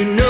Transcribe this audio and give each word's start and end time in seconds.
you 0.00 0.06
know 0.06 0.29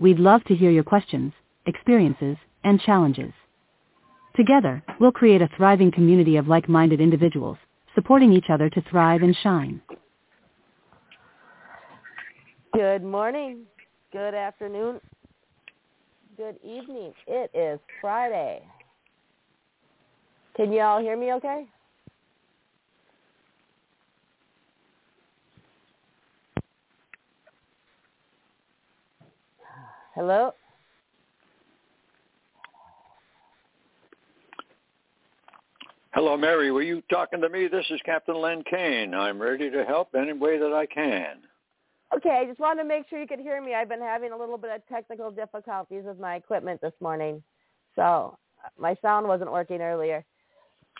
We'd 0.00 0.18
love 0.18 0.42
to 0.44 0.54
hear 0.54 0.70
your 0.70 0.82
questions, 0.82 1.34
experiences, 1.66 2.38
and 2.64 2.80
challenges. 2.80 3.34
Together, 4.34 4.82
we'll 4.98 5.12
create 5.12 5.42
a 5.42 5.50
thriving 5.58 5.92
community 5.92 6.36
of 6.36 6.48
like-minded 6.48 7.02
individuals, 7.02 7.58
supporting 7.94 8.32
each 8.32 8.46
other 8.48 8.70
to 8.70 8.80
thrive 8.90 9.22
and 9.22 9.36
shine. 9.42 9.82
Good 12.72 13.04
morning, 13.04 13.66
good 14.10 14.32
afternoon, 14.32 15.00
good 16.38 16.56
evening. 16.64 17.12
It 17.26 17.50
is 17.52 17.78
Friday. 18.00 18.62
Can 20.56 20.72
you 20.72 20.80
all 20.80 21.00
hear 21.00 21.18
me 21.18 21.34
okay? 21.34 21.66
Hello? 30.14 30.52
Hello, 36.12 36.36
Mary. 36.36 36.72
Were 36.72 36.82
you 36.82 37.02
talking 37.08 37.40
to 37.40 37.48
me? 37.48 37.68
This 37.68 37.86
is 37.90 38.00
Captain 38.04 38.34
Len 38.34 38.64
Kaine. 38.68 39.14
I'm 39.14 39.40
ready 39.40 39.70
to 39.70 39.84
help 39.84 40.08
any 40.16 40.32
way 40.32 40.58
that 40.58 40.72
I 40.72 40.86
can. 40.86 41.38
Okay, 42.16 42.40
I 42.42 42.44
just 42.44 42.58
wanted 42.58 42.82
to 42.82 42.88
make 42.88 43.08
sure 43.08 43.20
you 43.20 43.28
could 43.28 43.38
hear 43.38 43.62
me. 43.62 43.74
I've 43.74 43.88
been 43.88 44.00
having 44.00 44.32
a 44.32 44.36
little 44.36 44.58
bit 44.58 44.72
of 44.72 44.86
technical 44.88 45.30
difficulties 45.30 46.02
with 46.04 46.18
my 46.18 46.34
equipment 46.34 46.80
this 46.80 46.92
morning. 47.00 47.40
So 47.94 48.36
my 48.76 48.96
sound 49.00 49.28
wasn't 49.28 49.52
working 49.52 49.80
earlier. 49.80 50.24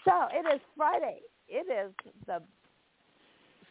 So 0.05 0.13
it 0.33 0.47
is 0.55 0.61
Friday. 0.77 1.19
It 1.49 1.67
is 1.69 1.93
the 2.29 2.41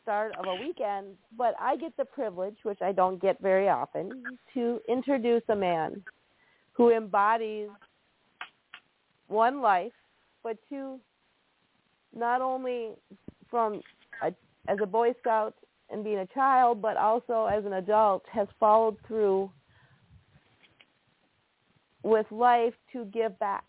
start 0.01 0.35
of 0.37 0.45
a 0.45 0.55
weekend, 0.55 1.15
but 1.37 1.55
I 1.59 1.75
get 1.75 1.95
the 1.97 2.05
privilege, 2.05 2.57
which 2.63 2.81
I 2.81 2.91
don't 2.91 3.21
get 3.21 3.41
very 3.41 3.69
often, 3.69 4.23
to 4.53 4.79
introduce 4.87 5.43
a 5.49 5.55
man 5.55 6.03
who 6.73 6.91
embodies 6.91 7.69
one 9.27 9.61
life, 9.61 9.91
but 10.43 10.57
two, 10.69 10.99
not 12.15 12.41
only 12.41 12.91
from 13.49 13.81
a, 14.23 14.33
as 14.67 14.77
a 14.81 14.85
Boy 14.85 15.13
Scout 15.19 15.55
and 15.89 16.03
being 16.03 16.19
a 16.19 16.27
child, 16.27 16.81
but 16.81 16.97
also 16.97 17.45
as 17.45 17.65
an 17.65 17.73
adult, 17.73 18.23
has 18.31 18.47
followed 18.59 18.97
through 19.07 19.51
with 22.03 22.25
life 22.31 22.73
to 22.93 23.05
give 23.05 23.37
back. 23.39 23.65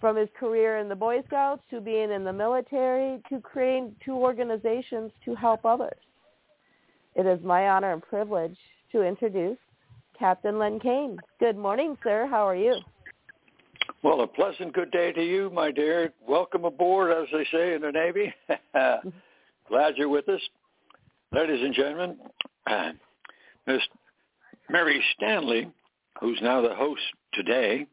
From 0.00 0.16
his 0.16 0.28
career 0.38 0.78
in 0.78 0.88
the 0.88 0.94
Boy 0.94 1.22
Scouts 1.26 1.62
to 1.70 1.80
being 1.80 2.10
in 2.10 2.24
the 2.24 2.32
military 2.32 3.20
to 3.28 3.38
creating 3.40 3.94
two 4.02 4.14
organizations 4.14 5.12
to 5.26 5.34
help 5.34 5.66
others. 5.66 5.98
It 7.14 7.26
is 7.26 7.38
my 7.44 7.68
honor 7.68 7.92
and 7.92 8.02
privilege 8.02 8.56
to 8.92 9.02
introduce 9.02 9.58
Captain 10.18 10.58
Len 10.58 10.80
Kaine. 10.80 11.18
Good 11.38 11.56
morning, 11.56 11.98
sir. 12.02 12.26
How 12.30 12.48
are 12.48 12.56
you? 12.56 12.76
Well, 14.02 14.22
a 14.22 14.26
pleasant 14.26 14.72
good 14.72 14.90
day 14.90 15.12
to 15.12 15.22
you, 15.22 15.50
my 15.50 15.70
dear. 15.70 16.12
Welcome 16.26 16.64
aboard, 16.64 17.12
as 17.12 17.28
they 17.32 17.46
say 17.52 17.74
in 17.74 17.82
the 17.82 17.92
Navy. 17.92 18.32
Glad 19.68 19.96
you're 19.96 20.08
with 20.08 20.28
us. 20.30 20.40
Ladies 21.32 21.62
and 21.62 21.74
gentlemen, 21.74 22.16
Miss 23.66 23.82
Mary 24.70 25.02
Stanley, 25.16 25.70
who's 26.20 26.38
now 26.42 26.62
the 26.62 26.74
host 26.74 27.02
today, 27.34 27.86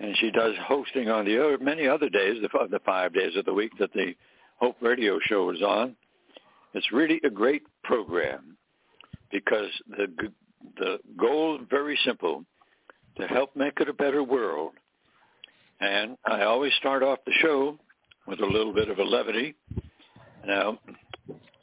and 0.00 0.16
she 0.16 0.30
does 0.30 0.54
hosting 0.66 1.08
on 1.08 1.26
the 1.26 1.38
other, 1.38 1.58
many 1.58 1.86
other 1.86 2.08
days, 2.08 2.36
the, 2.42 2.48
the 2.68 2.80
five 2.80 3.12
days 3.12 3.36
of 3.36 3.44
the 3.44 3.52
week 3.52 3.72
that 3.78 3.92
the 3.92 4.14
Hope 4.56 4.76
Radio 4.80 5.18
Show 5.22 5.50
is 5.50 5.62
on. 5.62 5.94
It's 6.74 6.90
really 6.90 7.20
a 7.24 7.30
great 7.30 7.62
program 7.84 8.56
because 9.30 9.70
the 9.88 10.06
the 10.78 10.98
goal 11.18 11.56
is 11.56 11.66
very 11.70 11.98
simple: 12.04 12.44
to 13.16 13.26
help 13.26 13.54
make 13.56 13.80
it 13.80 13.88
a 13.88 13.94
better 13.94 14.22
world. 14.22 14.72
And 15.80 16.16
I 16.26 16.42
always 16.42 16.72
start 16.74 17.02
off 17.02 17.18
the 17.24 17.32
show 17.40 17.78
with 18.26 18.40
a 18.40 18.46
little 18.46 18.72
bit 18.72 18.90
of 18.90 18.98
a 18.98 19.02
levity. 19.02 19.54
Now, 20.46 20.78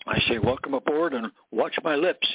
I 0.07 0.19
say, 0.27 0.39
welcome 0.39 0.73
aboard 0.73 1.13
and 1.13 1.27
watch 1.51 1.75
my 1.83 1.95
lips. 1.95 2.27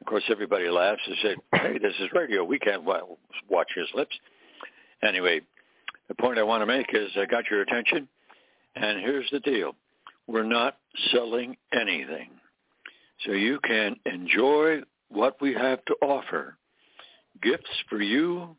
Of 0.00 0.06
course, 0.06 0.22
everybody 0.30 0.68
laughs 0.68 1.02
and 1.06 1.16
say, 1.22 1.36
hey, 1.52 1.78
this 1.78 1.94
is 2.00 2.08
radio. 2.14 2.44
We 2.44 2.58
can't 2.58 2.84
watch 2.84 3.68
his 3.74 3.88
lips. 3.94 4.16
Anyway, 5.02 5.40
the 6.08 6.14
point 6.14 6.38
I 6.38 6.42
want 6.42 6.62
to 6.62 6.66
make 6.66 6.88
is 6.92 7.10
I 7.16 7.26
got 7.26 7.50
your 7.50 7.62
attention, 7.62 8.08
and 8.76 9.00
here's 9.00 9.28
the 9.30 9.40
deal. 9.40 9.74
We're 10.26 10.44
not 10.44 10.76
selling 11.12 11.56
anything. 11.72 12.30
So 13.24 13.32
you 13.32 13.58
can 13.64 13.96
enjoy 14.06 14.80
what 15.08 15.40
we 15.40 15.54
have 15.54 15.84
to 15.86 15.94
offer. 16.02 16.56
Gifts 17.42 17.70
for 17.88 18.00
you, 18.00 18.56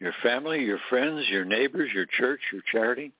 your 0.00 0.12
family, 0.22 0.62
your 0.62 0.78
friends, 0.88 1.26
your 1.28 1.44
neighbors, 1.44 1.90
your 1.94 2.06
church, 2.06 2.40
your 2.52 2.62
charity. 2.70 3.12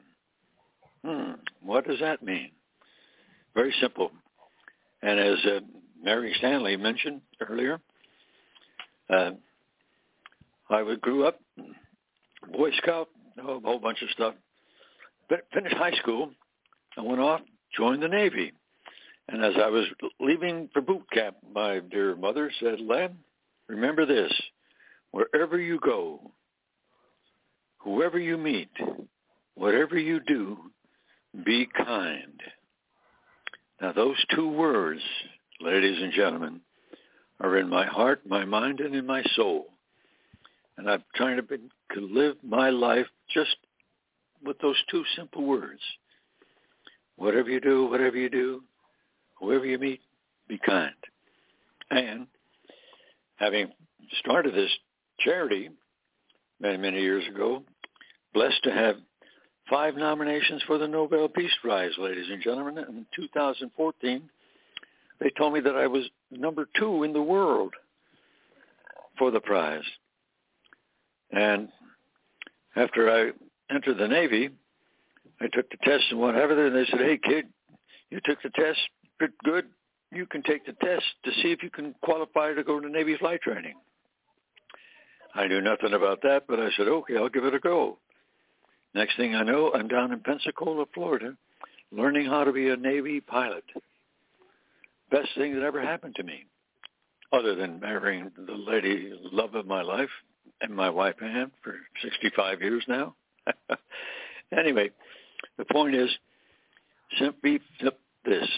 Hmm, 1.03 1.33
what 1.63 1.87
does 1.87 1.99
that 1.99 2.23
mean? 2.23 2.51
Very 3.53 3.73
simple. 3.79 4.11
And 5.01 5.19
as 5.19 5.37
uh, 5.45 5.59
Mary 6.05 6.33
Stanley 6.37 6.77
mentioned 6.77 7.21
earlier. 7.41 7.79
Uh, 9.09 9.31
I 10.69 10.95
grew 11.01 11.25
up 11.25 11.39
Boy 12.53 12.71
Scout, 12.77 13.09
a 13.39 13.41
whole 13.41 13.79
bunch 13.79 14.01
of 14.03 14.09
stuff. 14.11 14.35
But 15.29 15.47
finished 15.53 15.75
high 15.75 15.95
school, 16.01 16.31
I 16.97 17.01
went 17.01 17.19
off, 17.19 17.41
joined 17.75 18.03
the 18.03 18.07
Navy. 18.07 18.53
And 19.27 19.43
as 19.43 19.53
I 19.61 19.67
was 19.67 19.85
leaving 20.19 20.69
for 20.73 20.81
boot 20.81 21.03
camp, 21.11 21.37
my 21.53 21.79
dear 21.79 22.15
mother 22.15 22.51
said, 22.59 22.79
Len, 22.79 23.17
remember 23.67 24.05
this, 24.05 24.31
wherever 25.15 25.57
you 25.57 25.79
go, 25.79 26.19
whoever 27.77 28.19
you 28.19 28.37
meet, 28.37 28.69
whatever 29.53 29.97
you 29.97 30.19
do, 30.19 30.57
be 31.45 31.69
kind. 31.85 32.41
Now 33.81 33.93
those 33.93 34.17
two 34.35 34.49
words, 34.49 34.99
ladies 35.61 36.01
and 36.01 36.11
gentlemen, 36.11 36.59
are 37.39 37.57
in 37.57 37.69
my 37.69 37.85
heart, 37.85 38.27
my 38.27 38.43
mind, 38.43 38.81
and 38.81 38.93
in 38.93 39.05
my 39.05 39.23
soul. 39.37 39.67
And 40.77 40.89
I'm 40.89 41.05
trying 41.15 41.37
to, 41.37 41.43
be, 41.43 41.59
to 41.93 42.01
live 42.01 42.35
my 42.43 42.69
life 42.69 43.07
just 43.33 43.55
with 44.43 44.59
those 44.59 44.75
two 44.91 45.05
simple 45.15 45.45
words. 45.45 45.79
Whatever 47.15 47.49
you 47.49 47.61
do, 47.61 47.85
whatever 47.85 48.17
you 48.17 48.29
do, 48.29 48.63
whoever 49.39 49.65
you 49.65 49.79
meet, 49.79 50.01
be 50.49 50.57
kind. 50.57 50.91
And 51.89 52.27
having 53.37 53.69
started 54.19 54.53
this 54.53 54.71
charity 55.19 55.69
many, 56.59 56.77
many 56.77 57.01
years 57.01 57.27
ago, 57.27 57.63
blessed 58.33 58.63
to 58.63 58.71
have 58.71 58.97
five 59.69 59.95
nominations 59.95 60.61
for 60.67 60.77
the 60.77 60.87
Nobel 60.87 61.27
Peace 61.27 61.53
Prize, 61.61 61.91
ladies 61.97 62.29
and 62.29 62.41
gentlemen. 62.41 62.77
In 62.77 63.05
2014, 63.15 64.29
they 65.19 65.29
told 65.37 65.53
me 65.53 65.59
that 65.61 65.75
I 65.75 65.87
was 65.87 66.05
number 66.31 66.67
two 66.77 67.03
in 67.03 67.13
the 67.13 67.21
world 67.21 67.73
for 69.17 69.31
the 69.31 69.39
prize. 69.39 69.83
And 71.31 71.69
after 72.75 73.09
I 73.09 73.31
entered 73.73 73.97
the 73.97 74.07
Navy, 74.07 74.49
I 75.41 75.47
took 75.51 75.69
the 75.69 75.77
test 75.83 76.03
and 76.11 76.19
whatever, 76.19 76.67
and 76.67 76.75
they 76.75 76.85
said, 76.89 76.99
hey, 76.99 77.17
kid, 77.17 77.45
you 78.09 78.19
took 78.23 78.41
the 78.41 78.49
test, 78.49 78.79
good. 79.43 79.65
You 80.11 80.25
can 80.25 80.43
take 80.43 80.65
the 80.65 80.73
test 80.73 81.03
to 81.25 81.31
see 81.41 81.51
if 81.51 81.63
you 81.63 81.69
can 81.69 81.93
qualify 82.01 82.53
to 82.53 82.63
go 82.63 82.79
to 82.79 82.87
Navy 82.87 83.17
flight 83.17 83.41
training. 83.41 83.73
I 85.35 85.47
knew 85.47 85.59
nothing 85.59 85.93
about 85.93 86.21
that, 86.21 86.43
but 86.47 86.59
I 86.59 86.69
said, 86.77 86.87
okay, 86.87 87.17
I'll 87.17 87.29
give 87.29 87.43
it 87.43 87.53
a 87.53 87.59
go. 87.59 87.97
Next 88.93 89.17
thing 89.17 89.35
I 89.35 89.43
know, 89.43 89.73
I'm 89.73 89.89
down 89.89 90.13
in 90.13 90.21
Pensacola, 90.21 90.85
Florida, 90.93 91.35
learning 91.91 92.27
how 92.27 92.45
to 92.45 92.53
be 92.53 92.69
a 92.69 92.77
Navy 92.77 93.19
pilot. 93.19 93.65
Best 95.11 95.29
thing 95.37 95.53
that 95.53 95.63
ever 95.63 95.81
happened 95.81 96.15
to 96.15 96.23
me, 96.23 96.45
other 97.33 97.53
than 97.53 97.81
marrying 97.81 98.31
the 98.37 98.53
lady 98.53 99.11
love 99.33 99.55
of 99.55 99.67
my 99.67 99.81
life 99.81 100.09
and 100.61 100.73
my 100.73 100.89
wife 100.89 101.15
Ann 101.21 101.51
for 101.61 101.75
65 102.01 102.61
years 102.61 102.85
now. 102.87 103.15
anyway, 104.57 104.89
the 105.57 105.65
point 105.65 105.95
is 105.95 106.09
simply 107.19 107.59
this, 108.23 108.49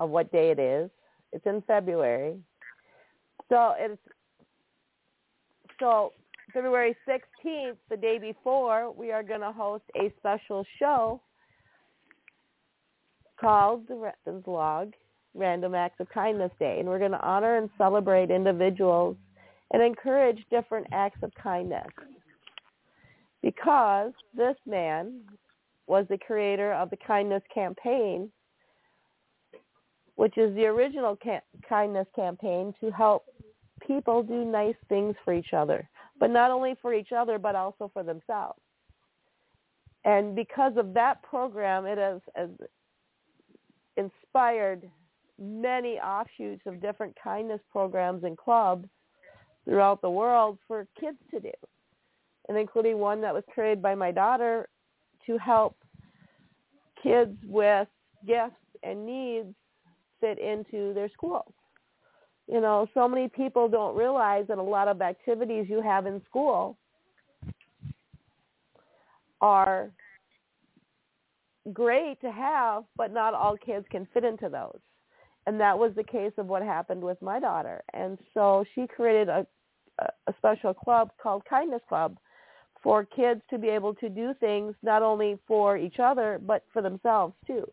of 0.00 0.10
what 0.10 0.32
day 0.32 0.50
it 0.50 0.58
is. 0.58 0.90
It's 1.32 1.46
in 1.46 1.62
February, 1.66 2.34
so 3.48 3.74
it's 3.78 4.00
so 5.80 6.12
February 6.52 6.96
16th, 7.06 7.76
the 7.90 7.96
day 7.96 8.18
before, 8.18 8.92
we 8.92 9.12
are 9.12 9.22
going 9.22 9.40
to 9.40 9.52
host 9.52 9.84
a 9.96 10.12
special 10.18 10.64
show 10.78 11.20
called 13.40 13.86
the 13.88 13.94
Renton's 13.94 14.46
Log 14.46 14.92
Random 15.34 15.74
Acts 15.74 16.00
of 16.00 16.08
Kindness 16.08 16.50
Day. 16.58 16.78
And 16.80 16.88
we're 16.88 16.98
going 16.98 17.12
to 17.12 17.20
honor 17.20 17.56
and 17.56 17.70
celebrate 17.78 18.30
individuals 18.30 19.16
and 19.72 19.82
encourage 19.82 20.44
different 20.50 20.86
acts 20.92 21.18
of 21.22 21.32
kindness. 21.40 21.86
Because 23.42 24.12
this 24.36 24.56
man 24.66 25.20
was 25.86 26.06
the 26.08 26.18
creator 26.18 26.72
of 26.72 26.90
the 26.90 26.96
Kindness 26.96 27.42
Campaign, 27.54 28.30
which 30.16 30.36
is 30.36 30.54
the 30.56 30.66
original 30.66 31.16
ca- 31.22 31.42
kindness 31.68 32.06
campaign 32.16 32.74
to 32.80 32.90
help 32.90 33.24
people 33.88 34.22
do 34.22 34.44
nice 34.44 34.76
things 34.88 35.16
for 35.24 35.34
each 35.34 35.52
other, 35.52 35.88
but 36.20 36.30
not 36.30 36.52
only 36.52 36.76
for 36.80 36.94
each 36.94 37.10
other, 37.10 37.38
but 37.38 37.56
also 37.56 37.90
for 37.92 38.04
themselves. 38.04 38.60
And 40.04 40.36
because 40.36 40.74
of 40.76 40.94
that 40.94 41.22
program, 41.22 41.86
it 41.86 41.98
has, 41.98 42.20
has 42.36 42.50
inspired 43.96 44.88
many 45.40 45.98
offshoots 45.98 46.62
of 46.66 46.80
different 46.80 47.16
kindness 47.22 47.60
programs 47.72 48.22
and 48.24 48.38
clubs 48.38 48.88
throughout 49.64 50.00
the 50.00 50.10
world 50.10 50.58
for 50.66 50.86
kids 50.98 51.18
to 51.32 51.40
do, 51.40 51.50
and 52.48 52.56
including 52.56 52.98
one 52.98 53.20
that 53.20 53.34
was 53.34 53.44
created 53.52 53.82
by 53.82 53.94
my 53.94 54.10
daughter 54.12 54.68
to 55.26 55.36
help 55.38 55.76
kids 57.02 57.36
with 57.46 57.88
gifts 58.26 58.54
and 58.82 59.04
needs 59.04 59.54
fit 60.20 60.38
into 60.38 60.94
their 60.94 61.10
schools. 61.10 61.52
You 62.50 62.60
know, 62.62 62.86
so 62.94 63.06
many 63.06 63.28
people 63.28 63.68
don't 63.68 63.96
realize 63.96 64.46
that 64.48 64.58
a 64.58 64.62
lot 64.62 64.88
of 64.88 65.02
activities 65.02 65.66
you 65.68 65.82
have 65.82 66.06
in 66.06 66.22
school 66.28 66.78
are 69.40 69.90
great 71.72 72.20
to 72.22 72.32
have, 72.32 72.84
but 72.96 73.12
not 73.12 73.34
all 73.34 73.56
kids 73.56 73.84
can 73.90 74.08
fit 74.14 74.24
into 74.24 74.48
those. 74.48 74.78
And 75.46 75.60
that 75.60 75.78
was 75.78 75.92
the 75.94 76.04
case 76.04 76.32
of 76.38 76.46
what 76.46 76.62
happened 76.62 77.02
with 77.02 77.20
my 77.20 77.38
daughter. 77.38 77.82
And 77.92 78.18
so 78.34 78.64
she 78.74 78.86
created 78.86 79.28
a, 79.28 79.46
a 79.98 80.34
special 80.38 80.72
club 80.72 81.10
called 81.22 81.42
Kindness 81.48 81.82
Club 81.88 82.16
for 82.82 83.04
kids 83.04 83.40
to 83.50 83.58
be 83.58 83.68
able 83.68 83.94
to 83.94 84.08
do 84.08 84.32
things 84.40 84.74
not 84.82 85.02
only 85.02 85.38
for 85.46 85.76
each 85.76 85.96
other 85.98 86.40
but 86.46 86.64
for 86.72 86.80
themselves 86.80 87.34
too. 87.46 87.66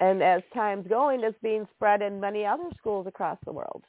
And 0.00 0.22
as 0.22 0.42
time's 0.54 0.86
going, 0.88 1.22
it's 1.22 1.36
being 1.42 1.68
spread 1.76 2.00
in 2.00 2.20
many 2.20 2.46
other 2.46 2.64
schools 2.78 3.06
across 3.06 3.38
the 3.44 3.52
world. 3.52 3.82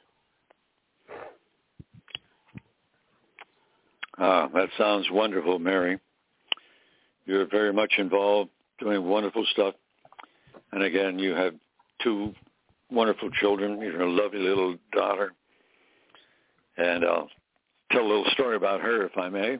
Ah, 4.18 4.48
that 4.54 4.68
sounds 4.76 5.06
wonderful, 5.10 5.58
Mary. 5.58 5.98
You're 7.24 7.46
very 7.46 7.72
much 7.72 7.94
involved, 7.96 8.50
doing 8.78 9.04
wonderful 9.04 9.46
stuff. 9.52 9.74
And 10.72 10.82
again, 10.82 11.18
you 11.18 11.32
have 11.32 11.54
two 12.02 12.34
wonderful 12.90 13.30
children. 13.30 13.80
You're 13.80 14.02
a 14.02 14.10
lovely 14.10 14.40
little 14.40 14.76
daughter. 14.92 15.32
And 16.76 17.04
I'll 17.04 17.28
tell 17.90 18.02
a 18.02 18.06
little 18.06 18.26
story 18.32 18.56
about 18.56 18.82
her, 18.82 19.06
if 19.06 19.16
I 19.16 19.30
may. 19.30 19.58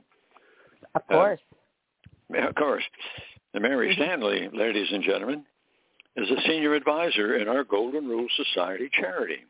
Of 0.95 1.07
course. 1.07 1.41
Uh, 1.51 2.37
yeah, 2.37 2.49
of 2.49 2.55
course. 2.55 2.85
Mary 3.55 3.95
Stanley, 3.95 4.49
ladies 4.53 4.89
and 4.91 5.03
gentlemen, 5.03 5.45
is 6.17 6.31
a 6.31 6.41
senior 6.47 6.75
advisor 6.75 7.37
in 7.37 7.49
our 7.49 7.65
Golden 7.65 8.07
Rule 8.07 8.27
Society 8.37 8.91
charity. 8.93 9.45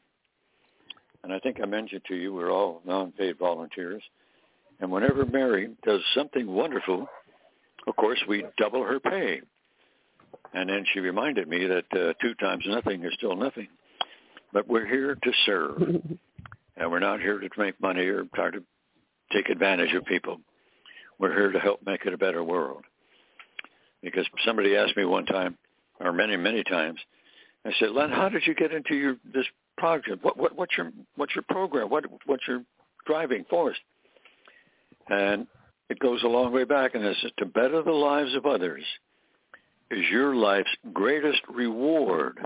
And 1.24 1.32
I 1.32 1.38
think 1.38 1.58
I 1.60 1.66
mentioned 1.66 2.02
to 2.08 2.14
you, 2.14 2.32
we're 2.32 2.52
all 2.52 2.82
non-paid 2.84 3.38
volunteers. 3.38 4.02
And 4.80 4.90
whenever 4.90 5.24
Mary 5.24 5.70
does 5.84 6.00
something 6.14 6.46
wonderful, 6.46 7.06
of 7.86 7.96
course, 7.96 8.20
we 8.28 8.44
double 8.58 8.84
her 8.84 9.00
pay. 9.00 9.40
And 10.54 10.68
then 10.68 10.84
she 10.92 11.00
reminded 11.00 11.48
me 11.48 11.66
that 11.66 11.84
uh, 11.92 12.12
two 12.20 12.34
times 12.34 12.64
nothing 12.66 13.04
is 13.04 13.12
still 13.14 13.36
nothing. 13.36 13.68
But 14.52 14.68
we're 14.68 14.86
here 14.86 15.14
to 15.14 15.32
serve. 15.46 15.80
and 16.76 16.90
we're 16.90 16.98
not 16.98 17.20
here 17.20 17.38
to 17.38 17.48
make 17.58 17.80
money 17.80 18.06
or 18.06 18.24
try 18.34 18.50
to 18.50 18.62
take 19.32 19.48
advantage 19.48 19.94
of 19.94 20.04
people. 20.04 20.40
We're 21.18 21.34
here 21.34 21.52
to 21.52 21.58
help 21.58 21.80
make 21.86 22.04
it 22.04 22.12
a 22.12 22.18
better 22.18 22.42
world. 22.42 22.84
Because 24.02 24.26
somebody 24.44 24.76
asked 24.76 24.96
me 24.96 25.04
one 25.04 25.26
time, 25.26 25.56
or 26.02 26.12
many, 26.12 26.36
many 26.36 26.64
times, 26.64 26.98
I 27.64 27.70
said, 27.78 27.90
Len, 27.90 28.10
how 28.10 28.28
did 28.28 28.42
you 28.46 28.54
get 28.54 28.72
into 28.72 28.94
your 28.94 29.16
this 29.32 29.46
project? 29.78 30.24
What, 30.24 30.36
what 30.36 30.56
what's 30.56 30.76
your 30.76 30.90
what's 31.16 31.34
your 31.34 31.44
program? 31.48 31.90
What 31.90 32.04
what's 32.26 32.46
your 32.46 32.62
driving 33.06 33.44
force? 33.48 33.76
And 35.08 35.46
it 35.88 35.98
goes 35.98 36.22
a 36.22 36.28
long 36.28 36.52
way 36.52 36.64
back, 36.64 36.94
and 36.94 37.04
it 37.04 37.16
says 37.20 37.30
to 37.38 37.46
better 37.46 37.82
the 37.82 37.92
lives 37.92 38.34
of 38.34 38.46
others 38.46 38.84
is 39.90 40.04
your 40.10 40.34
life's 40.34 40.74
greatest 40.92 41.42
reward, 41.48 42.38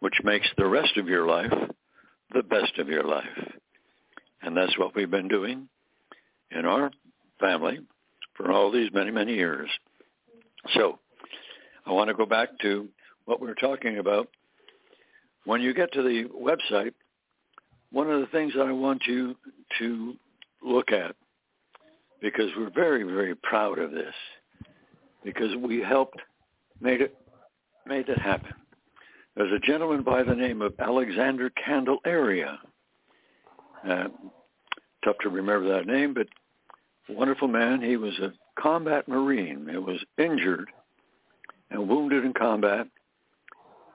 which 0.00 0.14
makes 0.24 0.48
the 0.56 0.66
rest 0.66 0.96
of 0.96 1.06
your 1.06 1.26
life 1.26 1.52
the 2.32 2.42
best 2.42 2.78
of 2.78 2.88
your 2.88 3.04
life. 3.04 3.26
And 4.42 4.56
that's 4.56 4.78
what 4.78 4.94
we've 4.94 5.10
been 5.10 5.28
doing 5.28 5.68
in 6.50 6.64
our 6.64 6.90
family 7.40 7.80
for 8.34 8.50
all 8.50 8.72
these 8.72 8.90
many, 8.92 9.10
many 9.10 9.34
years. 9.34 9.68
So 10.74 10.98
I 11.90 11.92
want 11.92 12.06
to 12.06 12.14
go 12.14 12.24
back 12.24 12.50
to 12.62 12.88
what 13.24 13.40
we 13.40 13.48
were 13.48 13.54
talking 13.56 13.98
about. 13.98 14.28
When 15.44 15.60
you 15.60 15.74
get 15.74 15.92
to 15.94 16.02
the 16.02 16.26
website, 16.32 16.92
one 17.90 18.08
of 18.08 18.20
the 18.20 18.28
things 18.28 18.52
that 18.54 18.62
I 18.62 18.70
want 18.70 19.02
you 19.08 19.34
to 19.80 20.14
look 20.62 20.92
at, 20.92 21.16
because 22.22 22.46
we're 22.56 22.70
very, 22.70 23.02
very 23.02 23.34
proud 23.34 23.80
of 23.80 23.90
this, 23.90 24.14
because 25.24 25.56
we 25.56 25.80
helped 25.80 26.20
made 26.80 27.00
it 27.00 27.16
made 27.86 28.08
it 28.08 28.18
happen. 28.18 28.54
There's 29.34 29.52
a 29.52 29.66
gentleman 29.66 30.04
by 30.04 30.22
the 30.22 30.34
name 30.34 30.62
of 30.62 30.74
Alexander 30.78 31.50
Candelario. 31.66 32.56
Uh, 33.88 34.04
tough 35.04 35.16
to 35.22 35.28
remember 35.28 35.68
that 35.74 35.88
name, 35.88 36.14
but 36.14 36.28
wonderful 37.08 37.48
man. 37.48 37.82
He 37.82 37.96
was 37.96 38.16
a 38.20 38.32
combat 38.60 39.08
marine. 39.08 39.66
He 39.68 39.78
was 39.78 39.98
injured 40.18 40.70
and 41.70 41.88
wounded 41.88 42.24
in 42.24 42.32
combat, 42.32 42.86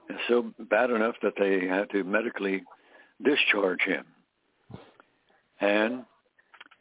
and 0.10 0.18
so 0.28 0.54
bad 0.70 0.92
enough 0.92 1.16
that 1.24 1.34
they 1.38 1.68
had 1.68 1.90
to 1.92 2.04
medically 2.04 2.64
discharge 3.24 3.82
him. 3.82 4.06
And 5.60 6.06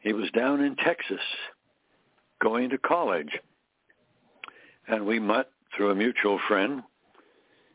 he 0.01 0.13
was 0.13 0.31
down 0.33 0.61
in 0.63 0.77
Texas 0.77 1.21
going 2.43 2.71
to 2.71 2.79
college. 2.79 3.39
And 4.87 5.07
we 5.07 5.19
met 5.19 5.49
through 5.75 5.91
a 5.91 5.95
mutual 5.95 6.39
friend. 6.47 6.83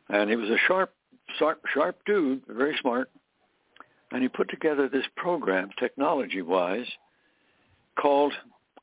And 0.10 0.30
he 0.30 0.36
was 0.36 0.50
a 0.50 0.58
sharp, 0.68 0.94
sharp, 1.40 1.62
sharp 1.74 1.98
dude, 2.06 2.44
very 2.48 2.78
smart. 2.82 3.10
And 4.12 4.22
he 4.22 4.28
put 4.28 4.50
together 4.50 4.88
this 4.88 5.06
program, 5.16 5.70
technology-wise, 5.80 6.88
called, 8.00 8.34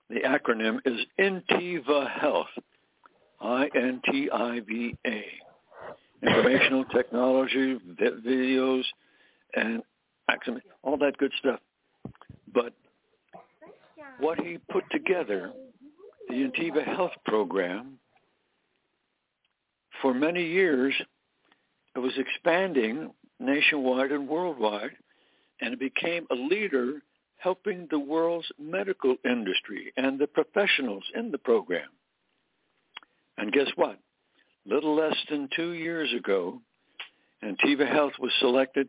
the 0.09 0.21
acronym 0.21 0.79
is 0.85 1.01
Intiva 1.19 2.11
Health, 2.11 2.47
I-N-T-I-V-A. 3.41 5.25
Informational 6.23 6.85
technology, 6.87 7.79
videos, 8.01 8.83
and 9.55 9.83
all 10.83 10.97
that 10.97 11.17
good 11.19 11.33
stuff. 11.39 11.61
But 12.53 12.73
what 14.19 14.41
he 14.41 14.59
put 14.71 14.85
together, 14.91 15.53
the 16.29 16.35
Intiva 16.35 16.85
Health 16.85 17.13
Program, 17.27 17.99
for 20.03 20.15
many 20.15 20.45
years, 20.45 20.95
it 21.95 21.99
was 21.99 22.13
expanding 22.17 23.13
nationwide 23.39 24.13
and 24.13 24.29
worldwide, 24.29 24.97
and 25.61 25.75
it 25.75 25.81
became 25.81 26.27
a 26.31 26.35
leader 26.35 27.03
helping 27.39 27.87
the 27.91 27.99
world's 27.99 28.51
medical 28.59 29.17
industry 29.25 29.93
and 29.97 30.19
the 30.19 30.27
professionals 30.27 31.05
in 31.15 31.31
the 31.31 31.39
program. 31.39 31.89
And 33.39 33.53
guess 33.53 33.69
what? 33.77 33.99
Little 34.65 34.97
less 34.97 35.17
than 35.31 35.49
two 35.55 35.73
years 35.73 36.13
ago, 36.13 36.61
Intiva 37.45 37.91
Health 37.91 38.15
was 38.19 38.33
selected 38.41 38.89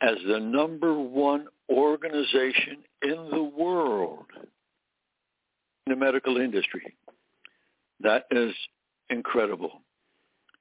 as 0.00 0.16
the 0.26 0.40
number 0.40 0.98
one 0.98 1.46
organization 1.70 2.78
in 3.02 3.28
the 3.30 3.42
world 3.42 4.26
in 5.86 5.92
the 5.92 5.96
medical 5.96 6.38
industry. 6.38 6.96
That 8.00 8.24
is 8.30 8.52
incredible. 9.10 9.82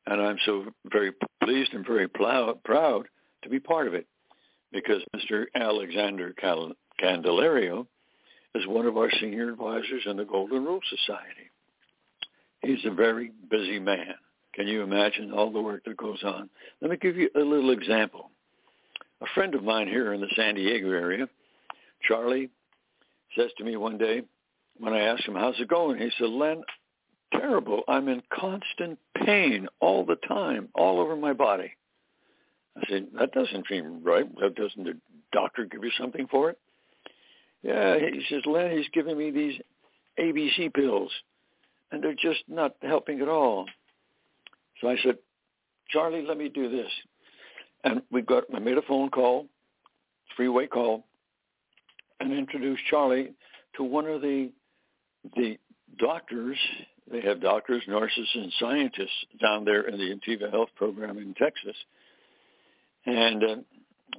And 0.05 0.21
I'm 0.21 0.37
so 0.45 0.65
very 0.91 1.11
pleased 1.43 1.73
and 1.73 1.85
very 1.85 2.07
proud, 2.07 2.59
to 2.65 3.49
be 3.49 3.59
part 3.59 3.87
of 3.87 3.93
it 3.93 4.05
because 4.71 5.01
Mr. 5.15 5.45
Alexander 5.55 6.33
Candelario 7.01 7.87
is 8.55 8.67
one 8.67 8.85
of 8.85 8.97
our 8.97 9.09
senior 9.19 9.49
advisors 9.49 10.03
in 10.05 10.17
the 10.17 10.25
Golden 10.25 10.63
Rule 10.63 10.81
Society. 10.89 11.49
He's 12.63 12.83
a 12.85 12.91
very 12.91 13.31
busy 13.49 13.79
man. 13.79 14.15
Can 14.53 14.67
you 14.67 14.83
imagine 14.83 15.31
all 15.31 15.51
the 15.51 15.61
work 15.61 15.83
that 15.85 15.97
goes 15.97 16.23
on? 16.23 16.49
Let 16.81 16.91
me 16.91 16.97
give 16.97 17.17
you 17.17 17.29
a 17.35 17.39
little 17.39 17.71
example. 17.71 18.29
A 19.21 19.25
friend 19.33 19.55
of 19.55 19.63
mine 19.63 19.87
here 19.87 20.13
in 20.13 20.21
the 20.21 20.31
San 20.35 20.55
Diego 20.55 20.91
area, 20.91 21.27
Charlie, 22.07 22.49
says 23.37 23.49
to 23.57 23.63
me 23.63 23.75
one 23.75 23.97
day 23.97 24.21
when 24.77 24.93
I 24.93 25.01
asked 25.01 25.27
him, 25.27 25.35
how's 25.35 25.59
it 25.59 25.67
going? 25.67 25.97
He 25.99 26.11
said, 26.17 26.29
Len, 26.29 26.61
terrible. 27.31 27.83
I'm 27.87 28.07
in 28.07 28.21
constant 28.31 28.99
pain 29.25 29.67
all 29.79 30.05
the 30.05 30.17
time, 30.27 30.69
all 30.75 30.99
over 30.99 31.15
my 31.15 31.33
body. 31.33 31.73
I 32.77 32.83
said, 32.89 33.07
that 33.19 33.33
doesn't 33.33 33.65
seem 33.69 34.03
right. 34.03 34.27
Doesn't 34.55 34.83
the 34.83 34.97
doctor 35.31 35.65
give 35.65 35.83
you 35.83 35.91
something 35.99 36.27
for 36.27 36.49
it? 36.49 36.59
Yeah, 37.61 37.97
he 37.97 38.23
says, 38.29 38.41
Len, 38.45 38.75
he's 38.75 38.89
giving 38.93 39.17
me 39.17 39.31
these 39.31 39.59
ABC 40.19 40.73
pills, 40.73 41.11
and 41.93 42.03
they're 42.03 42.13
just 42.13 42.43
not 42.47 42.75
helping 42.81 43.21
at 43.21 43.29
all. 43.29 43.65
So 44.81 44.89
I 44.89 44.97
said, 45.03 45.17
Charlie, 45.89 46.25
let 46.27 46.37
me 46.37 46.49
do 46.49 46.69
this. 46.69 46.89
And 47.83 48.01
we 48.11 48.23
got, 48.23 48.45
I 48.53 48.59
made 48.59 48.77
a 48.77 48.81
phone 48.81 49.09
call, 49.09 49.45
freeway 50.35 50.67
call, 50.67 51.05
and 52.19 52.33
introduced 52.33 52.81
Charlie 52.89 53.33
to 53.77 53.83
one 53.83 54.07
of 54.07 54.21
the 54.21 54.51
the 55.35 55.57
doctors 55.99 56.57
they 57.11 57.21
have 57.21 57.41
doctors, 57.41 57.83
nurses, 57.87 58.27
and 58.33 58.51
scientists 58.59 59.25
down 59.41 59.65
there 59.65 59.81
in 59.81 59.97
the 59.97 60.15
Intiva 60.15 60.49
Health 60.49 60.69
Program 60.75 61.17
in 61.17 61.33
Texas. 61.33 61.75
And 63.05 63.43
uh, 63.43 63.55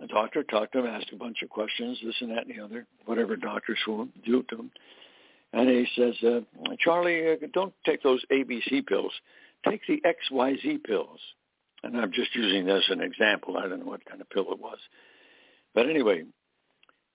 the 0.01 0.07
doctor 0.09 0.43
talked 0.43 0.73
to 0.73 0.81
him, 0.81 0.87
asked 0.87 1.11
a 1.13 1.17
bunch 1.17 1.39
of 1.43 1.49
questions, 1.49 1.99
this 2.05 2.15
and 2.21 2.31
that 2.31 2.47
and 2.47 2.55
the 2.55 2.63
other, 2.63 2.87
whatever 3.07 3.37
doctors 3.37 3.79
will 3.87 4.09
do 4.25 4.43
to 4.51 4.57
him. 4.57 4.71
And 5.55 5.69
he 5.69 5.87
says, 5.97 6.15
uh, 6.25 6.41
Charlie, 6.81 7.31
uh, 7.31 7.47
don't 7.53 7.73
take 7.87 8.03
those 8.03 8.25
ABC 8.33 8.85
pills. 8.87 9.13
Take 9.69 9.83
the 9.87 10.03
XYZ 10.05 10.83
pills. 10.83 11.21
And 11.85 11.97
I'm 11.97 12.11
just 12.13 12.35
using 12.35 12.67
this 12.67 12.83
as 12.91 12.97
an 12.97 13.01
example. 13.01 13.57
I 13.57 13.69
don't 13.69 13.79
know 13.79 13.91
what 13.91 14.05
kind 14.05 14.21
of 14.21 14.29
pill 14.31 14.51
it 14.51 14.59
was. 14.59 14.79
But 15.73 15.89
anyway, 15.89 16.25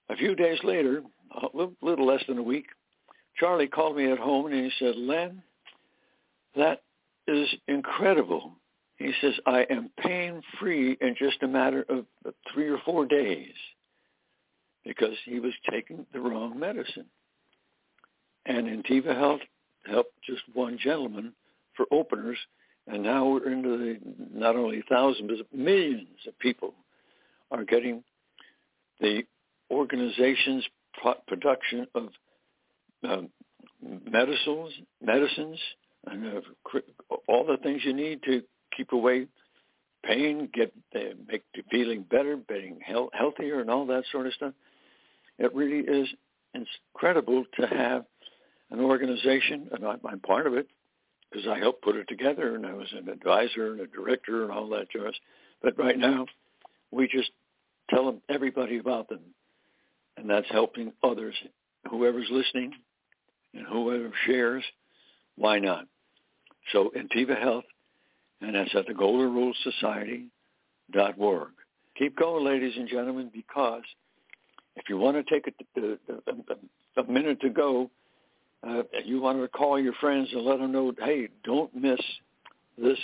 a 0.10 0.16
few 0.16 0.36
days 0.36 0.60
later, 0.64 1.04
a 1.36 1.48
little, 1.54 2.06
less 2.06 2.24
than 2.30 2.38
a 2.38 2.44
week, 2.44 2.68
Charlie 3.38 3.68
called 3.68 3.98
me 3.98 4.10
at 4.10 4.20
home 4.20 4.46
and 4.46 4.56
he 4.56 4.72
said, 4.80 4.96
Len, 4.96 5.44
that 6.56 6.84
is 7.28 7.48
incredible. 7.68 8.54
He 8.96 9.12
says, 9.20 9.34
I 9.46 9.66
am 9.70 9.92
pain 10.00 10.42
free 10.60 10.98
in 11.02 11.16
just 11.20 11.44
a 11.44 11.48
matter 11.48 11.86
of 11.90 12.06
three 12.54 12.70
or 12.70 12.80
four 12.86 13.06
days 13.06 13.54
because 14.86 15.16
he 15.26 15.42
was 15.42 15.54
taking 15.70 16.06
the 16.14 16.22
wrong 16.22 16.58
medicine. 16.58 17.06
And 18.50 18.68
Intiva 18.68 19.16
Health 19.16 19.42
helped 19.86 20.12
just 20.24 20.42
one 20.54 20.80
gentleman 20.84 21.34
for 21.78 21.86
openers, 21.92 22.38
and 22.88 23.04
now 23.04 23.30
we're 23.30 23.52
into 23.52 23.78
the 23.78 23.98
not 24.34 24.56
only 24.56 24.84
thousands 24.90 25.30
but 25.38 25.58
millions 25.58 26.08
of 26.28 26.38
people 26.40 26.74
are 27.52 27.64
getting 27.64 28.04
the 29.00 29.22
organization's 29.70 30.66
pro- 31.00 31.22
production 31.28 31.86
of 31.94 32.10
um, 33.04 33.30
medicines, 34.12 34.74
medicines, 35.00 35.60
and 36.08 36.38
uh, 36.38 36.80
all 37.28 37.46
the 37.46 37.58
things 37.58 37.84
you 37.86 37.94
need 37.94 38.24
to 38.24 38.42
keep 38.76 38.94
away 38.94 39.28
pain, 40.04 40.50
get 40.52 40.74
uh, 40.96 41.14
make 41.28 41.44
you 41.54 41.62
feeling 41.70 42.02
better, 42.02 42.36
being 42.36 42.80
health, 42.84 43.12
healthier, 43.14 43.62
and 43.62 43.70
all 43.70 43.86
that 43.86 44.06
sort 44.12 44.26
of 44.26 44.34
stuff. 44.34 44.54
It 45.38 45.54
really 45.54 45.86
is 45.88 46.08
incredible 46.56 47.46
to 47.60 47.68
have 47.68 48.06
an 48.72 48.80
organization, 48.80 49.70
and 49.72 49.86
I'm, 49.86 50.20
part 50.20 50.48
of 50.48 50.54
it 50.54 50.68
because 51.30 51.48
I 51.48 51.60
helped 51.60 51.84
put 51.84 51.96
it 51.96 52.08
together, 52.08 52.56
and 52.56 52.66
I 52.66 52.74
was 52.74 52.88
an 52.92 53.10
advisor 53.10 53.72
and 53.72 53.82
a 53.82 53.88
director 53.88 54.44
and 54.44 54.52
all 54.52 54.68
that 54.70 54.90
jazz. 54.90 55.14
But 55.62 55.78
right 55.78 55.98
now, 55.98 56.26
we 56.92 57.08
just 57.08 57.32
tell 57.90 58.06
them 58.06 58.22
everybody 58.30 58.78
about 58.78 59.10
them, 59.10 59.20
and 60.18 60.30
that's 60.30 60.50
helping 60.50 60.92
others. 61.04 61.36
Whoever's 61.90 62.28
listening 62.32 62.74
and 63.54 63.66
whoever 63.68 64.12
shares, 64.26 64.64
why 65.36 65.60
not? 65.60 65.86
So 66.72 66.92
Intiva 66.96 67.40
Health, 67.40 67.66
and 68.42 68.56
that's 68.56 68.74
at 68.76 68.88
the 68.88 68.94
Golden 68.94 69.34
Rule 69.34 69.54
Society 69.64 70.28
dot 70.92 71.16
org. 71.18 71.50
Keep 71.98 72.18
going, 72.18 72.46
ladies 72.46 72.74
and 72.78 72.88
gentlemen, 72.88 73.30
because 73.34 73.84
if 74.76 74.88
you 74.88 74.98
want 74.98 75.18
to 75.18 75.24
take 75.34 75.48
a, 75.48 75.82
a, 75.82 75.98
a, 76.32 77.02
a 77.02 77.12
minute 77.12 77.42
to 77.42 77.50
go, 77.50 77.90
uh, 78.68 78.84
you 79.06 79.22
want 79.22 79.42
to 79.42 79.48
call 79.48 79.80
your 79.80 79.94
friends 79.94 80.30
and 80.32 80.44
let 80.44 80.60
them 80.60 80.72
know, 80.72 80.94
hey, 81.04 81.30
don't 81.44 81.74
miss 81.74 82.00
this 82.78 82.98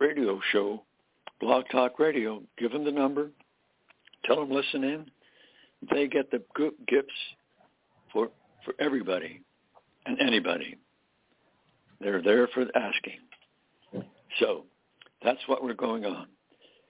radio 0.00 0.40
show, 0.52 0.82
Blog 1.40 1.64
Talk 1.70 1.98
Radio. 1.98 2.42
Give 2.58 2.72
them 2.72 2.84
the 2.84 2.90
number. 2.90 3.30
Tell 4.24 4.36
them 4.36 4.50
listen 4.50 4.84
in. 4.84 5.06
They 5.90 6.06
get 6.06 6.30
the 6.30 6.42
good 6.54 6.74
gifts 6.86 7.08
for 8.12 8.28
for 8.64 8.74
everybody 8.78 9.40
and 10.06 10.20
anybody. 10.20 10.76
They're 12.00 12.22
there 12.22 12.48
for 12.48 12.64
the 12.64 12.76
asking. 12.76 14.04
So 14.38 14.64
that's 15.24 15.40
what 15.46 15.62
we're 15.62 15.74
going 15.74 16.04
on. 16.04 16.26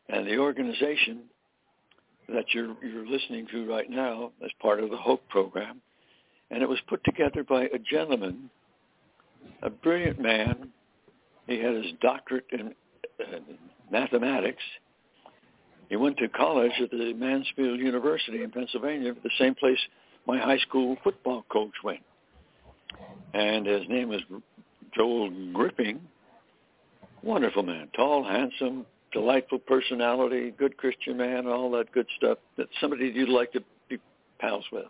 And 0.09 0.27
the 0.27 0.39
organization 0.39 1.23
that 2.29 2.45
you're 2.53 2.75
you're 2.83 3.07
listening 3.07 3.47
to 3.53 3.69
right 3.69 3.89
now 3.89 4.33
as 4.45 4.51
part 4.61 4.83
of 4.83 4.91
the 4.91 4.97
Hope 4.97 5.27
program, 5.29 5.81
and 6.53 6.63
it 6.63 6.69
was 6.69 6.79
put 6.87 7.03
together 7.05 7.43
by 7.43 7.63
a 7.63 7.79
gentleman, 7.79 8.51
a 9.63 9.71
brilliant 9.71 10.21
man. 10.21 10.69
He 11.47 11.59
had 11.59 11.75
his 11.75 11.93
doctorate 12.01 12.45
in 12.53 12.75
uh, 13.19 13.39
mathematics. 13.91 14.63
He 15.89 15.97
went 15.97 16.19
to 16.19 16.29
college 16.29 16.73
at 16.81 16.91
the 16.91 17.15
Mansfield 17.15 17.81
University 17.81 18.43
in 18.43 18.51
Pennsylvania, 18.51 19.15
the 19.23 19.31
same 19.39 19.55
place 19.55 19.79
my 20.27 20.39
high 20.39 20.59
school 20.59 20.97
football 21.03 21.45
coach 21.51 21.73
went. 21.83 22.03
And 23.35 23.67
his 23.67 23.83
name 23.89 24.11
was 24.11 24.21
Joel 24.95 25.31
Gripping. 25.53 26.01
Wonderful 27.23 27.63
man, 27.63 27.89
tall, 27.97 28.25
handsome, 28.25 28.85
delightful 29.13 29.59
personality, 29.59 30.53
good 30.59 30.77
Christian 30.77 31.17
man, 31.17 31.47
all 31.47 31.71
that 31.73 31.93
good 31.93 32.07
stuff. 32.17 32.39
That's 32.59 32.71
somebody 32.81 33.11
you'd 33.15 33.29
like 33.29 33.53
to 33.53 33.63
be 33.89 33.99
pals 34.39 34.65
with. 34.71 34.87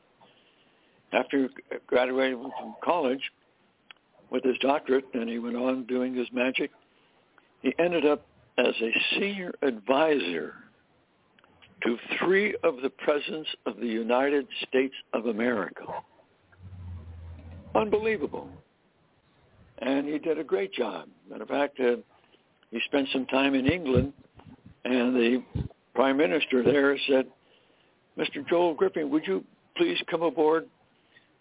After 1.12 1.48
graduating 1.86 2.40
from 2.58 2.74
college 2.82 3.20
with 4.30 4.44
his 4.44 4.56
doctorate, 4.60 5.04
and 5.12 5.28
he 5.28 5.38
went 5.38 5.56
on 5.56 5.84
doing 5.84 6.14
his 6.14 6.26
magic, 6.32 6.70
he 7.60 7.74
ended 7.78 8.06
up 8.06 8.26
as 8.58 8.74
a 8.80 9.18
senior 9.18 9.52
advisor 9.62 10.54
to 11.84 11.96
three 12.18 12.54
of 12.62 12.76
the 12.82 12.90
presidents 12.90 13.48
of 13.66 13.76
the 13.76 13.86
United 13.86 14.46
States 14.68 14.94
of 15.12 15.26
America. 15.26 15.84
Unbelievable. 17.74 18.48
And 19.78 20.06
he 20.06 20.18
did 20.18 20.38
a 20.38 20.44
great 20.44 20.72
job. 20.72 21.08
Matter 21.28 21.42
of 21.42 21.48
fact, 21.48 21.80
uh, 21.80 21.96
he 22.70 22.80
spent 22.86 23.08
some 23.12 23.26
time 23.26 23.54
in 23.54 23.66
England, 23.66 24.12
and 24.84 25.14
the 25.14 25.42
prime 25.94 26.16
minister 26.16 26.62
there 26.62 26.96
said, 27.08 27.26
Mr. 28.16 28.46
Joel 28.48 28.74
Gripping, 28.74 29.10
would 29.10 29.26
you 29.26 29.44
please 29.76 29.98
come 30.08 30.22
aboard 30.22 30.66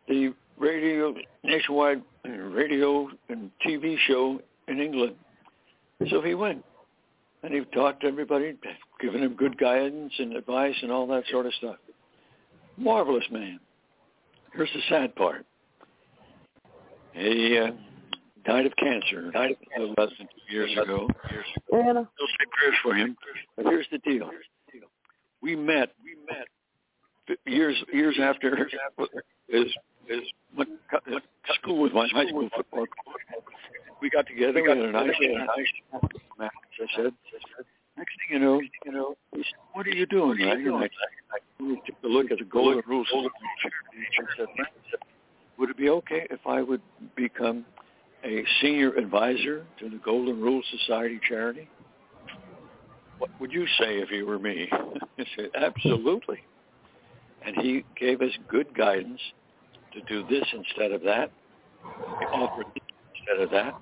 the 0.08 0.34
radio, 0.58 1.14
nationwide 1.44 2.02
radio 2.26 3.10
and 3.30 3.52
TV 3.66 3.98
show 4.08 4.40
in 4.68 4.80
England? 4.80 5.16
So 6.10 6.22
he 6.22 6.34
went, 6.34 6.64
and 7.44 7.54
he 7.54 7.62
talked 7.76 8.02
to 8.02 8.08
everybody, 8.08 8.58
giving 9.00 9.22
him 9.22 9.36
good 9.36 9.58
guidance 9.58 10.14
and 10.18 10.36
advice 10.36 10.76
and 10.82 10.92
all 10.92 11.08
that 11.08 11.24
sort 11.32 11.46
of 11.46 11.54
stuff. 11.54 11.78
Marvelous 12.78 13.26
man. 13.32 13.60
Here's 14.54 14.70
the 14.74 14.82
sad 14.90 15.16
part. 15.16 15.46
He 17.14 17.58
uh, 17.58 17.72
died 18.46 18.66
of 18.66 18.74
cancer. 18.78 19.32
Died 19.32 19.56
a 19.76 19.80
little 19.80 19.96
less 19.98 20.12
than 20.18 20.28
two 20.28 20.54
years 20.54 20.72
ago. 20.72 21.08
Anna. 21.74 21.94
We'll 21.94 22.28
say 22.28 22.46
prayers 22.58 22.78
for 22.82 22.94
him. 22.94 23.16
But 23.56 23.66
here's 23.66 23.88
the 23.92 24.00
deal. 24.00 24.30
We 25.42 25.56
met. 25.56 25.94
We 26.04 26.16
met 26.30 27.38
years 27.46 27.76
years 27.94 28.18
after 28.22 28.70
his 29.48 29.68
went, 30.58 30.70
went 31.10 31.24
to 31.48 31.54
school 31.56 31.82
with 31.82 31.94
my 31.94 32.08
high 32.12 32.28
school 32.28 32.50
football 32.56 32.86
coach. 32.86 33.22
We 34.02 34.10
got 34.10 34.28
together. 34.28 34.62
We 34.62 34.70
had 34.70 34.78
a 34.78 34.92
nice, 34.92 35.12
match. 36.38 36.52
I 36.82 36.86
said. 36.96 37.14
Next 37.98 38.14
thing 38.18 38.32
you 38.32 38.40
know, 38.40 38.62
you 38.86 38.92
know, 38.92 39.16
he 39.34 39.40
said, 39.40 39.60
"What 39.74 39.86
are 39.86 39.92
you 39.92 40.06
doing?" 40.06 40.40
You 40.40 40.64
doing? 40.64 40.84
I, 40.84 41.36
I 41.36 41.76
took 41.86 41.96
a 42.04 42.08
look 42.08 42.32
at 42.32 42.40
the 42.40 42.46
Golden 42.46 42.82
Rules. 42.88 43.08
I 43.14 43.28
said, 44.38 44.48
"Would 45.60 45.70
it 45.70 45.78
be 45.78 45.90
okay 45.90 46.26
if 46.30 46.40
I 46.48 46.62
would 46.62 46.82
become 47.16 47.66
a 48.24 48.44
senior 48.62 48.94
advisor 48.96 49.66
to 49.80 49.90
the 49.90 49.98
Golden 49.98 50.42
Rule 50.42 50.64
Society 50.80 51.20
charity?" 51.28 51.70
What 53.20 53.30
would 53.40 53.52
you 53.52 53.68
say 53.80 54.00
if 54.00 54.10
you 54.10 54.26
were 54.26 54.40
me? 54.40 54.68
I 54.72 55.26
said, 55.36 55.50
"Absolutely." 55.56 56.40
And 57.46 57.56
he 57.58 57.84
gave 58.00 58.22
us 58.22 58.32
good 58.50 58.74
guidance 58.76 59.20
to 59.94 60.02
do 60.02 60.26
this 60.30 60.46
instead 60.54 60.92
of 60.92 61.02
that, 61.04 61.32
he 62.20 62.26
offered 62.26 62.68
this 62.74 62.84
instead 63.20 63.44
of 63.44 63.52
that, 63.52 63.80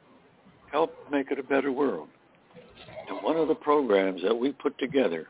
help 0.72 0.94
make 1.12 1.32
it 1.32 1.40
a 1.40 1.44
better 1.44 1.72
world. 1.72 2.08
And 3.10 3.24
one 3.24 3.38
of 3.38 3.48
the 3.48 3.56
programs 3.56 4.22
that 4.24 4.36
we 4.36 4.52
put 4.52 4.78
together 4.78 5.28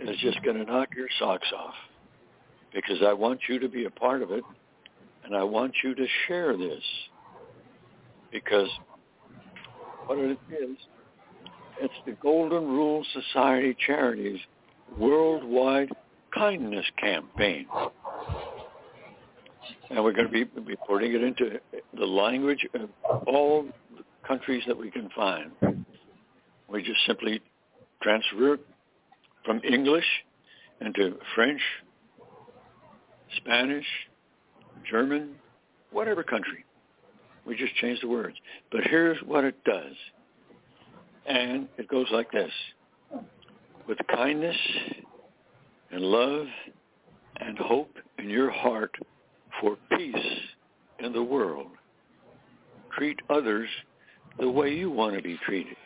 is 0.00 0.16
just 0.20 0.42
going 0.42 0.56
to 0.56 0.64
knock 0.64 0.88
your 0.96 1.08
socks 1.18 1.46
off 1.56 1.74
because 2.74 2.98
I 3.06 3.12
want 3.12 3.40
you 3.48 3.58
to 3.58 3.68
be 3.68 3.84
a 3.84 3.90
part 3.90 4.22
of 4.22 4.30
it 4.32 4.42
and 5.24 5.36
I 5.36 5.44
want 5.44 5.72
you 5.84 5.94
to 5.94 6.06
share 6.26 6.56
this 6.56 6.82
because 8.32 8.68
what 10.06 10.18
it 10.18 10.38
is, 10.50 10.76
it's 11.80 11.94
the 12.06 12.12
Golden 12.22 12.66
Rule 12.66 13.04
Society 13.12 13.76
Charities 13.86 14.40
Worldwide 14.98 15.90
Kindness 16.34 16.86
Campaign. 16.98 17.66
And 19.92 20.02
we're 20.02 20.14
going 20.14 20.26
to 20.26 20.62
be, 20.62 20.76
putting 20.88 21.12
it 21.12 21.22
into 21.22 21.60
the 21.98 22.06
language 22.06 22.66
of 22.74 22.88
all 23.26 23.66
countries 24.26 24.62
that 24.66 24.76
we 24.76 24.90
can 24.90 25.10
find. 25.14 25.52
We 26.66 26.82
just 26.82 27.04
simply 27.06 27.42
transfer 28.02 28.54
it 28.54 28.60
from 29.44 29.60
English 29.70 30.06
into 30.80 31.18
French, 31.34 31.60
Spanish, 33.36 33.84
German, 34.90 35.34
whatever 35.90 36.22
country. 36.22 36.64
We 37.44 37.54
just 37.54 37.74
change 37.74 38.00
the 38.00 38.08
words. 38.08 38.36
But 38.70 38.84
here's 38.84 39.18
what 39.26 39.44
it 39.44 39.62
does. 39.64 39.92
And 41.26 41.68
it 41.76 41.86
goes 41.88 42.06
like 42.10 42.32
this. 42.32 42.50
With 43.86 43.98
kindness 44.08 44.56
and 45.90 46.00
love 46.00 46.46
and 47.40 47.58
hope 47.58 47.94
in 48.18 48.30
your 48.30 48.50
heart 48.50 48.96
for 49.62 49.78
peace 49.96 50.14
in 50.98 51.14
the 51.14 51.22
world, 51.22 51.68
treat 52.98 53.18
others 53.30 53.70
the 54.38 54.50
way 54.50 54.74
you 54.74 54.90
want 54.90 55.16
to 55.16 55.22
be 55.22 55.38
treated 55.46 55.76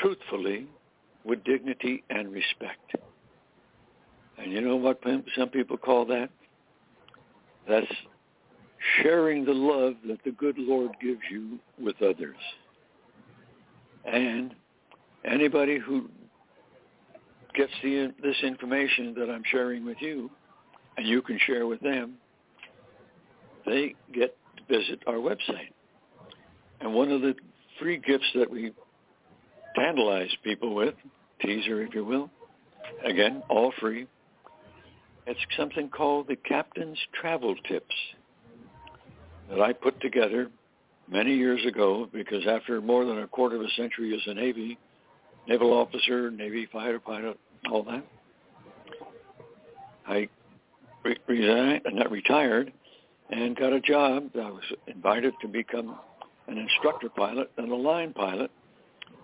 truthfully, 0.00 0.66
with 1.24 1.44
dignity 1.44 2.02
and 2.10 2.32
respect. 2.32 2.94
And 4.38 4.52
you 4.52 4.60
know 4.60 4.76
what 4.76 5.00
some 5.36 5.48
people 5.48 5.76
call 5.76 6.06
that? 6.06 6.30
That's 7.68 7.86
sharing 9.02 9.44
the 9.44 9.52
love 9.52 9.94
that 10.08 10.18
the 10.24 10.32
good 10.32 10.56
Lord 10.58 10.92
gives 11.02 11.20
you 11.30 11.58
with 11.78 12.00
others. 12.00 12.36
And 14.10 14.54
anybody 15.30 15.78
who 15.78 16.08
gets 17.54 17.72
the, 17.82 18.12
this 18.22 18.36
information 18.42 19.14
that 19.18 19.28
I'm 19.28 19.42
sharing 19.50 19.84
with 19.84 19.98
you, 20.00 20.30
and 20.96 21.06
you 21.06 21.20
can 21.20 21.38
share 21.46 21.66
with 21.66 21.80
them, 21.80 22.14
they 23.64 23.94
get 24.12 24.36
to 24.56 24.78
visit 24.78 25.02
our 25.06 25.14
website. 25.14 25.72
And 26.80 26.94
one 26.94 27.10
of 27.10 27.20
the 27.20 27.34
free 27.78 27.98
gifts 27.98 28.30
that 28.34 28.50
we 28.50 28.72
tantalize 29.76 30.30
people 30.42 30.74
with, 30.74 30.94
teaser 31.40 31.82
if 31.82 31.94
you 31.94 32.04
will, 32.04 32.30
again, 33.04 33.42
all 33.48 33.72
free, 33.80 34.06
it's 35.26 35.40
something 35.56 35.88
called 35.88 36.28
the 36.28 36.36
Captain's 36.36 36.98
Travel 37.20 37.54
Tips 37.68 37.94
that 39.48 39.60
I 39.60 39.72
put 39.72 40.00
together 40.00 40.50
many 41.10 41.34
years 41.34 41.64
ago 41.66 42.08
because 42.12 42.46
after 42.46 42.80
more 42.80 43.04
than 43.04 43.18
a 43.18 43.26
quarter 43.26 43.56
of 43.56 43.62
a 43.62 43.70
century 43.76 44.14
as 44.14 44.20
a 44.26 44.34
Navy 44.34 44.78
naval 45.46 45.72
officer, 45.72 46.30
Navy 46.30 46.68
fighter 46.72 47.00
pilot, 47.00 47.38
all 47.70 47.82
that, 47.84 48.04
I 50.06 50.28
re- 51.04 51.18
resigned, 51.26 51.82
not 51.92 52.10
retired, 52.10 52.72
and 53.30 53.56
got 53.56 53.72
a 53.72 53.80
job. 53.80 54.30
I 54.34 54.50
was 54.50 54.62
invited 54.86 55.34
to 55.42 55.48
become 55.48 55.98
an 56.48 56.58
instructor 56.58 57.08
pilot 57.08 57.50
and 57.56 57.70
a 57.70 57.76
line 57.76 58.12
pilot 58.12 58.50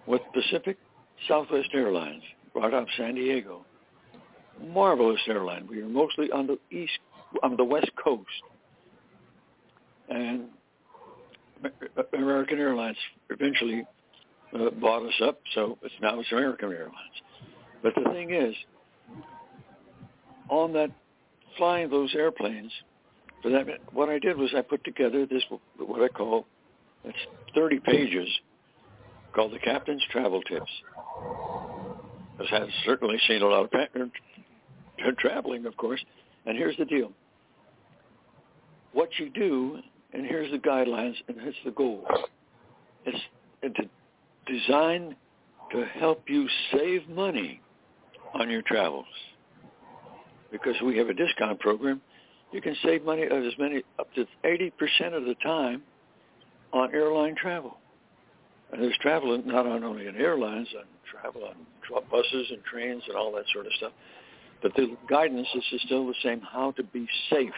with 0.07 0.23
Pacific 0.33 0.79
Southwest 1.29 1.69
Airlines, 1.75 2.23
right 2.55 2.73
out 2.73 2.83
of 2.83 2.89
San 2.97 3.15
Diego. 3.15 3.65
Marvelous 4.69 5.21
airline. 5.29 5.67
We 5.69 5.83
were 5.83 5.89
mostly 5.89 6.31
on 6.31 6.47
the 6.47 6.59
east, 6.75 6.99
on 7.43 7.57
the 7.57 7.65
west 7.65 7.91
coast, 8.03 8.25
and 10.09 10.45
American 12.15 12.59
Airlines 12.59 12.97
eventually 13.29 13.85
uh, 14.55 14.71
bought 14.71 15.05
us 15.05 15.21
up, 15.23 15.41
so 15.55 15.77
it's 15.83 15.95
now 16.01 16.19
it's 16.21 16.33
American 16.33 16.73
Airlines. 16.73 16.95
But 17.83 17.95
the 17.97 18.11
thing 18.11 18.33
is, 18.33 18.55
on 20.49 20.73
that 20.73 20.91
flying 21.59 21.91
those 21.91 22.15
airplanes, 22.15 22.73
for 23.47 23.51
that, 23.51 23.67
what 23.93 24.09
I 24.09 24.19
did 24.19 24.37
was 24.37 24.51
I 24.57 24.61
put 24.61 24.83
together 24.83 25.25
this 25.25 25.45
what 25.79 26.03
I 26.03 26.09
call 26.09 26.47
it's 27.05 27.17
30 27.55 27.79
pages 27.79 28.29
called 29.33 29.53
the 29.53 29.61
Captain's 29.61 30.03
Travel 30.11 30.43
Tips. 30.43 30.71
This 32.41 32.49
has 32.51 32.69
certainly 32.85 33.19
seen 33.29 33.43
a 33.43 33.47
lot 33.47 33.63
of 33.63 33.71
pa- 33.71 35.13
traveling, 35.19 35.65
of 35.65 35.77
course. 35.77 36.05
And 36.45 36.59
here's 36.59 36.77
the 36.77 36.87
deal: 36.87 37.13
what 38.93 39.11
you 39.21 39.31
do, 39.31 39.79
and 40.13 40.27
here's 40.27 40.51
the 40.51 40.59
guidelines, 40.59 41.15
and 41.29 41.41
here's 41.41 41.55
the 41.65 41.71
goal. 41.71 42.05
It's 43.05 43.19
to 43.63 44.53
design 44.53 45.15
to 45.71 45.85
help 46.01 46.25
you 46.27 46.49
save 46.73 47.09
money 47.09 47.61
on 48.35 48.51
your 48.51 48.63
travels. 48.63 49.07
Because 50.51 50.75
we 50.85 50.99
have 50.99 51.09
a 51.09 51.15
discount 51.15 51.61
program, 51.61 52.01
you 52.53 52.61
can 52.61 52.77
save 52.83 53.05
money 53.05 53.25
of 53.25 53.45
as 53.45 53.53
many 53.59 53.83
up 53.99 54.13
to 54.15 54.27
80% 54.45 54.73
of 55.15 55.25
the 55.25 55.35
time 55.43 55.83
on 56.73 56.95
airline 56.95 57.35
travel. 57.35 57.79
And 58.73 58.83
there's 58.83 58.97
travel 59.01 59.41
not 59.45 59.67
on 59.67 59.85
only 59.85 60.07
in 60.07 60.17
airlines, 60.17 60.69
on 60.77 60.85
travel 61.11 61.45
on 61.45 61.55
buses 62.11 62.47
and 62.51 62.63
trains 62.65 63.03
and 63.09 63.17
all 63.17 63.33
that 63.33 63.45
sort 63.53 63.67
of 63.67 63.73
stuff. 63.75 63.93
But 64.63 64.75
the 64.75 64.97
guidance 65.09 65.49
is 65.55 65.81
still 65.85 66.07
the 66.07 66.15
same, 66.23 66.41
how 66.41 66.73
to 66.73 66.83
be 66.83 67.07
safe. 67.31 67.53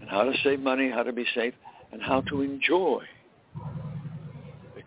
And 0.00 0.10
how 0.10 0.24
to 0.24 0.32
save 0.42 0.60
money, 0.60 0.90
how 0.90 1.02
to 1.02 1.12
be 1.12 1.26
safe, 1.34 1.54
and 1.92 2.02
how 2.02 2.22
to 2.22 2.42
enjoy 2.42 3.04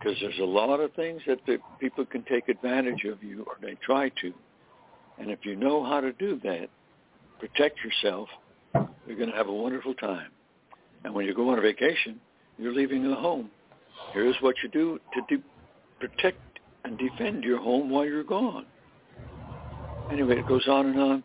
because 0.02 0.18
there's 0.20 0.38
a 0.40 0.44
lot 0.44 0.80
of 0.80 0.92
things 0.94 1.22
that 1.28 1.38
the 1.46 1.58
people 1.78 2.04
can 2.04 2.24
take 2.24 2.48
advantage 2.48 3.04
of 3.04 3.22
you 3.22 3.44
or 3.46 3.56
they 3.62 3.76
try 3.84 4.08
to. 4.20 4.32
And 5.18 5.30
if 5.30 5.40
you 5.44 5.54
know 5.54 5.84
how 5.84 6.00
to 6.00 6.12
do 6.12 6.40
that, 6.42 6.68
protect 7.42 7.80
yourself, 7.84 8.28
you're 9.04 9.16
going 9.16 9.28
to 9.28 9.36
have 9.36 9.48
a 9.48 9.52
wonderful 9.52 9.94
time. 9.94 10.30
And 11.02 11.12
when 11.12 11.26
you 11.26 11.34
go 11.34 11.50
on 11.50 11.58
a 11.58 11.60
vacation, 11.60 12.20
you're 12.56 12.72
leaving 12.72 13.02
the 13.02 13.16
home. 13.16 13.50
Here's 14.12 14.36
what 14.40 14.54
you 14.62 14.68
do 14.68 15.00
to 15.12 15.36
de- 15.36 15.42
protect 15.98 16.38
and 16.84 16.96
defend 16.96 17.42
your 17.42 17.58
home 17.58 17.90
while 17.90 18.04
you're 18.04 18.22
gone. 18.22 18.64
Anyway, 20.12 20.38
it 20.38 20.46
goes 20.46 20.68
on 20.68 20.86
and 20.86 21.00
on. 21.00 21.24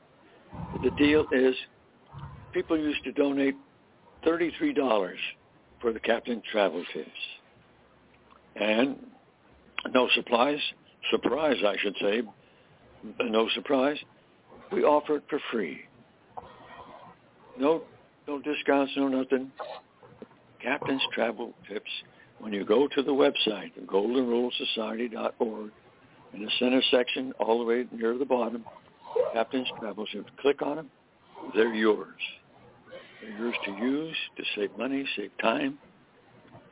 The 0.82 0.90
deal 0.92 1.24
is 1.32 1.54
people 2.52 2.80
used 2.80 3.04
to 3.04 3.12
donate 3.12 3.56
$33 4.26 5.14
for 5.80 5.94
the 5.94 6.00
Captain 6.00 6.42
Travel 6.52 6.84
Tips 6.94 7.12
and 8.56 8.98
no 9.94 10.10
supplies, 10.16 10.60
surprise 11.12 11.58
I 11.64 11.76
should 11.78 11.96
say, 12.02 12.24
no 13.22 13.48
surprise, 13.54 13.98
we 14.72 14.84
offer 14.84 15.18
it 15.18 15.24
for 15.30 15.40
free. 15.52 15.82
No, 17.60 17.84
no 18.28 18.40
discounts, 18.40 18.94
no 18.96 19.08
nothing. 19.08 19.52
Captain's 20.62 21.02
Travel 21.14 21.54
Tips. 21.68 21.90
When 22.40 22.54
you 22.54 22.64
go 22.64 22.88
to 22.88 23.02
the 23.02 23.12
website, 23.12 23.72
goldenrulesociety.org, 23.86 25.72
in 26.34 26.44
the 26.44 26.52
center 26.60 26.82
section, 26.92 27.34
all 27.40 27.58
the 27.60 27.66
way 27.66 27.86
near 27.92 28.18
the 28.18 28.26
bottom, 28.26 28.64
Captain's 29.34 29.68
Travel 29.80 30.06
Tips. 30.06 30.30
Click 30.42 30.62
on 30.62 30.76
them. 30.76 30.92
They're 31.56 31.74
yours. 31.74 32.20
They're 33.22 33.38
yours 33.38 33.56
to 33.66 33.72
use 33.72 34.16
to 34.38 34.44
save 34.56 34.78
money, 34.78 35.06
save 35.16 35.32
time, 35.42 35.80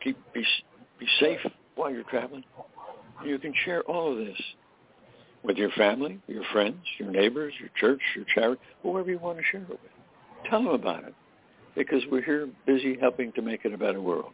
keep 0.03 0.17
be 0.33 0.45
be 0.99 1.07
safe 1.19 1.39
while 1.75 1.91
you're 1.91 2.03
traveling. 2.03 2.43
You 3.25 3.39
can 3.39 3.53
share 3.65 3.81
all 3.83 4.11
of 4.11 4.17
this 4.17 4.39
with 5.43 5.57
your 5.57 5.71
family, 5.71 6.19
your 6.27 6.43
friends, 6.51 6.77
your 6.99 7.11
neighbors, 7.11 7.53
your 7.59 7.69
church, 7.79 8.01
your 8.15 8.25
charity, 8.33 8.61
whoever 8.83 9.09
you 9.09 9.19
want 9.19 9.37
to 9.37 9.43
share 9.51 9.61
it 9.61 9.69
with. 9.69 9.79
Tell 10.49 10.63
them 10.63 10.73
about 10.73 11.03
it 11.03 11.13
because 11.75 12.01
we're 12.11 12.21
here 12.21 12.47
busy 12.65 12.97
helping 12.99 13.31
to 13.33 13.41
make 13.41 13.65
it 13.65 13.73
a 13.73 13.77
better 13.77 14.01
world. 14.01 14.31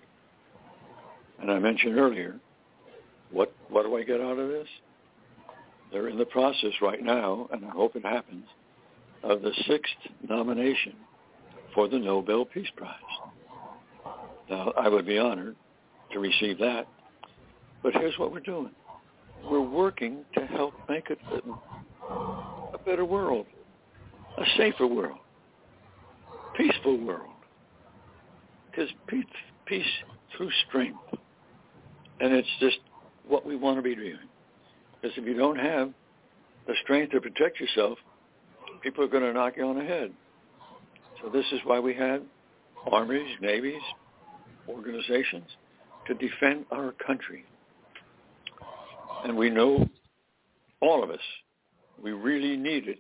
And 1.41 1.51
I 1.51 1.59
mentioned 1.59 1.97
earlier, 1.97 2.35
what, 3.31 3.53
what 3.69 3.83
do 3.83 3.95
I 3.97 4.03
get 4.03 4.21
out 4.21 4.37
of 4.37 4.49
this? 4.49 4.67
They're 5.91 6.07
in 6.07 6.17
the 6.17 6.25
process 6.25 6.71
right 6.81 7.01
now, 7.01 7.49
and 7.51 7.65
I 7.65 7.69
hope 7.69 7.95
it 7.95 8.05
happens, 8.05 8.45
of 9.23 9.41
the 9.41 9.51
sixth 9.67 9.93
nomination 10.27 10.93
for 11.73 11.87
the 11.87 11.97
Nobel 11.97 12.45
Peace 12.45 12.69
Prize. 12.75 12.93
Now, 14.49 14.73
I 14.77 14.87
would 14.87 15.05
be 15.05 15.17
honored 15.17 15.55
to 16.11 16.19
receive 16.19 16.59
that 16.59 16.87
but 17.83 17.93
here's 17.93 18.17
what 18.19 18.31
we're 18.31 18.39
doing. 18.41 18.71
We're 19.43 19.61
working 19.61 20.23
to 20.35 20.45
help 20.45 20.73
make 20.87 21.09
it 21.09 21.17
a, 22.03 22.77
better 22.85 23.05
world, 23.05 23.47
a 24.37 24.43
safer 24.57 24.85
world, 24.85 25.17
peaceful 26.61 26.97
world. 26.97 27.29
Because 28.69 28.89
peace, 29.07 29.25
peace 29.65 29.85
through 30.35 30.49
strength. 30.67 30.99
And 32.19 32.33
it's 32.33 32.47
just 32.59 32.77
what 33.27 33.45
we 33.45 33.55
want 33.55 33.77
to 33.77 33.81
be 33.81 33.95
doing. 33.95 34.17
Because 35.01 35.17
if 35.17 35.25
you 35.25 35.33
don't 35.33 35.57
have 35.57 35.91
the 36.67 36.73
strength 36.83 37.11
to 37.11 37.21
protect 37.21 37.59
yourself, 37.59 37.97
people 38.81 39.03
are 39.03 39.07
going 39.07 39.23
to 39.23 39.33
knock 39.33 39.53
you 39.57 39.65
on 39.65 39.77
the 39.77 39.83
head. 39.83 40.11
So 41.21 41.29
this 41.29 41.45
is 41.51 41.59
why 41.63 41.79
we 41.79 41.93
have 41.95 42.21
armies, 42.91 43.27
navies, 43.41 43.81
organizations 44.67 45.45
to 46.07 46.13
defend 46.13 46.65
our 46.71 46.93
country. 47.05 47.45
And 49.23 49.35
we 49.35 49.49
know, 49.49 49.87
all 50.81 51.03
of 51.03 51.11
us, 51.11 51.19
we 52.01 52.11
really 52.11 52.57
need 52.57 52.87
it 52.87 52.99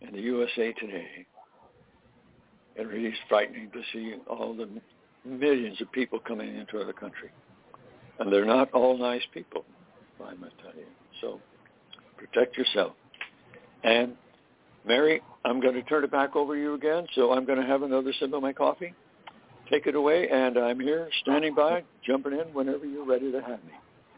in 0.00 0.12
the 0.12 0.20
USA 0.20 0.72
today. 0.72 1.26
It 2.76 2.82
really 2.82 3.06
is 3.06 3.14
frightening 3.28 3.70
to 3.70 3.80
see 3.92 4.14
all 4.28 4.54
the 4.54 4.68
millions 5.24 5.80
of 5.80 5.90
people 5.92 6.18
coming 6.18 6.56
into 6.56 6.78
our 6.78 6.92
country. 6.92 7.30
And 8.18 8.32
they're 8.32 8.44
not 8.44 8.72
all 8.72 8.96
nice 8.98 9.22
people, 9.32 9.64
I 10.24 10.34
must 10.34 10.54
tell 10.62 10.74
you. 10.76 10.86
So 11.20 11.40
protect 12.16 12.56
yourself. 12.56 12.92
And 13.82 14.14
Mary, 14.86 15.22
I'm 15.44 15.60
going 15.60 15.74
to 15.74 15.82
turn 15.82 16.04
it 16.04 16.10
back 16.10 16.36
over 16.36 16.54
to 16.54 16.60
you 16.60 16.74
again. 16.74 17.06
So 17.14 17.32
I'm 17.32 17.44
going 17.44 17.60
to 17.60 17.66
have 17.66 17.82
another 17.82 18.12
sip 18.18 18.32
of 18.32 18.42
my 18.42 18.52
coffee. 18.52 18.94
Take 19.70 19.86
it 19.86 19.94
away, 19.94 20.28
and 20.28 20.58
I'm 20.58 20.78
here 20.78 21.08
standing 21.22 21.54
by, 21.54 21.84
jumping 22.06 22.32
in 22.32 22.52
whenever 22.52 22.84
you're 22.84 23.06
ready 23.06 23.32
to 23.32 23.40
have 23.40 23.64
me. 23.64 23.72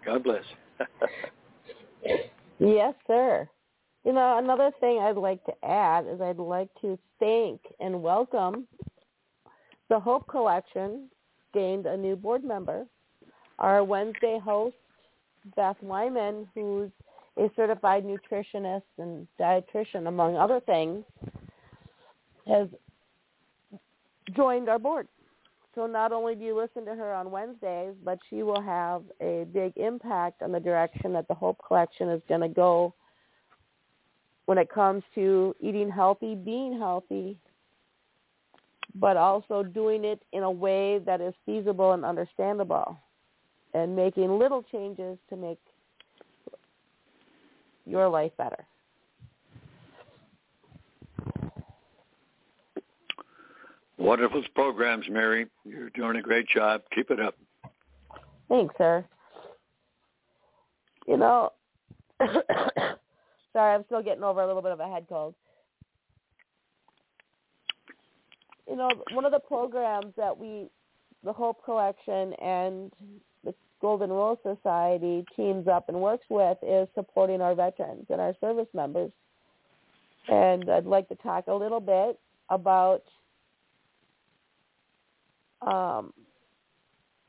God 0.04 0.24
bless. 0.24 0.42
yes, 2.58 2.94
sir. 3.06 3.48
You 4.06 4.12
know, 4.12 4.38
another 4.38 4.70
thing 4.78 5.00
I'd 5.00 5.16
like 5.16 5.44
to 5.46 5.64
add 5.64 6.06
is 6.06 6.20
I'd 6.20 6.38
like 6.38 6.68
to 6.80 6.96
thank 7.18 7.60
and 7.80 8.04
welcome 8.04 8.68
the 9.88 9.98
Hope 9.98 10.28
Collection 10.28 11.08
gained 11.52 11.86
a 11.86 11.96
new 11.96 12.14
board 12.14 12.44
member. 12.44 12.86
Our 13.58 13.82
Wednesday 13.82 14.38
host, 14.38 14.76
Beth 15.56 15.74
Wyman, 15.82 16.46
who's 16.54 16.92
a 17.36 17.50
certified 17.56 18.04
nutritionist 18.04 18.82
and 18.98 19.26
dietitian, 19.40 20.06
among 20.06 20.36
other 20.36 20.60
things, 20.60 21.04
has 22.46 22.68
joined 24.36 24.68
our 24.68 24.78
board. 24.78 25.08
so 25.74 25.88
not 25.88 26.12
only 26.12 26.36
do 26.36 26.44
you 26.44 26.56
listen 26.56 26.84
to 26.84 26.94
her 26.94 27.12
on 27.12 27.32
Wednesdays, 27.32 27.94
but 28.04 28.20
she 28.30 28.44
will 28.44 28.62
have 28.62 29.02
a 29.20 29.46
big 29.52 29.72
impact 29.74 30.42
on 30.42 30.52
the 30.52 30.60
direction 30.60 31.12
that 31.12 31.26
the 31.26 31.34
Hope 31.34 31.58
Collection 31.66 32.08
is 32.08 32.22
going 32.28 32.42
to 32.42 32.48
go 32.48 32.94
when 34.46 34.58
it 34.58 34.70
comes 34.70 35.02
to 35.14 35.54
eating 35.60 35.90
healthy, 35.90 36.34
being 36.34 36.78
healthy, 36.78 37.36
but 38.94 39.16
also 39.16 39.62
doing 39.62 40.04
it 40.04 40.22
in 40.32 40.42
a 40.42 40.50
way 40.50 40.98
that 41.00 41.20
is 41.20 41.34
feasible 41.44 41.92
and 41.92 42.04
understandable 42.04 42.96
and 43.74 43.94
making 43.94 44.38
little 44.38 44.62
changes 44.62 45.18
to 45.28 45.36
make 45.36 45.58
your 47.84 48.08
life 48.08 48.32
better. 48.38 48.64
Wonderful 53.98 54.44
programs, 54.54 55.06
Mary. 55.10 55.46
You're 55.64 55.90
doing 55.90 56.16
a 56.16 56.22
great 56.22 56.48
job. 56.48 56.82
Keep 56.94 57.10
it 57.10 57.20
up. 57.20 57.34
Thanks, 58.48 58.74
sir. 58.78 59.04
You 61.06 61.16
know, 61.16 61.52
sorry, 63.56 63.74
I'm 63.74 63.84
still 63.86 64.02
getting 64.02 64.22
over 64.22 64.42
a 64.42 64.46
little 64.46 64.60
bit 64.60 64.72
of 64.72 64.80
a 64.80 64.86
head 64.86 65.06
cold. 65.08 65.34
You 68.68 68.76
know, 68.76 68.90
one 69.12 69.24
of 69.24 69.32
the 69.32 69.38
programs 69.38 70.12
that 70.18 70.36
we, 70.36 70.68
the 71.24 71.32
Hope 71.32 71.64
Collection 71.64 72.34
and 72.34 72.92
the 73.44 73.54
Golden 73.80 74.10
Rule 74.10 74.38
Society 74.42 75.24
teams 75.34 75.68
up 75.68 75.88
and 75.88 75.98
works 75.98 76.26
with 76.28 76.58
is 76.62 76.86
supporting 76.94 77.40
our 77.40 77.54
veterans 77.54 78.04
and 78.10 78.20
our 78.20 78.34
service 78.42 78.68
members. 78.74 79.10
And 80.28 80.68
I'd 80.68 80.84
like 80.84 81.08
to 81.08 81.14
talk 81.14 81.46
a 81.46 81.54
little 81.54 81.80
bit 81.80 82.20
about 82.50 83.04
um, 85.62 86.12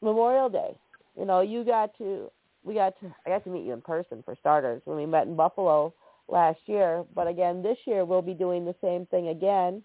Memorial 0.02 0.50
Day. 0.50 0.78
You 1.18 1.24
know, 1.26 1.40
you 1.40 1.64
got 1.64 1.98
to 2.00 2.30
we 2.66 2.74
got 2.74 3.00
to 3.00 3.16
I 3.26 3.30
got 3.30 3.46
to 3.46 3.50
meet 3.50 3.66
you 3.66 3.72
in 3.72 3.82
person 3.82 4.24
for 4.26 4.36
starters 4.38 4.82
when 4.84 4.98
we 4.98 5.06
met 5.06 5.28
in 5.28 5.38
Buffalo 5.38 5.94
last 6.28 6.60
year. 6.66 7.04
But 7.16 7.28
again, 7.28 7.62
this 7.62 7.78
year 7.86 8.06
we'll 8.06 8.22
be 8.22 8.34
doing 8.34 8.66
the 8.66 8.76
same 8.82 9.06
thing 9.08 9.30
again 9.30 9.84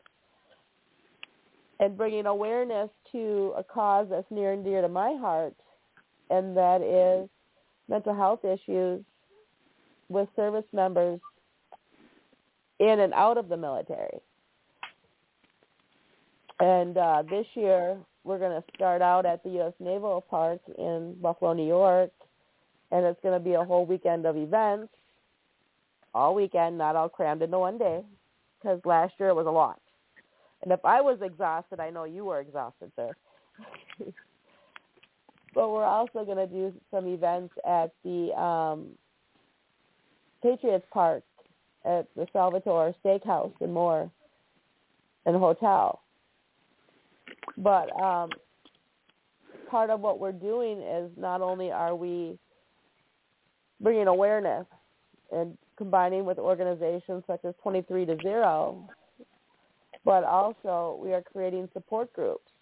and 1.81 1.97
bringing 1.97 2.27
awareness 2.27 2.91
to 3.11 3.53
a 3.57 3.65
cause 3.65 4.07
that's 4.11 4.31
near 4.31 4.53
and 4.53 4.65
dear 4.65 4.83
to 4.83 4.89
my 4.89 5.17
heart, 5.17 5.55
and 6.31 6.57
that 6.57 6.81
is 6.81 7.29
mental 7.89 8.15
health 8.15 8.45
issues 8.45 9.05
with 10.09 10.29
service 10.37 10.65
members 10.73 11.21
in 12.79 13.01
and 13.01 13.13
out 13.15 13.37
of 13.37 13.49
the 13.49 13.57
military. 13.57 14.21
And 16.61 16.97
uh, 16.97 17.25
this 17.29 17.47
year, 17.55 17.99
we're 18.25 18.39
going 18.39 18.61
to 18.61 18.65
start 18.77 19.03
out 19.03 19.27
at 19.27 19.43
the 19.43 19.51
U.S. 19.51 19.73
Naval 19.81 20.21
Park 20.21 20.61
in 20.79 21.17
Buffalo, 21.21 21.53
New 21.53 21.67
York, 21.67 22.13
and 22.93 23.05
it's 23.05 23.19
going 23.23 23.35
to 23.35 23.45
be 23.45 23.55
a 23.55 23.65
whole 23.65 23.85
weekend 23.85 24.27
of 24.27 24.37
events, 24.37 24.93
all 26.15 26.35
weekend, 26.35 26.79
not 26.79 26.97
all 26.97 27.09
crammed 27.09 27.43
into 27.43 27.59
one 27.59 27.79
day, 27.79 28.03
because 28.61 28.81
last 28.85 29.15
year 29.19 29.31
it 29.31 29.35
was 29.35 29.47
a 29.47 29.51
lot. 29.51 29.81
And 30.63 30.73
if 30.73 30.85
I 30.85 31.01
was 31.01 31.19
exhausted, 31.23 31.81
I 31.81 31.91
know 31.91 32.05
you 32.05 32.25
were 32.25 32.41
exhausted, 32.41 32.93
sir. 32.95 33.11
but 35.55 35.71
we're 35.71 35.85
also 35.85 36.25
going 36.25 36.37
to 36.37 36.47
do 36.47 36.73
some 36.91 37.07
events 37.07 37.55
at 37.67 37.93
the 38.05 38.33
um, 38.41 38.89
Patriots 40.43 40.87
Park, 40.93 41.25
at 41.85 42.07
the 42.15 42.27
Salvatore 42.33 42.95
Steakhouse, 43.05 43.53
and 43.61 43.73
more, 43.73 44.11
and 45.27 45.37
hotel. 45.37 46.01
But 47.57 47.95
um, 48.01 48.31
part 49.69 49.91
of 49.91 50.01
what 50.01 50.21
we're 50.21 50.33
doing 50.33 50.81
is 50.81 51.11
not 51.17 51.41
only 51.41 51.71
are 51.71 51.95
we 51.95 52.39
bringing 53.81 54.07
awareness 54.07 54.67
and 55.33 55.59
combining 55.83 56.25
with 56.25 56.39
organizations 56.39 57.25
such 57.27 57.41
as 57.45 57.55
23 57.61 58.07
to 58.07 58.17
0, 58.23 58.89
but 60.05 60.23
also 60.23 60.97
we 61.03 61.13
are 61.13 61.23
creating 61.23 61.69
support 61.73 62.13
groups 62.13 62.53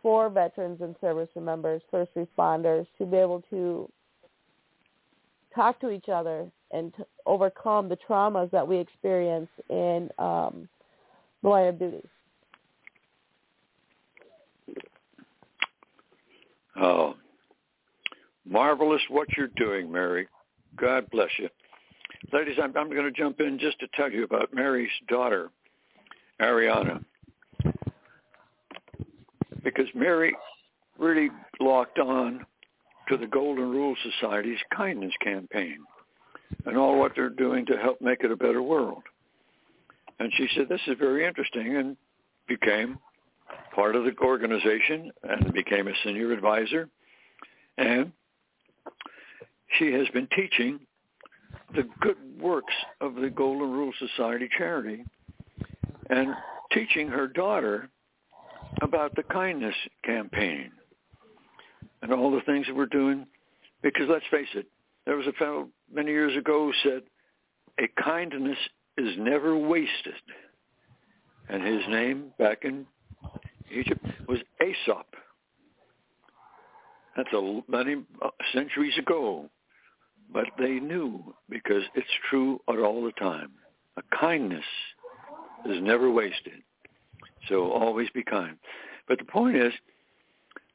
for 0.00 0.30
veterans 0.30 0.80
and 0.82 0.94
service 1.00 1.28
members, 1.34 1.82
first 1.90 2.12
responders, 2.14 2.86
to 2.96 3.04
be 3.04 3.16
able 3.16 3.42
to 3.50 3.90
talk 5.52 5.80
to 5.80 5.90
each 5.90 6.08
other 6.08 6.46
and 6.70 6.92
overcome 7.26 7.88
the 7.88 7.98
traumas 8.08 8.48
that 8.52 8.66
we 8.66 8.78
experience 8.78 9.48
in 9.68 10.08
um, 10.20 10.68
the 11.42 11.48
line 11.48 11.66
of 11.66 11.78
duty. 11.80 12.08
Oh, 16.76 17.14
marvelous 18.48 19.02
what 19.08 19.26
you're 19.36 19.48
doing, 19.56 19.90
Mary. 19.90 20.28
God 20.76 21.10
bless 21.10 21.30
you. 21.38 21.48
Ladies, 22.32 22.56
I'm, 22.62 22.76
I'm 22.76 22.90
going 22.90 23.04
to 23.04 23.10
jump 23.12 23.40
in 23.40 23.58
just 23.58 23.78
to 23.80 23.86
tell 23.94 24.10
you 24.10 24.24
about 24.24 24.52
Mary's 24.52 24.90
daughter, 25.08 25.50
Ariana. 26.40 27.04
Because 29.62 29.86
Mary 29.94 30.34
really 30.98 31.30
locked 31.60 31.98
on 31.98 32.44
to 33.08 33.16
the 33.16 33.26
Golden 33.26 33.70
Rule 33.70 33.94
Society's 34.20 34.58
kindness 34.74 35.12
campaign 35.22 35.78
and 36.66 36.76
all 36.76 36.98
what 36.98 37.12
they're 37.14 37.30
doing 37.30 37.66
to 37.66 37.76
help 37.76 38.00
make 38.00 38.24
it 38.24 38.30
a 38.30 38.36
better 38.36 38.62
world. 38.62 39.02
And 40.18 40.32
she 40.36 40.48
said, 40.54 40.68
this 40.68 40.80
is 40.86 40.96
very 40.98 41.26
interesting 41.26 41.76
and 41.76 41.96
became 42.48 42.98
part 43.74 43.96
of 43.96 44.04
the 44.04 44.12
organization 44.22 45.10
and 45.22 45.52
became 45.52 45.88
a 45.88 45.92
senior 46.04 46.32
advisor. 46.32 46.88
And 47.76 48.12
she 49.78 49.92
has 49.92 50.08
been 50.08 50.28
teaching 50.34 50.80
the 51.74 51.88
good 52.00 52.16
works 52.40 52.74
of 53.00 53.14
the 53.16 53.30
Golden 53.30 53.70
Rule 53.70 53.92
Society 53.98 54.48
charity 54.56 55.04
and 56.10 56.34
teaching 56.72 57.08
her 57.08 57.26
daughter 57.26 57.88
about 58.82 59.14
the 59.16 59.22
kindness 59.24 59.74
campaign 60.04 60.70
and 62.02 62.12
all 62.12 62.30
the 62.30 62.42
things 62.42 62.66
that 62.66 62.76
we're 62.76 62.86
doing. 62.86 63.26
Because 63.82 64.08
let's 64.08 64.24
face 64.30 64.48
it, 64.54 64.66
there 65.06 65.16
was 65.16 65.26
a 65.26 65.32
fellow 65.32 65.68
many 65.92 66.10
years 66.10 66.36
ago 66.36 66.70
who 66.70 66.88
said, 66.88 67.02
a 67.78 68.02
kindness 68.02 68.58
is 68.96 69.14
never 69.18 69.56
wasted. 69.56 70.14
And 71.48 71.62
his 71.62 71.82
name 71.88 72.32
back 72.38 72.64
in 72.64 72.86
Egypt 73.70 74.04
was 74.28 74.38
Aesop. 74.60 75.06
That's 77.16 77.32
a 77.32 77.60
many 77.68 77.96
uh, 78.22 78.30
centuries 78.52 78.96
ago, 78.98 79.48
but 80.32 80.46
they 80.58 80.80
knew 80.80 81.34
because 81.48 81.82
it's 81.94 82.06
true 82.28 82.60
all 82.68 83.04
the 83.04 83.12
time. 83.12 83.52
A 83.96 84.02
kindness 84.16 84.64
is 85.66 85.82
never 85.82 86.10
wasted. 86.10 86.62
So 87.48 87.70
always 87.70 88.08
be 88.10 88.22
kind. 88.22 88.56
But 89.08 89.18
the 89.18 89.24
point 89.24 89.56
is, 89.56 89.72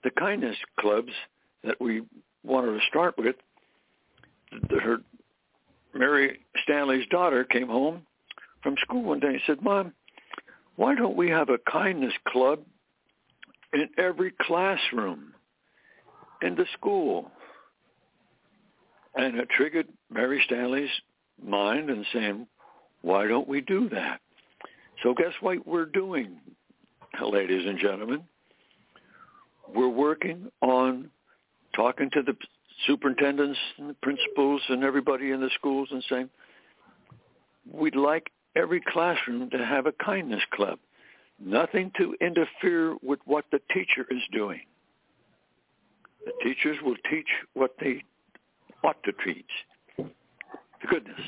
the 0.03 0.12
kindness 0.12 0.55
clubs 0.79 1.12
that 1.63 1.79
we 1.81 2.03
wanted 2.43 2.79
to 2.79 2.88
start 2.88 3.15
with, 3.17 3.35
her 4.81 4.99
Mary 5.93 6.39
Stanley's 6.63 7.07
daughter 7.09 7.43
came 7.43 7.67
home 7.67 8.03
from 8.63 8.75
school 8.81 9.03
one 9.03 9.19
day 9.19 9.27
and 9.27 9.41
said, 9.45 9.62
Mom, 9.62 9.93
why 10.75 10.95
don't 10.95 11.17
we 11.17 11.29
have 11.29 11.49
a 11.49 11.57
kindness 11.69 12.13
club 12.27 12.59
in 13.73 13.89
every 13.97 14.33
classroom 14.41 15.33
in 16.41 16.55
the 16.55 16.65
school? 16.73 17.31
And 19.15 19.37
it 19.37 19.49
triggered 19.49 19.87
Mary 20.11 20.41
Stanley's 20.45 20.89
mind 21.43 21.89
and 21.89 22.05
saying, 22.13 22.47
why 23.01 23.27
don't 23.27 23.47
we 23.47 23.61
do 23.61 23.89
that? 23.89 24.19
So 25.03 25.13
guess 25.13 25.33
what 25.39 25.65
we're 25.65 25.85
doing, 25.85 26.39
ladies 27.21 27.65
and 27.65 27.79
gentlemen? 27.79 28.23
We're 29.73 29.87
working 29.87 30.51
on 30.61 31.09
talking 31.75 32.09
to 32.11 32.21
the 32.21 32.35
superintendents 32.87 33.59
and 33.77 33.89
the 33.89 33.93
principals 33.95 34.61
and 34.69 34.83
everybody 34.83 35.31
in 35.31 35.39
the 35.39 35.49
schools 35.55 35.89
and 35.91 36.03
saying, 36.09 36.29
we'd 37.71 37.95
like 37.95 38.31
every 38.55 38.81
classroom 38.81 39.49
to 39.51 39.65
have 39.65 39.85
a 39.85 39.91
kindness 39.93 40.43
club. 40.53 40.79
Nothing 41.39 41.91
to 41.97 42.15
interfere 42.19 42.95
with 43.01 43.19
what 43.25 43.45
the 43.51 43.61
teacher 43.73 44.05
is 44.09 44.21
doing. 44.31 44.61
The 46.25 46.33
teachers 46.43 46.77
will 46.83 46.97
teach 47.09 47.27
what 47.53 47.75
they 47.79 48.03
ought 48.83 49.01
to 49.03 49.11
teach. 49.25 49.45
The 49.97 50.87
goodness 50.87 51.19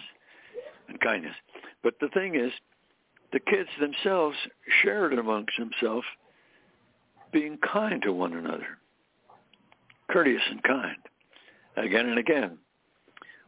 and 0.87 0.99
kindness. 0.99 1.35
But 1.83 1.95
the 1.99 2.09
thing 2.09 2.35
is, 2.35 2.51
the 3.33 3.39
kids 3.39 3.69
themselves 3.79 4.37
shared 4.81 5.13
it 5.13 5.19
amongst 5.19 5.53
themselves, 5.57 6.05
being 7.31 7.57
kind 7.57 8.01
to 8.03 8.11
one 8.13 8.33
another, 8.33 8.77
courteous 10.09 10.41
and 10.49 10.61
kind, 10.63 10.97
again 11.77 12.07
and 12.07 12.19
again, 12.19 12.57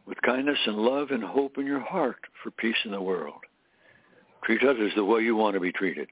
with 0.06 0.20
kindness 0.22 0.58
and 0.66 0.76
love 0.76 1.10
and 1.10 1.22
hope 1.22 1.58
in 1.58 1.66
your 1.66 1.80
heart 1.80 2.20
for 2.42 2.50
peace 2.50 2.76
in 2.84 2.90
the 2.90 3.00
world. 3.00 3.40
Treat 4.44 4.62
others 4.64 4.92
the 4.96 5.04
way 5.04 5.20
you 5.20 5.36
want 5.36 5.54
to 5.54 5.60
be 5.60 5.72
treated. 5.72 6.08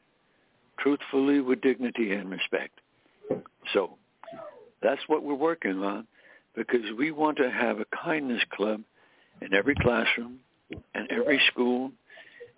truthfully 0.78 1.40
with 1.40 1.60
dignity 1.60 2.12
and 2.12 2.30
respect. 2.30 2.80
So 3.72 3.96
that's 4.82 5.00
what 5.06 5.22
we're 5.22 5.34
working 5.34 5.82
on 5.82 6.06
because 6.54 6.84
we 6.98 7.10
want 7.10 7.38
to 7.38 7.50
have 7.50 7.80
a 7.80 7.86
kindness 8.04 8.42
club 8.52 8.82
in 9.40 9.54
every 9.54 9.74
classroom 9.74 10.38
and 10.94 11.10
every 11.10 11.40
school 11.50 11.90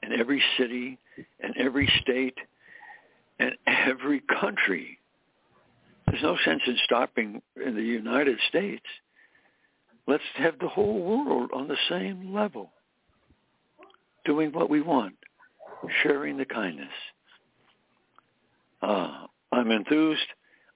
and 0.02 0.12
every 0.12 0.42
city 0.58 0.98
and 1.40 1.56
every 1.56 1.90
state 2.02 2.36
and 3.38 3.52
every 3.66 4.20
country. 4.40 4.98
There's 6.06 6.22
no 6.22 6.36
sense 6.44 6.62
in 6.66 6.76
stopping 6.84 7.42
in 7.64 7.74
the 7.74 7.82
United 7.82 8.38
States. 8.48 8.84
Let's 10.06 10.22
have 10.34 10.58
the 10.58 10.68
whole 10.68 11.02
world 11.02 11.50
on 11.54 11.66
the 11.66 11.78
same 11.88 12.34
level, 12.34 12.70
doing 14.24 14.52
what 14.52 14.68
we 14.68 14.82
want, 14.82 15.14
sharing 16.02 16.36
the 16.36 16.44
kindness. 16.44 16.92
Uh, 18.82 19.26
I'm 19.50 19.70
enthused, 19.70 20.26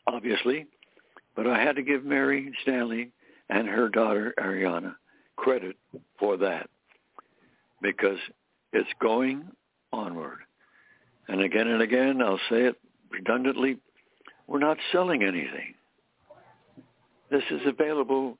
obviously, 0.06 0.66
but 1.38 1.46
I 1.46 1.62
had 1.62 1.76
to 1.76 1.82
give 1.82 2.04
Mary 2.04 2.52
Stanley 2.62 3.12
and 3.48 3.68
her 3.68 3.88
daughter 3.88 4.34
Ariana 4.40 4.96
credit 5.36 5.76
for 6.18 6.36
that 6.36 6.68
because 7.80 8.18
it's 8.72 8.88
going 9.00 9.44
onward. 9.92 10.38
And 11.28 11.40
again 11.40 11.68
and 11.68 11.80
again, 11.80 12.20
I'll 12.20 12.40
say 12.50 12.62
it 12.62 12.80
redundantly, 13.12 13.76
we're 14.48 14.58
not 14.58 14.78
selling 14.90 15.22
anything. 15.22 15.74
This 17.30 17.44
is 17.52 17.60
available 17.66 18.36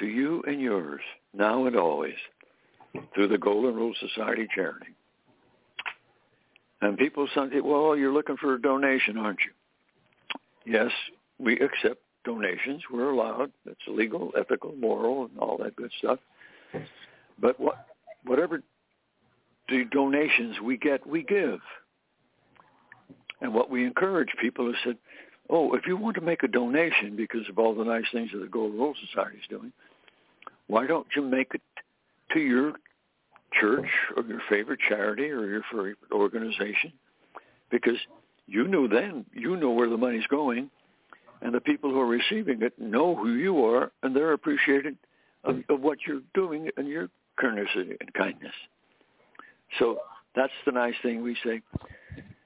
to 0.00 0.06
you 0.06 0.42
and 0.44 0.60
yours 0.60 1.02
now 1.32 1.66
and 1.66 1.76
always 1.76 2.16
through 3.14 3.28
the 3.28 3.38
Golden 3.38 3.76
Rule 3.76 3.94
Society 4.00 4.48
charity. 4.52 4.96
And 6.80 6.98
people 6.98 7.28
say, 7.36 7.60
well, 7.60 7.96
you're 7.96 8.12
looking 8.12 8.36
for 8.36 8.54
a 8.54 8.60
donation, 8.60 9.16
aren't 9.16 9.38
you? 9.46 10.72
Yes, 10.72 10.90
we 11.38 11.60
accept 11.60 12.00
donations. 12.24 12.82
We're 12.92 13.10
allowed. 13.10 13.52
It's 13.66 13.80
legal, 13.88 14.32
ethical, 14.38 14.72
moral, 14.78 15.24
and 15.24 15.38
all 15.38 15.56
that 15.58 15.76
good 15.76 15.90
stuff. 15.98 16.18
But 17.40 17.58
what, 17.58 17.86
whatever 18.24 18.62
the 19.68 19.84
donations 19.90 20.56
we 20.60 20.76
get, 20.76 21.06
we 21.06 21.22
give. 21.22 21.60
And 23.40 23.54
what 23.54 23.70
we 23.70 23.84
encourage 23.84 24.28
people 24.40 24.70
is 24.70 24.76
said, 24.84 24.96
oh, 25.50 25.74
if 25.74 25.86
you 25.86 25.96
want 25.96 26.14
to 26.16 26.20
make 26.20 26.42
a 26.42 26.48
donation 26.48 27.16
because 27.16 27.48
of 27.48 27.58
all 27.58 27.74
the 27.74 27.84
nice 27.84 28.04
things 28.12 28.30
that 28.32 28.38
the 28.38 28.46
Golden 28.46 28.78
Rule 28.78 28.94
Society 29.10 29.38
is 29.38 29.48
doing, 29.48 29.72
why 30.68 30.86
don't 30.86 31.06
you 31.16 31.22
make 31.22 31.52
it 31.54 31.62
to 32.32 32.40
your 32.40 32.74
church 33.60 33.88
or 34.16 34.22
your 34.24 34.40
favorite 34.48 34.80
charity 34.88 35.30
or 35.30 35.46
your 35.46 35.62
favorite 35.70 35.96
organization? 36.12 36.92
Because 37.70 37.98
you 38.46 38.68
know 38.68 38.86
then, 38.86 39.24
you 39.32 39.56
know 39.56 39.70
where 39.70 39.88
the 39.88 39.96
money's 39.96 40.26
going, 40.28 40.70
and 41.42 41.52
the 41.52 41.60
people 41.60 41.90
who 41.90 42.00
are 42.00 42.06
receiving 42.06 42.62
it 42.62 42.78
know 42.78 43.14
who 43.14 43.34
you 43.34 43.64
are, 43.64 43.90
and 44.02 44.14
they're 44.14 44.32
appreciated 44.32 44.96
of, 45.44 45.56
of 45.68 45.80
what 45.80 45.98
you're 46.06 46.22
doing 46.34 46.70
and 46.76 46.86
your 46.86 47.08
courtesy 47.36 47.96
and 48.00 48.14
kindness. 48.14 48.54
So 49.78 49.98
that's 50.36 50.52
the 50.64 50.72
nice 50.72 50.94
thing 51.02 51.22
we 51.22 51.36
say, 51.44 51.62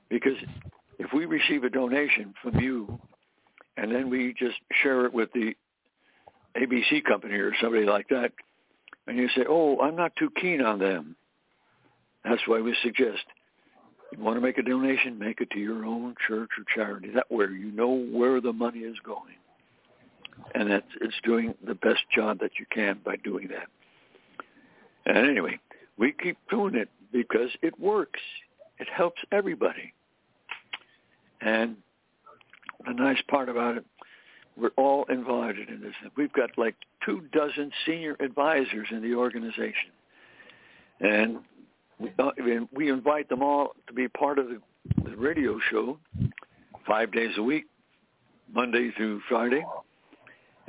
because 0.08 0.36
if 0.98 1.12
we 1.12 1.26
receive 1.26 1.64
a 1.64 1.70
donation 1.70 2.34
from 2.42 2.58
you, 2.58 2.98
and 3.76 3.94
then 3.94 4.08
we 4.08 4.34
just 4.38 4.56
share 4.82 5.04
it 5.04 5.12
with 5.12 5.30
the 5.34 5.54
ABC 6.56 7.04
company 7.04 7.34
or 7.34 7.52
somebody 7.60 7.84
like 7.84 8.08
that, 8.08 8.32
and 9.06 9.18
you 9.18 9.28
say, 9.36 9.44
"Oh, 9.46 9.78
I'm 9.80 9.94
not 9.94 10.16
too 10.16 10.30
keen 10.30 10.62
on 10.62 10.78
them," 10.78 11.16
that's 12.24 12.42
why 12.46 12.60
we 12.60 12.74
suggest 12.82 13.24
you 14.16 14.24
want 14.24 14.36
to 14.36 14.40
make 14.40 14.58
a 14.58 14.62
donation, 14.62 15.18
make 15.18 15.40
it 15.40 15.50
to 15.50 15.58
your 15.58 15.84
own 15.84 16.14
church 16.26 16.50
or 16.58 16.64
charity. 16.74 17.10
That 17.14 17.30
way 17.30 17.46
you 17.46 17.70
know 17.72 18.06
where 18.10 18.40
the 18.40 18.52
money 18.52 18.80
is 18.80 18.96
going. 19.04 19.34
And 20.54 20.70
that 20.70 20.84
it's 21.00 21.14
doing 21.24 21.54
the 21.66 21.74
best 21.74 22.02
job 22.14 22.38
that 22.40 22.52
you 22.58 22.66
can 22.70 23.00
by 23.04 23.16
doing 23.16 23.48
that. 23.48 23.68
And 25.06 25.28
anyway, 25.28 25.58
we 25.98 26.12
keep 26.12 26.36
doing 26.50 26.74
it 26.74 26.88
because 27.12 27.50
it 27.62 27.78
works. 27.80 28.20
It 28.78 28.88
helps 28.94 29.22
everybody. 29.32 29.92
And 31.40 31.76
the 32.86 32.92
nice 32.92 33.20
part 33.28 33.48
about 33.48 33.78
it, 33.78 33.84
we're 34.56 34.70
all 34.76 35.04
invited 35.08 35.68
in 35.68 35.80
this. 35.80 35.94
We've 36.16 36.32
got 36.32 36.56
like 36.56 36.74
two 37.04 37.22
dozen 37.32 37.70
senior 37.84 38.16
advisors 38.20 38.88
in 38.90 39.02
the 39.02 39.14
organization. 39.14 39.90
And 41.00 41.38
we, 41.98 42.10
uh, 42.18 42.30
we 42.72 42.90
invite 42.90 43.28
them 43.28 43.42
all 43.42 43.72
to 43.86 43.92
be 43.92 44.08
part 44.08 44.38
of 44.38 44.48
the, 44.48 44.60
the 45.04 45.16
radio 45.16 45.58
show 45.70 45.98
five 46.86 47.12
days 47.12 47.32
a 47.36 47.42
week, 47.42 47.66
Monday 48.52 48.90
through 48.96 49.20
Friday. 49.28 49.64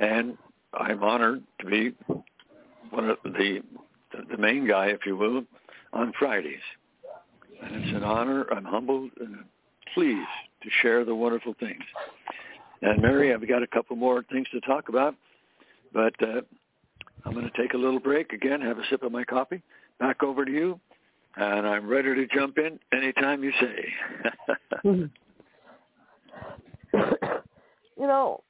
And 0.00 0.36
I'm 0.74 1.02
honored 1.02 1.42
to 1.60 1.66
be 1.66 1.94
one 2.90 3.10
of 3.10 3.18
the 3.24 3.62
the 4.30 4.38
main 4.38 4.66
guy, 4.66 4.86
if 4.86 5.00
you 5.06 5.16
will, 5.16 5.44
on 5.92 6.12
Fridays. 6.18 6.60
And 7.62 7.84
it's 7.84 7.96
an 7.96 8.02
honor. 8.02 8.46
I'm 8.52 8.64
humbled 8.64 9.10
and 9.20 9.44
pleased 9.94 10.28
to 10.62 10.70
share 10.82 11.04
the 11.04 11.14
wonderful 11.14 11.54
things. 11.60 11.82
And 12.82 13.02
Mary, 13.02 13.34
I've 13.34 13.46
got 13.48 13.62
a 13.62 13.66
couple 13.66 13.96
more 13.96 14.24
things 14.30 14.46
to 14.52 14.60
talk 14.60 14.88
about, 14.88 15.14
but 15.92 16.14
uh, 16.22 16.40
I'm 17.24 17.32
going 17.32 17.50
to 17.50 17.62
take 17.62 17.74
a 17.74 17.76
little 17.76 17.98
break 17.98 18.32
again, 18.32 18.60
have 18.60 18.78
a 18.78 18.82
sip 18.88 19.02
of 19.02 19.12
my 19.12 19.24
coffee. 19.24 19.62
Back 19.98 20.22
over 20.22 20.44
to 20.44 20.52
you, 20.52 20.78
and 21.36 21.66
I'm 21.66 21.86
ready 21.86 22.14
to 22.14 22.26
jump 22.26 22.58
in 22.58 22.78
anytime 22.92 23.44
you 23.44 23.52
say. 23.60 23.92
you 26.94 28.06
know, 28.06 28.42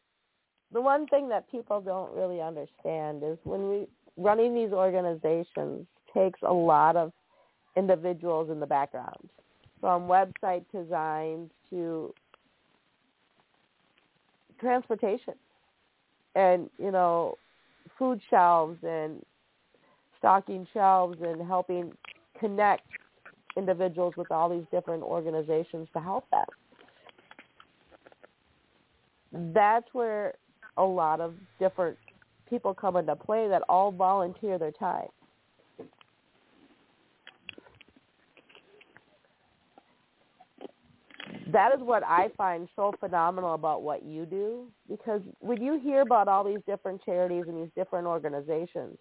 the 0.72 0.80
one 0.80 1.06
thing 1.06 1.28
that 1.28 1.50
people 1.50 1.80
don't 1.80 2.14
really 2.14 2.40
understand 2.40 3.22
is 3.24 3.38
when 3.44 3.68
we 3.68 3.86
running 4.16 4.54
these 4.54 4.72
organizations 4.72 5.86
takes 6.12 6.40
a 6.42 6.52
lot 6.52 6.96
of 6.96 7.12
individuals 7.76 8.50
in 8.50 8.60
the 8.60 8.66
background, 8.66 9.30
from 9.80 10.02
website 10.02 10.64
design 10.72 11.50
to 11.70 12.12
transportation, 14.60 15.34
and 16.34 16.68
you 16.78 16.90
know, 16.90 17.36
food 17.98 18.20
shelves 18.28 18.78
and 18.82 19.24
stocking 20.18 20.66
shelves 20.72 21.16
and 21.22 21.46
helping 21.46 21.92
connect 22.38 22.82
individuals 23.56 24.14
with 24.16 24.30
all 24.30 24.48
these 24.48 24.66
different 24.70 25.02
organizations 25.02 25.88
to 25.92 26.00
help 26.00 26.24
them. 26.30 26.46
That's 29.54 29.86
where 29.92 30.34
a 30.76 30.84
lot 30.84 31.20
of 31.20 31.34
different 31.58 31.98
people 32.48 32.72
come 32.72 32.96
into 32.96 33.14
play 33.16 33.48
that 33.48 33.62
all 33.68 33.92
volunteer 33.92 34.58
their 34.58 34.72
time. 34.72 35.08
That 41.52 41.74
is 41.74 41.80
what 41.80 42.02
I 42.04 42.28
find 42.36 42.68
so 42.76 42.92
phenomenal 43.00 43.54
about 43.54 43.82
what 43.82 44.04
you 44.04 44.26
do 44.26 44.66
because 44.88 45.22
when 45.40 45.62
you 45.62 45.80
hear 45.80 46.02
about 46.02 46.28
all 46.28 46.44
these 46.44 46.60
different 46.66 47.02
charities 47.04 47.44
and 47.48 47.56
these 47.56 47.70
different 47.74 48.06
organizations, 48.06 48.98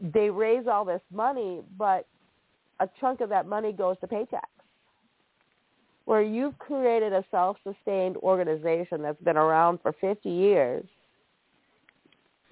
they 0.00 0.30
raise 0.30 0.66
all 0.66 0.84
this 0.84 1.00
money, 1.12 1.62
but 1.78 2.06
a 2.80 2.88
chunk 3.00 3.20
of 3.20 3.28
that 3.30 3.46
money 3.46 3.72
goes 3.72 3.96
to 4.00 4.06
paychecks. 4.06 4.40
Where 6.04 6.22
you've 6.22 6.58
created 6.58 7.12
a 7.12 7.24
self-sustained 7.30 8.16
organization 8.18 9.02
that's 9.02 9.20
been 9.22 9.36
around 9.36 9.80
for 9.82 9.92
50 10.00 10.28
years, 10.28 10.84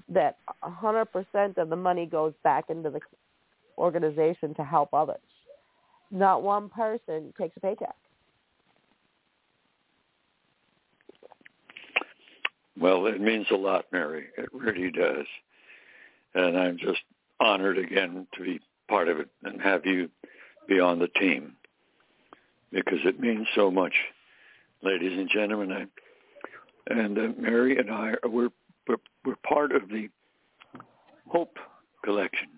that 0.08 0.38
100% 0.64 1.58
of 1.58 1.68
the 1.68 1.76
money 1.76 2.06
goes 2.06 2.34
back 2.42 2.68
into 2.68 2.90
the 2.90 3.00
organization 3.78 4.54
to 4.54 4.64
help 4.64 4.92
others. 4.92 5.16
Not 6.10 6.42
one 6.42 6.68
person 6.68 7.32
takes 7.38 7.56
a 7.56 7.60
paycheck. 7.60 7.94
Well, 12.78 13.06
it 13.06 13.20
means 13.20 13.46
a 13.50 13.56
lot, 13.56 13.84
Mary. 13.92 14.26
It 14.36 14.48
really 14.52 14.90
does. 14.90 15.26
And 16.34 16.58
I'm 16.58 16.76
just 16.76 17.00
honored 17.40 17.78
again 17.78 18.26
to 18.36 18.42
be 18.42 18.60
part 18.88 19.08
of 19.08 19.18
it 19.18 19.28
and 19.42 19.60
have 19.60 19.86
you 19.86 20.10
be 20.68 20.80
on 20.80 20.98
the 20.98 21.08
team 21.08 21.56
because 22.72 22.98
it 23.04 23.20
means 23.20 23.46
so 23.54 23.70
much, 23.70 23.94
ladies 24.82 25.16
and 25.16 25.28
gentlemen. 25.28 25.72
I, 25.72 26.92
and 26.92 27.18
uh, 27.18 27.28
Mary 27.38 27.78
and 27.78 27.90
I, 27.90 28.14
we're, 28.24 28.50
we're, 28.88 28.96
we're 29.24 29.36
part 29.36 29.72
of 29.72 29.88
the 29.88 30.08
Hope 31.28 31.56
Collection, 32.04 32.48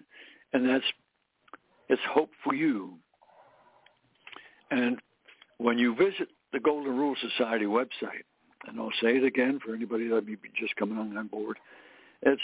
and 0.53 0.68
that's 0.68 0.85
it's 1.89 2.03
hope 2.11 2.31
for 2.43 2.55
you. 2.55 2.95
And 4.70 4.99
when 5.59 5.79
you 5.79 5.95
visit 5.95 6.29
the 6.53 6.59
Golden 6.59 6.97
Rule 6.97 7.14
Society 7.20 7.66
website, 7.66 8.24
and 8.66 8.81
I'll 8.81 8.91
say 9.01 9.16
it 9.16 9.24
again 9.24 9.61
for 9.64 9.74
anybody 9.74 10.09
that 10.09 10.27
may 10.27 10.35
be 10.35 10.51
just 10.59 10.74
coming 10.77 10.99
on 10.99 11.27
board, 11.29 11.59
it's 12.22 12.43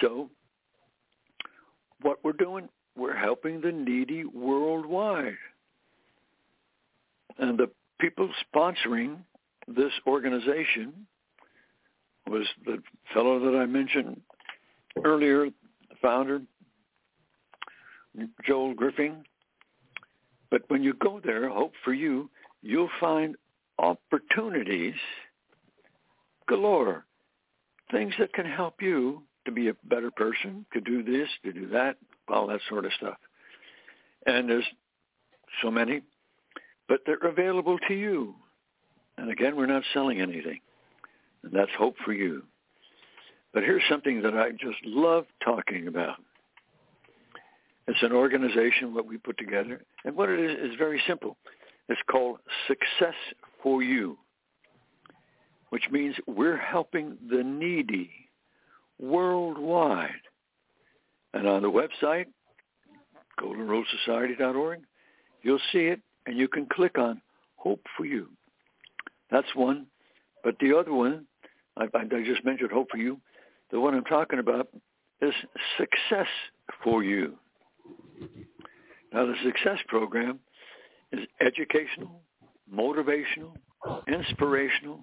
So 0.00 0.30
what 2.02 2.18
we're 2.22 2.32
doing, 2.32 2.68
we're 2.96 3.16
helping 3.16 3.60
the 3.60 3.72
needy 3.72 4.24
worldwide. 4.24 5.36
And 7.38 7.58
the 7.58 7.68
people 8.00 8.28
sponsoring 8.54 9.18
this 9.68 9.92
organization 10.06 11.06
was 12.28 12.46
the 12.64 12.82
fellow 13.12 13.38
that 13.38 13.56
I 13.56 13.66
mentioned 13.66 14.20
earlier, 15.04 15.46
the 15.46 15.96
founder, 16.00 16.40
Joel 18.44 18.74
Griffin. 18.74 19.24
But 20.50 20.62
when 20.68 20.82
you 20.82 20.94
go 20.94 21.20
there, 21.24 21.48
Hope 21.48 21.72
for 21.84 21.92
You, 21.92 22.30
you'll 22.62 22.90
find 23.00 23.36
opportunities 23.78 24.94
galore, 26.48 27.04
things 27.90 28.14
that 28.18 28.32
can 28.32 28.46
help 28.46 28.80
you 28.80 29.22
to 29.44 29.52
be 29.52 29.68
a 29.68 29.74
better 29.84 30.10
person, 30.10 30.64
to 30.72 30.80
do 30.80 31.02
this, 31.02 31.28
to 31.44 31.52
do 31.52 31.68
that, 31.68 31.96
all 32.28 32.46
that 32.46 32.60
sort 32.68 32.84
of 32.84 32.92
stuff. 32.92 33.16
And 34.26 34.48
there's 34.48 34.66
so 35.62 35.70
many, 35.70 36.02
but 36.88 37.00
they're 37.06 37.16
available 37.18 37.78
to 37.88 37.94
you. 37.94 38.34
And 39.18 39.30
again, 39.30 39.56
we're 39.56 39.66
not 39.66 39.82
selling 39.92 40.20
anything. 40.20 40.60
And 41.42 41.52
that's 41.52 41.70
hope 41.78 41.96
for 42.04 42.12
you. 42.12 42.42
But 43.54 43.62
here's 43.62 43.82
something 43.88 44.22
that 44.22 44.34
I 44.34 44.50
just 44.50 44.84
love 44.84 45.24
talking 45.42 45.88
about. 45.88 46.16
It's 47.88 48.02
an 48.02 48.12
organization 48.12 48.94
what 48.94 49.06
we 49.06 49.16
put 49.16 49.38
together. 49.38 49.82
And 50.04 50.16
what 50.16 50.28
it 50.28 50.40
is 50.40 50.70
is 50.70 50.76
very 50.76 51.00
simple. 51.06 51.36
It's 51.88 52.00
called 52.10 52.40
Success 52.66 53.14
for 53.62 53.82
You, 53.82 54.18
which 55.70 55.84
means 55.90 56.16
we're 56.26 56.56
helping 56.56 57.16
the 57.30 57.42
needy 57.44 58.10
worldwide. 58.98 60.10
And 61.32 61.46
on 61.46 61.62
the 61.62 61.70
website, 61.70 62.26
goldenrulesociety.org, 63.40 64.80
you'll 65.42 65.60
see 65.72 65.86
it 65.86 66.00
and 66.26 66.36
you 66.36 66.48
can 66.48 66.66
click 66.66 66.98
on 66.98 67.20
Hope 67.56 67.80
for 67.96 68.04
You. 68.04 68.28
That's 69.30 69.54
one. 69.54 69.86
But 70.44 70.56
the 70.60 70.76
other 70.76 70.92
one, 70.92 71.26
I, 71.76 71.84
I 71.94 72.04
just 72.24 72.44
mentioned 72.44 72.70
Hope 72.70 72.90
for 72.90 72.98
You. 72.98 73.20
The 73.70 73.80
one 73.80 73.94
I'm 73.94 74.04
talking 74.04 74.38
about 74.38 74.68
is 75.20 75.34
Success 75.76 76.28
for 76.84 77.02
You. 77.02 77.36
Now, 79.12 79.26
the 79.26 79.34
Success 79.44 79.78
Program 79.88 80.40
is 81.12 81.20
educational, 81.40 82.20
motivational, 82.72 83.54
inspirational, 84.08 85.00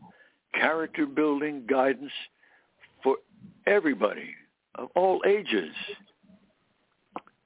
character 0.53 1.05
building 1.05 1.63
guidance 1.67 2.11
for 3.03 3.17
everybody 3.65 4.35
of 4.75 4.89
all 4.95 5.21
ages. 5.27 5.73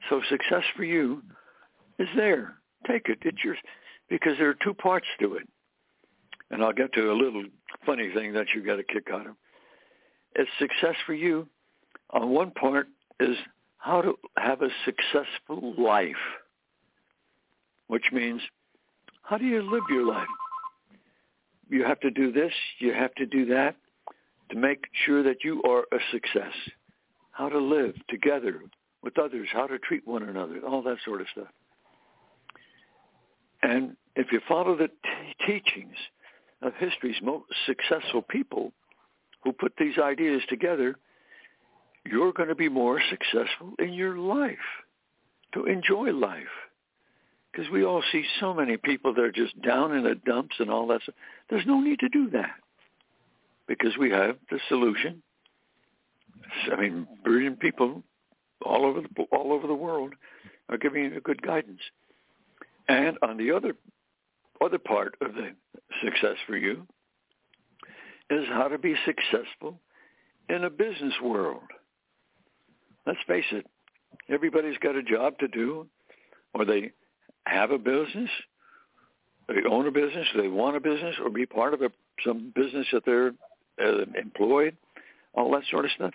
So 0.09 0.21
success 0.29 0.63
for 0.75 0.83
you 0.83 1.21
is 1.99 2.07
there. 2.15 2.55
Take 2.87 3.09
it. 3.09 3.19
It's 3.21 3.43
yours 3.43 3.57
because 4.09 4.33
there 4.37 4.49
are 4.49 4.57
two 4.63 4.73
parts 4.73 5.07
to 5.19 5.35
it. 5.35 5.47
And 6.49 6.63
I'll 6.63 6.73
get 6.73 6.93
to 6.93 7.11
a 7.11 7.13
little 7.13 7.43
funny 7.85 8.11
thing 8.13 8.33
that 8.33 8.47
you 8.55 8.63
get 8.63 8.79
a 8.79 8.83
kick 8.83 9.07
out 9.11 9.27
of. 9.27 9.35
It's 10.35 10.49
success 10.59 10.95
for 11.05 11.13
you. 11.13 11.47
On 12.11 12.29
one 12.29 12.51
part 12.51 12.87
is 13.19 13.35
how 13.77 14.01
to 14.01 14.17
have 14.37 14.61
a 14.61 14.69
successful 14.85 15.73
life, 15.77 16.15
which 17.87 18.05
means 18.11 18.41
how 19.23 19.37
do 19.37 19.45
you 19.45 19.61
live 19.61 19.83
your 19.89 20.05
life? 20.05 20.27
You 21.69 21.83
have 21.83 21.99
to 22.01 22.11
do 22.11 22.31
this, 22.31 22.53
you 22.79 22.93
have 22.93 23.13
to 23.15 23.25
do 23.25 23.45
that 23.47 23.75
to 24.49 24.55
make 24.55 24.85
sure 25.05 25.23
that 25.23 25.43
you 25.43 25.61
are 25.63 25.83
a 25.91 25.99
success. 26.11 26.53
How 27.31 27.49
to 27.49 27.59
live 27.59 27.95
together 28.07 28.61
with 29.03 29.19
others, 29.19 29.47
how 29.51 29.67
to 29.67 29.77
treat 29.79 30.07
one 30.07 30.23
another, 30.23 30.59
all 30.65 30.81
that 30.83 30.97
sort 31.03 31.21
of 31.21 31.27
stuff. 31.31 31.47
And 33.61 33.95
if 34.15 34.31
you 34.31 34.39
follow 34.47 34.75
the 34.75 34.87
t- 34.87 35.45
teachings 35.45 35.95
of 36.61 36.73
history's 36.75 37.21
most 37.21 37.45
successful 37.65 38.21
people 38.21 38.73
who 39.43 39.51
put 39.51 39.73
these 39.77 39.97
ideas 39.97 40.41
together, 40.49 40.95
you're 42.05 42.33
going 42.33 42.49
to 42.49 42.55
be 42.55 42.69
more 42.69 43.01
successful 43.09 43.73
in 43.79 43.93
your 43.93 44.17
life, 44.17 44.57
to 45.53 45.65
enjoy 45.65 46.11
life. 46.11 46.43
Because 47.51 47.71
we 47.71 47.83
all 47.83 48.03
see 48.11 48.23
so 48.39 48.53
many 48.53 48.77
people 48.77 49.13
that 49.13 49.21
are 49.21 49.31
just 49.31 49.59
down 49.61 49.95
in 49.95 50.03
the 50.03 50.15
dumps 50.15 50.55
and 50.59 50.69
all 50.69 50.87
that 50.87 51.01
stuff. 51.01 51.15
There's 51.49 51.65
no 51.65 51.79
need 51.79 51.99
to 51.99 52.09
do 52.09 52.29
that 52.31 52.55
because 53.67 53.97
we 53.97 54.11
have 54.11 54.37
the 54.51 54.59
solution. 54.69 55.23
I 56.71 56.79
mean, 56.79 57.07
brilliant 57.23 57.59
people 57.59 58.03
all 58.65 58.85
over 58.85 59.01
the 59.01 59.23
all 59.31 59.53
over 59.53 59.67
the 59.67 59.73
world 59.73 60.13
are 60.69 60.77
giving 60.77 61.03
you 61.03 61.21
good 61.21 61.41
guidance. 61.41 61.81
And 62.87 63.17
on 63.21 63.37
the 63.37 63.51
other 63.51 63.75
other 64.63 64.77
part 64.77 65.15
of 65.21 65.33
the 65.33 65.51
success 66.03 66.35
for 66.45 66.57
you 66.57 66.85
is 68.29 68.45
how 68.49 68.67
to 68.67 68.77
be 68.77 68.95
successful 69.05 69.79
in 70.49 70.63
a 70.63 70.69
business 70.69 71.13
world. 71.23 71.63
Let's 73.05 73.19
face 73.27 73.45
it, 73.51 73.65
everybody's 74.29 74.77
got 74.79 74.95
a 74.95 75.03
job 75.03 75.37
to 75.39 75.47
do, 75.47 75.87
or 76.53 76.65
they 76.65 76.91
have 77.45 77.71
a 77.71 77.77
business, 77.77 78.29
they 79.47 79.55
own 79.69 79.87
a 79.87 79.91
business, 79.91 80.27
they 80.35 80.49
want 80.49 80.75
a 80.75 80.81
business, 80.81 81.15
or 81.23 81.29
be 81.29 81.45
part 81.45 81.73
of 81.73 81.81
a, 81.81 81.89
some 82.25 82.51
business 82.53 82.87
that 82.91 83.05
they're 83.05 83.33
uh, 83.81 84.05
employed, 84.19 84.75
all 85.33 85.51
that 85.51 85.63
sort 85.71 85.85
of 85.85 85.91
stuff. 85.91 86.13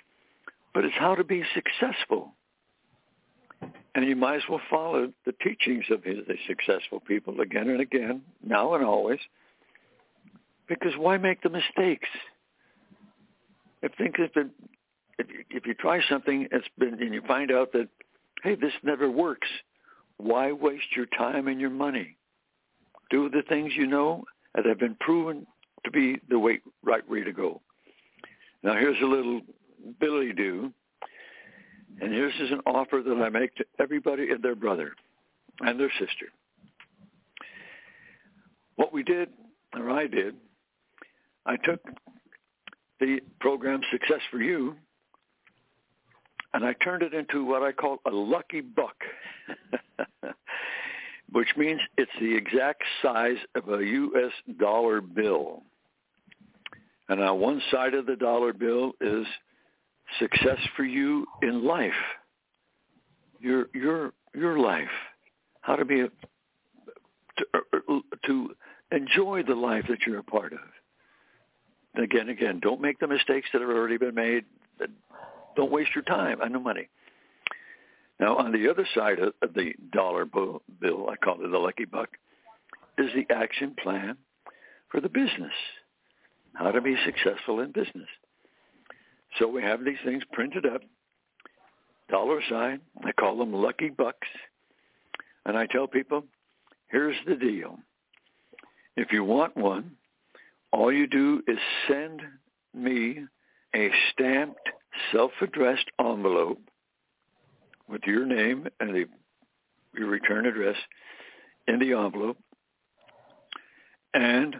But 0.75 0.85
it's 0.85 0.97
how 0.99 1.15
to 1.15 1.25
be 1.25 1.43
successful. 1.55 2.35
And 3.95 4.07
you 4.07 4.17
might 4.17 4.37
as 4.37 4.43
well 4.49 4.61
follow 4.71 5.13
the 5.27 5.33
teachings 5.33 5.85
of 5.91 6.03
the 6.03 6.37
successful 6.47 7.01
people 7.01 7.41
again 7.41 7.69
and 7.69 7.81
again, 7.81 8.23
now 8.43 8.75
and 8.75 8.85
always. 8.85 9.21
Because 10.67 10.93
why 10.97 11.19
make 11.19 11.43
the 11.43 11.51
mistakes? 11.51 12.09
If 13.83 13.93
things 13.97 14.15
have 14.17 14.33
been, 14.33 14.51
if 15.19 15.29
you, 15.29 15.45
if 15.51 15.67
you 15.67 15.75
try 15.75 16.01
something, 16.09 16.49
it's 16.51 16.67
been, 16.79 17.03
and 17.03 17.13
you 17.13 17.21
find 17.27 17.53
out 17.53 17.73
that, 17.73 17.89
hey, 18.43 18.55
this 18.55 18.73
never 18.83 19.11
works, 19.11 19.49
why 20.17 20.53
waste 20.53 20.97
your 20.97 21.07
time 21.07 21.49
and 21.49 21.61
your 21.61 21.71
money? 21.71 22.17
Do 23.11 23.29
the 23.29 23.43
things 23.43 23.73
you 23.77 23.87
know 23.87 24.25
that 24.55 24.65
have 24.65 24.79
been 24.79 24.97
proven 25.01 25.47
to 25.85 25.91
be 25.91 26.19
the 26.31 26.39
way, 26.39 26.61
right 26.83 27.07
way 27.09 27.25
to 27.25 27.33
go. 27.33 27.61
Now 28.63 28.75
here's 28.75 29.01
a 29.03 29.07
little 29.07 29.43
Billy 30.01 30.33
do, 30.33 30.73
and 32.01 32.13
this 32.13 32.33
is 32.41 32.51
an 32.51 32.61
offer 32.67 33.03
that 33.05 33.23
I 33.23 33.29
make 33.29 33.55
to 33.57 33.65
everybody 33.79 34.31
and 34.31 34.43
their 34.43 34.55
brother 34.55 34.95
and 35.61 35.79
their 35.79 35.93
sister. 35.99 36.27
What 38.77 38.93
we 38.93 39.03
did, 39.03 39.29
or 39.75 39.91
I 39.91 40.07
did, 40.07 40.35
I 41.45 41.57
took 41.57 41.81
the 43.01 43.21
program 43.41 43.81
Success 43.91 44.21
for 44.31 44.41
You 44.41 44.77
and 46.55 46.65
I 46.65 46.75
turned 46.75 47.03
it 47.03 47.15
into 47.15 47.45
what 47.45 47.63
I 47.63 47.73
call 47.73 47.99
a 48.07 48.11
lucky 48.11 48.61
buck, 48.61 48.97
which 51.33 51.49
means 51.57 51.81
it's 51.97 52.11
the 52.21 52.35
exact 52.35 52.83
size 53.03 53.39
of 53.55 53.69
a 53.69 53.85
U.S. 53.85 54.33
dollar 54.59 55.01
bill. 55.01 55.63
And 57.09 57.21
on 57.21 57.41
one 57.41 57.63
side 57.71 57.95
of 57.95 58.07
the 58.07 58.17
dollar 58.17 58.53
bill 58.53 58.93
is 59.01 59.27
success 60.19 60.59
for 60.77 60.85
you 60.85 61.27
in 61.43 61.65
life, 61.65 61.93
your 63.41 63.67
your 63.75 64.13
your 64.35 64.59
life, 64.59 64.89
how 65.61 65.77
to 65.77 65.85
be 65.85 66.01
a, 66.01 66.09
to, 67.39 67.47
uh, 67.55 68.01
to 68.27 68.55
enjoy 68.91 69.43
the 69.43 69.55
life 69.55 69.85
that 69.89 70.01
you're 70.07 70.19
a 70.19 70.25
part 70.25 70.53
of. 70.53 70.61
Again, 72.03 72.29
again, 72.29 72.61
don't 72.61 72.81
make 72.81 72.99
the 72.99 73.07
mistakes 73.07 73.49
that 73.53 73.61
have 73.61 73.71
already 73.71 73.99
been 73.99 74.15
made. 74.15 74.45
Don't 75.57 75.71
waste 75.71 75.91
your 75.95 76.05
time 76.05 76.41
and 76.41 76.55
the 76.55 76.59
money. 76.59 76.89
Now, 78.19 78.37
on 78.37 78.53
the 78.53 78.71
other 78.71 78.87
side 78.95 79.19
of 79.19 79.55
the 79.55 79.73
dollar 79.93 80.25
bill, 80.25 80.63
I 81.11 81.17
call 81.17 81.45
it 81.45 81.51
the 81.51 81.59
lucky 81.59 81.85
buck, 81.85 82.09
is 82.97 83.11
the 83.15 83.35
action 83.35 83.75
plan 83.83 84.17
for 84.91 85.01
the 85.01 85.09
business, 85.09 85.53
how 86.55 86.71
to 86.71 86.81
be 86.81 86.97
successful 87.05 87.61
in 87.61 87.73
business. 87.73 88.09
So 89.39 89.49
we 89.49 89.63
have 89.63 89.85
these 89.85 89.99
things 90.05 90.23
printed 90.33 90.67
up, 90.67 90.83
dollar 92.11 92.41
sign. 92.49 92.81
I 93.05 93.13
call 93.13 93.39
them 93.39 93.53
lucky 93.53 93.89
bucks. 93.89 94.29
And 95.47 95.57
I 95.57 95.67
tell 95.67 95.87
people, 95.87 96.25
here's 96.89 97.17
the 97.27 97.35
deal. 97.35 97.79
If 98.97 99.11
you 99.11 99.25
want 99.25 99.57
one, 99.57 99.93
all 100.73 100.93
you 100.93 101.07
do 101.07 101.43
is 101.49 101.59
send 101.89 102.21
me 102.75 103.25
a 103.75 103.91
stamped 104.13 104.69
self-addressed 105.13 105.91
envelope 105.99 106.61
with 107.89 108.03
your 108.07 108.27
name 108.27 108.67
and 108.81 108.95
the, 108.95 109.05
your 109.97 110.09
return 110.09 110.47
address 110.47 110.77
in 111.67 111.79
the 111.79 111.93
envelope. 111.93 112.39
And 114.15 114.57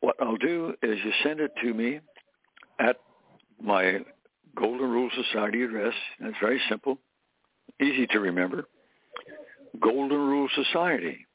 what 0.00 0.16
I'll 0.20 0.36
do 0.36 0.74
is 0.82 0.98
you 1.04 1.12
send 1.22 1.40
it 1.40 1.52
to 1.62 1.72
me 1.72 2.00
at 2.80 2.96
my 3.62 4.00
Golden 4.56 4.90
Rule 4.90 5.10
Society 5.14 5.62
address. 5.62 5.94
It's 6.20 6.36
very 6.40 6.60
simple, 6.68 6.98
easy 7.80 8.06
to 8.08 8.20
remember. 8.20 8.66
Golden 9.80 10.18
Rule 10.18 10.48
Society. 10.54 11.26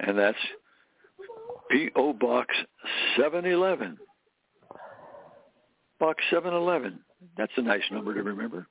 And 0.00 0.18
that's 0.18 0.38
P.O. 1.70 2.14
Box 2.14 2.54
711. 3.16 3.98
Box 6.00 6.22
711. 6.30 6.98
That's 7.36 7.52
a 7.56 7.62
nice 7.62 7.82
number 7.92 8.14
to 8.14 8.22
remember. 8.22 8.66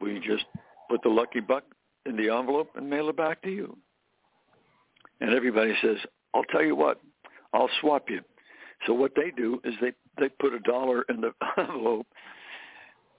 we 0.00 0.18
just 0.20 0.46
put 0.88 1.02
the 1.02 1.10
lucky 1.10 1.40
buck 1.40 1.64
in 2.06 2.16
the 2.16 2.34
envelope 2.34 2.70
and 2.76 2.88
mail 2.88 3.10
it 3.10 3.16
back 3.16 3.42
to 3.42 3.50
you. 3.50 3.76
And 5.20 5.34
everybody 5.34 5.74
says, 5.82 5.98
I'll 6.34 6.44
tell 6.44 6.62
you 6.62 6.76
what, 6.76 6.98
I'll 7.52 7.68
swap 7.80 8.08
you. 8.08 8.22
So 8.86 8.94
what 8.94 9.12
they 9.14 9.30
do 9.36 9.60
is 9.64 9.74
they, 9.80 9.92
they 10.18 10.28
put 10.40 10.54
a 10.54 10.58
dollar 10.60 11.02
in 11.08 11.20
the 11.20 11.32
envelope, 11.58 12.06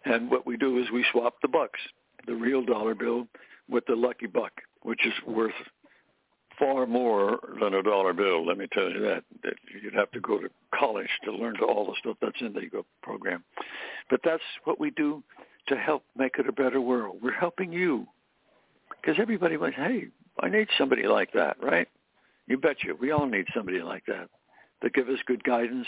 and 0.04 0.30
what 0.30 0.46
we 0.46 0.58
do 0.58 0.78
is 0.80 0.92
we 0.92 1.06
swap 1.12 1.36
the 1.42 1.48
bucks, 1.48 1.80
the 2.26 2.36
real 2.36 2.64
dollar 2.64 2.96
bill 2.96 3.28
with 3.70 3.86
the 3.88 3.96
lucky 3.96 4.28
buck, 4.28 4.52
which 4.84 5.06
is 5.06 5.14
worth 5.28 5.54
far 6.58 6.86
more 6.86 7.40
than 7.60 7.74
a 7.74 7.84
dollar 7.84 8.14
bill. 8.14 8.46
Let 8.46 8.58
me 8.58 8.68
tell 8.72 8.90
you 8.90 9.02
that. 9.02 9.24
that 9.44 9.56
you'd 9.82 9.94
have 9.94 10.12
to 10.12 10.20
go 10.20 10.40
to 10.40 10.50
college 10.74 11.10
to 11.26 11.32
learn 11.32 11.56
to 11.56 11.66
all 11.66 11.86
the 11.86 11.96
stuff 12.00 12.18
that's 12.22 12.40
in 12.42 12.54
the 12.54 12.84
program. 13.02 13.44
But 14.10 14.22
that's 14.24 14.44
what 14.64 14.80
we 14.80 14.92
do 14.92 15.24
to 15.68 15.76
help 15.76 16.04
make 16.16 16.38
it 16.38 16.48
a 16.48 16.52
better 16.52 16.80
world. 16.80 17.18
We're 17.22 17.34
helping 17.34 17.72
you 17.72 18.08
because 19.02 19.20
everybody 19.20 19.58
went, 19.58 19.76
hey, 19.76 20.08
I 20.40 20.50
need 20.50 20.68
somebody 20.78 21.08
like 21.08 21.32
that, 21.34 21.58
right? 21.62 21.88
You 22.48 22.58
betcha. 22.58 22.94
We 23.00 23.12
all 23.12 23.26
need 23.26 23.46
somebody 23.56 23.82
like 23.82 24.06
that 24.08 24.30
to 24.84 24.90
give 24.90 25.10
us 25.10 25.20
good 25.26 25.44
guidance 25.44 25.88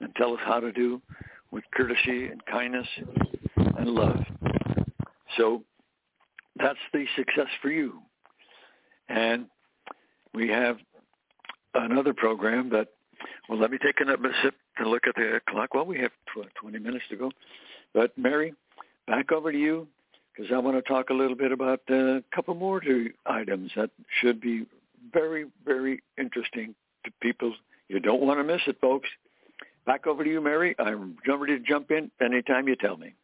and 0.00 0.14
tell 0.16 0.34
us 0.34 0.40
how 0.44 0.60
to 0.60 0.72
do 0.72 1.00
with 1.50 1.64
courtesy 1.74 2.26
and 2.26 2.44
kindness 2.46 2.86
and 3.56 3.88
love. 3.88 4.24
So 5.36 5.62
that's 6.56 6.78
the 6.92 7.06
success 7.16 7.48
for 7.60 7.70
you. 7.70 8.00
And 9.08 9.46
we 10.34 10.48
have 10.48 10.78
another 11.74 12.12
program 12.14 12.70
that, 12.70 12.88
well, 13.48 13.58
let 13.58 13.70
me 13.70 13.78
take 13.78 14.00
another 14.00 14.32
sip 14.42 14.54
to 14.78 14.88
look 14.88 15.06
at 15.06 15.14
the 15.14 15.40
clock. 15.48 15.74
Well, 15.74 15.84
we 15.84 15.98
have 16.00 16.12
20 16.60 16.78
minutes 16.78 17.04
to 17.10 17.16
go. 17.16 17.30
But 17.94 18.16
Mary, 18.16 18.54
back 19.06 19.32
over 19.32 19.52
to 19.52 19.58
you 19.58 19.86
because 20.34 20.50
I 20.52 20.58
want 20.58 20.76
to 20.76 20.82
talk 20.82 21.10
a 21.10 21.14
little 21.14 21.36
bit 21.36 21.52
about 21.52 21.80
a 21.90 22.22
couple 22.34 22.54
more 22.54 22.80
items 23.26 23.70
that 23.76 23.90
should 24.20 24.40
be 24.40 24.66
very, 25.12 25.46
very 25.64 26.02
interesting 26.18 26.74
to 27.04 27.10
people. 27.20 27.52
You 27.88 28.00
don't 28.00 28.22
want 28.22 28.38
to 28.40 28.44
miss 28.44 28.62
it, 28.66 28.80
folks. 28.80 29.08
Back 29.84 30.06
over 30.06 30.24
to 30.24 30.30
you, 30.30 30.40
Mary. 30.40 30.74
I'm 30.78 31.18
ready 31.26 31.58
to 31.58 31.64
jump 31.64 31.90
in 31.90 32.10
anytime 32.20 32.68
you 32.68 32.76
tell 32.76 32.96
me. 32.96 33.14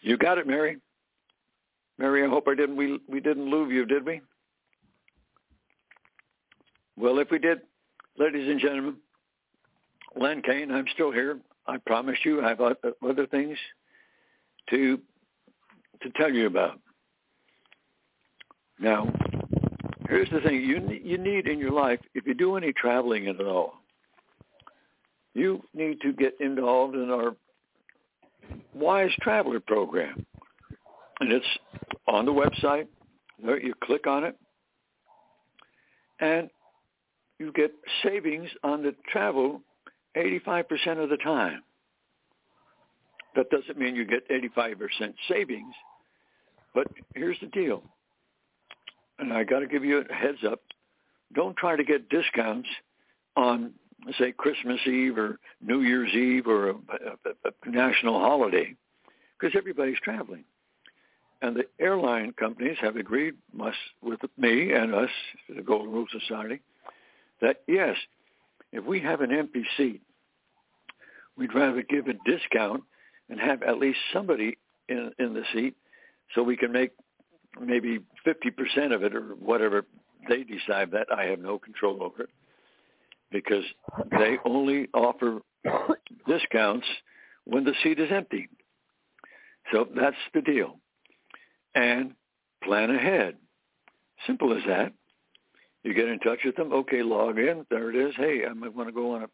You 0.00 0.16
got 0.16 0.38
it, 0.38 0.46
Mary. 0.46 0.78
Mary, 1.98 2.24
I 2.24 2.28
hope 2.28 2.46
I 2.48 2.54
didn't 2.54 2.76
we 2.76 3.00
we 3.08 3.20
didn't 3.20 3.50
lose 3.50 3.72
you, 3.72 3.84
did 3.84 4.06
we? 4.06 4.20
Well, 6.96 7.18
if 7.18 7.30
we 7.30 7.38
did, 7.38 7.60
ladies 8.18 8.48
and 8.48 8.60
gentlemen, 8.60 8.96
Len 10.16 10.42
Kaine, 10.42 10.70
I'm 10.70 10.86
still 10.94 11.12
here. 11.12 11.38
I 11.66 11.76
promise 11.78 12.16
you, 12.24 12.44
I 12.44 12.48
have 12.48 12.60
other 12.60 13.26
things 13.26 13.58
to 14.70 14.98
to 16.02 16.10
tell 16.16 16.32
you 16.32 16.46
about. 16.46 16.78
Now, 18.78 19.12
here's 20.08 20.30
the 20.30 20.40
thing: 20.40 20.62
you 20.62 21.00
you 21.02 21.18
need 21.18 21.48
in 21.48 21.58
your 21.58 21.72
life, 21.72 22.00
if 22.14 22.26
you 22.26 22.34
do 22.34 22.56
any 22.56 22.72
traveling 22.72 23.26
at 23.26 23.40
all, 23.40 23.74
you 25.34 25.62
need 25.74 26.00
to 26.02 26.12
get 26.12 26.34
involved 26.40 26.94
in 26.94 27.10
our 27.10 27.34
Wise 28.74 29.10
Traveler 29.20 29.60
program, 29.60 30.24
and 31.20 31.32
it's 31.32 31.46
on 32.06 32.24
the 32.26 32.32
website. 32.32 32.86
You 33.42 33.74
click 33.82 34.06
on 34.06 34.24
it, 34.24 34.36
and 36.20 36.50
you 37.38 37.52
get 37.52 37.72
savings 38.02 38.48
on 38.64 38.82
the 38.82 38.94
travel 39.10 39.60
85% 40.16 41.02
of 41.02 41.08
the 41.10 41.16
time. 41.16 41.62
That 43.36 43.50
doesn't 43.50 43.78
mean 43.78 43.94
you 43.94 44.04
get 44.04 44.28
85% 44.28 45.14
savings, 45.28 45.74
but 46.74 46.88
here's 47.14 47.38
the 47.40 47.46
deal. 47.46 47.82
And 49.20 49.32
I 49.32 49.44
got 49.44 49.60
to 49.60 49.66
give 49.66 49.84
you 49.84 50.04
a 50.08 50.12
heads 50.12 50.38
up. 50.50 50.60
Don't 51.34 51.56
try 51.56 51.76
to 51.76 51.84
get 51.84 52.08
discounts 52.08 52.68
on, 53.36 53.72
say, 54.14 54.32
Christmas 54.32 54.80
Eve 54.86 55.18
or 55.18 55.38
New 55.60 55.82
Year's 55.82 56.12
Eve 56.14 56.46
or 56.46 56.70
a, 56.70 56.74
a, 56.74 57.50
a 57.64 57.70
national 57.70 58.18
holiday 58.18 58.74
because 59.38 59.54
everybody's 59.56 59.98
traveling. 60.02 60.44
And 61.40 61.54
the 61.54 61.66
airline 61.78 62.32
companies 62.32 62.78
have 62.80 62.96
agreed 62.96 63.34
with 64.02 64.20
me 64.36 64.72
and 64.72 64.94
us, 64.94 65.10
the 65.48 65.62
Golden 65.62 65.92
Rule 65.92 66.06
Society, 66.10 66.60
that 67.40 67.62
yes, 67.68 67.96
if 68.72 68.84
we 68.84 69.00
have 69.00 69.20
an 69.20 69.32
empty 69.32 69.64
seat, 69.76 70.02
we'd 71.36 71.54
rather 71.54 71.82
give 71.82 72.08
a 72.08 72.14
discount 72.28 72.82
and 73.30 73.38
have 73.38 73.62
at 73.62 73.78
least 73.78 73.98
somebody 74.12 74.58
in 74.88 75.12
in 75.18 75.34
the 75.34 75.44
seat 75.52 75.76
so 76.34 76.42
we 76.42 76.56
can 76.56 76.72
make 76.72 76.90
maybe 77.60 78.00
50% 78.26 78.94
of 78.94 79.02
it 79.02 79.14
or 79.14 79.34
whatever 79.34 79.84
they 80.28 80.44
decide 80.44 80.90
that 80.92 81.06
I 81.12 81.24
have 81.26 81.38
no 81.38 81.58
control 81.58 82.02
over 82.02 82.24
it 82.24 82.30
because 83.30 83.64
they 84.10 84.38
only 84.44 84.88
offer 84.94 85.40
discounts 86.26 86.86
when 87.44 87.64
the 87.64 87.74
seat 87.82 87.98
is 87.98 88.10
empty. 88.10 88.48
So 89.72 89.86
that's 89.94 90.16
the 90.34 90.42
deal. 90.42 90.78
And 91.74 92.14
plan 92.64 92.90
ahead. 92.90 93.36
Simple 94.26 94.56
as 94.56 94.62
that. 94.66 94.92
You 95.84 95.94
get 95.94 96.08
in 96.08 96.18
touch 96.20 96.40
with 96.44 96.56
them. 96.56 96.72
Okay, 96.72 97.02
log 97.02 97.38
in. 97.38 97.64
There 97.70 97.90
it 97.90 97.96
is. 97.96 98.14
Hey, 98.16 98.42
I 98.48 98.52
want 98.52 98.88
to 98.88 98.92
go 98.92 99.14
on 99.14 99.22
a. 99.22 99.26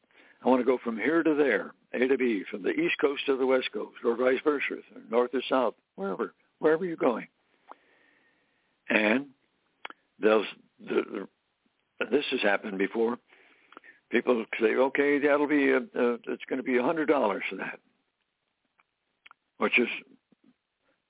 I 0.45 0.49
want 0.49 0.61
to 0.61 0.67
go 0.67 0.79
from 0.85 0.99
here 0.99 1.23
to 1.23 1.35
there, 1.35 1.73
A 1.95 2.07
to 2.07 2.19
B, 2.19 2.43
from 2.51 2.63
the 2.63 2.69
East 2.69 2.97
Coast 3.01 3.23
to 3.27 3.37
the 3.37 3.47
West 3.47 3.71
Coast, 3.73 3.97
or 4.05 4.15
vice 4.15 4.41
versa, 4.45 4.75
north 5.11 5.31
or 5.33 5.41
south, 5.49 5.73
wherever, 5.95 6.35
wherever 6.59 6.85
you're 6.85 6.97
going. 6.97 7.27
And 8.91 9.29
those, 10.23 10.45
the, 10.87 11.27
the, 11.99 12.07
this 12.11 12.27
has 12.31 12.43
happened 12.43 12.77
before. 12.77 13.17
People 14.11 14.45
say, 14.61 14.75
okay, 14.75 15.19
that'll 15.19 15.49
be, 15.49 15.71
a, 15.71 15.79
a, 15.79 16.15
it's 16.29 16.45
going 16.49 16.59
to 16.59 16.63
be 16.63 16.77
a 16.77 16.83
hundred 16.83 17.07
dollars 17.07 17.43
for 17.51 17.57
that, 17.57 17.81
which 19.59 19.79
is, 19.79 19.89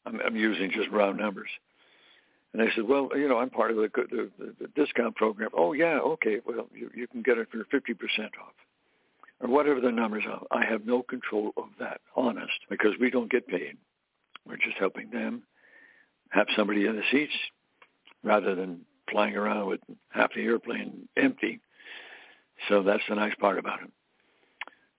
I'm, 0.07 0.21
I'm 0.21 0.37
using 0.37 0.71
just 0.71 0.91
round 0.91 1.19
numbers. 1.19 1.51
And 2.53 2.63
I 2.63 2.67
said, 2.75 2.85
well, 2.87 3.11
you 3.17 3.29
know, 3.29 3.39
I'm 3.39 3.51
part 3.51 3.73
of 3.73 3.77
the, 3.77 3.91
the, 4.11 4.31
the 4.61 4.69
discount 4.77 5.17
program. 5.17 5.51
Oh, 5.55 5.73
yeah, 5.73 5.99
okay. 5.99 6.39
Well, 6.47 6.69
you, 6.73 6.89
you 6.95 7.09
can 7.09 7.21
get 7.23 7.37
it 7.37 7.49
for 7.51 7.59
50% 7.59 7.81
off 8.41 8.55
or 9.41 9.49
whatever 9.49 9.81
the 9.81 9.91
numbers 9.91 10.25
are. 10.29 10.43
I 10.51 10.65
have 10.65 10.87
no 10.87 11.03
control 11.03 11.53
of 11.57 11.67
that, 11.81 12.01
honest, 12.17 12.53
because 12.71 12.93
we 13.01 13.11
don't 13.11 13.31
get 13.31 13.47
paid. 13.47 13.77
We're 14.47 14.57
just 14.57 14.77
helping 14.79 15.11
them 15.11 15.43
have 16.31 16.47
somebody 16.57 16.87
in 16.87 16.97
the 16.97 17.03
seats 17.11 17.35
rather 18.23 18.55
than 18.55 18.81
flying 19.11 19.37
around 19.37 19.67
with 19.67 19.81
half 20.11 20.33
the 20.35 20.43
airplane 20.43 21.09
empty. 21.17 21.61
So 22.69 22.83
that's 22.83 23.03
the 23.09 23.15
nice 23.15 23.35
part 23.41 23.59
about 23.59 23.83
it. 23.83 23.91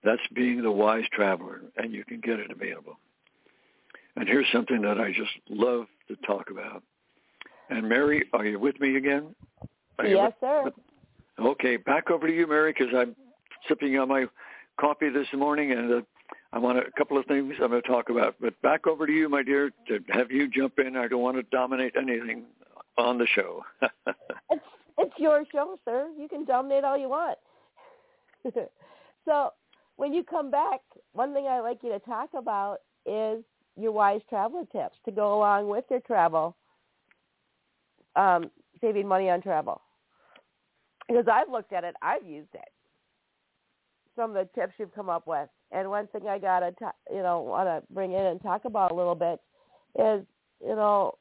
That's 0.04 0.22
being 0.34 0.62
the 0.62 0.70
wise 0.70 1.04
traveler, 1.12 1.62
and 1.76 1.92
you 1.92 2.04
can 2.04 2.20
get 2.20 2.38
it 2.38 2.50
available. 2.50 2.98
And 4.16 4.28
here's 4.28 4.46
something 4.52 4.80
that 4.82 5.00
I 5.00 5.08
just 5.08 5.32
love 5.48 5.86
to 6.08 6.16
talk 6.26 6.50
about. 6.50 6.82
And 7.70 7.88
Mary, 7.88 8.24
are 8.32 8.46
you 8.46 8.58
with 8.58 8.80
me 8.80 8.96
again? 8.96 9.34
Are 9.98 10.06
yes, 10.06 10.32
sir. 10.40 10.70
Okay, 11.38 11.76
back 11.76 12.10
over 12.10 12.26
to 12.26 12.32
you, 12.32 12.46
Mary, 12.46 12.72
because 12.72 12.94
I'm 12.96 13.14
sipping 13.68 13.98
on 13.98 14.08
my 14.08 14.26
coffee 14.80 15.10
this 15.10 15.26
morning, 15.34 15.72
and 15.72 15.92
uh, 15.92 16.00
I 16.52 16.58
want 16.58 16.78
a 16.78 16.84
couple 16.96 17.18
of 17.18 17.26
things 17.26 17.54
I'm 17.60 17.70
going 17.70 17.82
to 17.82 17.88
talk 17.88 18.08
about. 18.08 18.36
But 18.40 18.60
back 18.62 18.86
over 18.86 19.06
to 19.06 19.12
you, 19.12 19.28
my 19.28 19.42
dear, 19.42 19.70
to 19.88 19.98
have 20.10 20.30
you 20.30 20.48
jump 20.48 20.78
in. 20.78 20.96
I 20.96 21.08
don't 21.08 21.22
want 21.22 21.36
to 21.36 21.42
dominate 21.44 21.94
anything 22.00 22.44
on 22.96 23.18
the 23.18 23.26
show. 23.26 23.64
it's 24.98 25.12
your 25.18 25.44
show, 25.52 25.78
sir. 25.84 26.08
You 26.18 26.28
can 26.28 26.44
dominate 26.44 26.84
all 26.84 26.98
you 26.98 27.08
want. 27.08 27.38
so 29.24 29.50
when 29.96 30.12
you 30.12 30.22
come 30.22 30.50
back, 30.50 30.80
one 31.12 31.32
thing 31.32 31.46
I'd 31.46 31.60
like 31.60 31.78
you 31.82 31.90
to 31.90 31.98
talk 32.00 32.30
about 32.34 32.78
is 33.04 33.42
your 33.76 33.92
wise 33.92 34.20
traveler 34.28 34.64
tips 34.72 34.96
to 35.04 35.10
go 35.10 35.36
along 35.36 35.68
with 35.68 35.84
your 35.90 36.00
travel, 36.00 36.56
um, 38.14 38.50
saving 38.80 39.06
money 39.06 39.28
on 39.28 39.42
travel. 39.42 39.80
Because 41.08 41.26
I've 41.30 41.50
looked 41.50 41.72
at 41.72 41.84
it, 41.84 41.94
I've 42.02 42.24
used 42.24 42.54
it. 42.54 42.68
Some 44.16 44.34
of 44.34 44.36
the 44.36 44.60
tips 44.60 44.72
you've 44.78 44.94
come 44.94 45.10
up 45.10 45.26
with, 45.26 45.48
and 45.72 45.90
one 45.90 46.06
thing 46.08 46.26
I 46.26 46.38
gotta, 46.38 46.72
you 47.10 47.22
know, 47.22 47.42
want 47.42 47.68
to 47.68 47.82
bring 47.92 48.12
in 48.12 48.24
and 48.24 48.42
talk 48.42 48.64
about 48.64 48.92
a 48.92 48.94
little 48.94 49.14
bit 49.14 49.40
is, 49.98 50.24
you 50.60 50.74
know, 50.74 51.16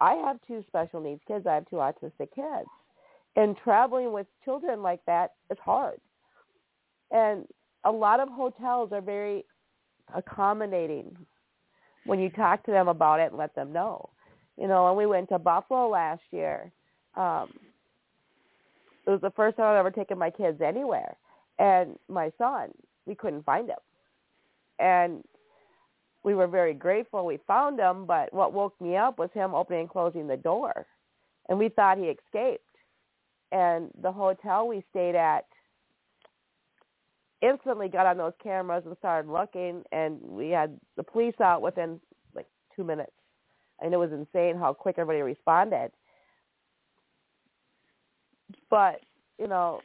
I 0.00 0.14
have 0.14 0.38
two 0.46 0.64
special 0.68 1.00
needs 1.00 1.20
kids. 1.28 1.46
I 1.46 1.54
have 1.54 1.68
two 1.68 1.76
autistic 1.76 2.32
kids, 2.34 2.68
and 3.36 3.56
traveling 3.62 4.12
with 4.12 4.26
children 4.44 4.82
like 4.82 5.00
that 5.06 5.32
is 5.50 5.58
hard. 5.62 6.00
And 7.10 7.46
a 7.84 7.90
lot 7.90 8.20
of 8.20 8.28
hotels 8.28 8.90
are 8.92 9.00
very 9.00 9.44
accommodating 10.14 11.16
when 12.06 12.18
you 12.18 12.30
talk 12.30 12.64
to 12.64 12.70
them 12.70 12.88
about 12.88 13.20
it 13.20 13.30
and 13.30 13.38
let 13.38 13.54
them 13.54 13.72
know. 13.72 14.10
You 14.56 14.68
know, 14.68 14.84
when 14.84 14.96
we 14.96 15.06
went 15.06 15.28
to 15.30 15.38
Buffalo 15.38 15.88
last 15.88 16.22
year, 16.30 16.70
um, 17.16 17.48
it 19.06 19.10
was 19.10 19.20
the 19.20 19.30
first 19.30 19.56
time 19.56 19.66
I've 19.66 19.78
ever 19.78 19.90
taken 19.90 20.18
my 20.18 20.30
kids 20.30 20.60
anywhere. 20.60 21.16
And 21.58 21.98
my 22.08 22.30
son, 22.38 22.70
we 23.06 23.14
couldn't 23.14 23.44
find 23.44 23.68
him. 23.68 23.76
And 24.78 25.24
we 26.22 26.34
were 26.34 26.46
very 26.46 26.74
grateful 26.74 27.24
we 27.24 27.38
found 27.46 27.78
him, 27.78 28.04
but 28.06 28.32
what 28.32 28.52
woke 28.52 28.78
me 28.80 28.96
up 28.96 29.18
was 29.18 29.30
him 29.32 29.54
opening 29.54 29.80
and 29.80 29.88
closing 29.88 30.26
the 30.26 30.36
door. 30.36 30.86
And 31.48 31.58
we 31.58 31.68
thought 31.68 31.98
he 31.98 32.04
escaped. 32.04 32.64
And 33.52 33.90
the 34.00 34.12
hotel 34.12 34.68
we 34.68 34.84
stayed 34.90 35.16
at 35.16 35.46
instantly 37.42 37.88
got 37.88 38.06
on 38.06 38.18
those 38.18 38.34
cameras 38.42 38.84
and 38.86 38.96
started 38.98 39.30
looking 39.30 39.82
and 39.92 40.20
we 40.20 40.50
had 40.50 40.78
the 40.96 41.02
police 41.02 41.34
out 41.40 41.62
within 41.62 41.98
like 42.34 42.46
two 42.76 42.84
minutes. 42.84 43.12
And 43.80 43.94
it 43.94 43.96
was 43.96 44.12
insane 44.12 44.56
how 44.58 44.74
quick 44.74 44.96
everybody 44.98 45.22
responded. 45.22 45.90
But, 48.68 49.00
you 49.38 49.48
know, 49.48 49.80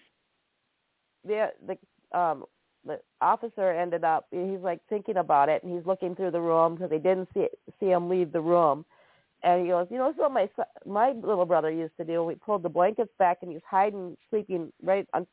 the 1.24 1.52
the 1.66 2.18
um 2.18 2.46
the 2.86 3.00
officer 3.22 3.72
ended 3.72 4.04
up 4.04 4.28
he's 4.32 4.60
like 4.62 4.80
thinking 4.90 5.18
about 5.18 5.50
it 5.50 5.64
and 5.64 5.74
he's 5.74 5.86
looking 5.86 6.16
through 6.16 6.32
the 6.32 6.42
room 6.42 6.76
because 6.76 6.90
they 6.90 7.00
didn't 7.00 7.30
see 7.34 7.48
see 7.80 7.88
him 7.88 8.10
leave 8.10 8.32
the 8.32 8.42
room. 8.42 8.86
And 9.44 9.62
he 9.62 9.70
goes 9.70 9.88
you 9.90 9.98
know 9.98 10.08
this 10.08 10.16
is 10.16 10.20
what 10.20 10.32
my 10.32 10.50
my 10.86 11.12
little 11.12 11.46
brother 11.46 11.72
used 11.72 11.98
to 11.98 12.06
do. 12.06 12.24
We 12.24 12.36
pulled 12.36 12.64
the 12.64 12.70
blankets 12.70 13.12
back 13.18 13.40
and 13.42 13.52
he's 13.52 13.62
hiding 13.70 14.18
sleeping 14.30 14.72
right 14.84 15.08
on 15.14 15.28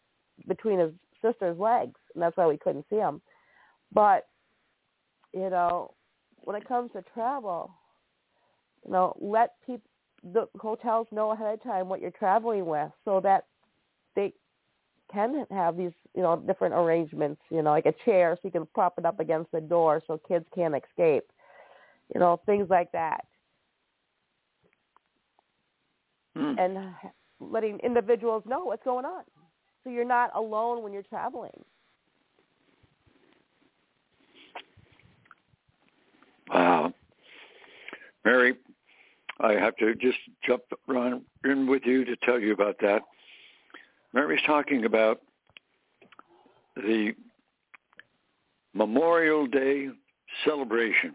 between 0.49 0.79
his 0.79 0.93
sister's 1.23 1.59
legs 1.59 1.99
and 2.15 2.23
that's 2.23 2.37
why 2.37 2.47
we 2.47 2.59
couldn't 2.59 2.87
see 2.91 2.97
him. 2.97 3.21
But 3.93 4.27
you 5.33 5.51
know 5.51 5.95
when 6.45 6.57
it 6.57 6.67
comes 6.67 6.91
to 6.93 7.05
travel 7.15 7.73
you 8.85 8.93
know 8.93 9.17
let 9.21 9.53
people 9.67 9.89
the 10.33 10.47
hotels 10.59 11.07
know 11.11 11.33
ahead 11.33 11.55
of 11.55 11.63
time 11.63 11.89
what 11.89 12.01
you're 12.01 12.11
traveling 12.13 12.65
with 12.67 12.91
so 13.05 13.21
that 13.21 13.47
they 14.15 14.33
can 15.13 15.47
have 15.51 15.77
these, 15.77 15.93
you 16.15 16.23
know, 16.23 16.37
different 16.37 16.75
arrangements, 16.75 17.41
you 17.51 17.63
know, 17.63 17.71
like 17.71 17.87
a 17.87 17.95
chair 18.05 18.37
so 18.37 18.41
you 18.45 18.51
can 18.51 18.67
prop 18.75 18.95
it 18.99 19.05
up 19.05 19.21
against 19.21 19.51
the 19.53 19.61
door 19.61 20.03
so 20.07 20.21
kids 20.27 20.45
can't 20.55 20.75
escape. 20.75 21.25
You 22.15 22.21
know, 22.21 22.41
things 22.47 22.69
like 22.69 22.93
that. 22.93 23.25
Hmm. 26.37 26.55
And 26.59 26.79
letting 27.41 27.79
individuals 27.81 28.43
know 28.47 28.65
what's 28.65 28.85
going 28.85 29.05
on. 29.05 29.25
So 29.85 29.91
you're 29.91 30.05
not 30.05 30.31
alone 30.35 30.83
when 30.83 30.93
you're 30.93 31.03
traveling. 31.03 31.65
Wow. 36.53 36.93
Mary, 38.25 38.55
I 39.41 39.53
have 39.55 39.77
to 39.77 39.95
just 39.95 40.19
jump 40.47 40.63
in 41.45 41.67
with 41.67 41.83
you 41.85 42.05
to 42.05 42.17
tell 42.17 42.39
you 42.39 42.53
about 42.53 42.77
that. 42.81 43.03
Mary's 44.15 44.43
talking 44.47 44.85
about 44.85 45.21
the 46.77 47.15
Memorial 48.75 49.47
Day 49.47 49.89
celebration 50.45 51.15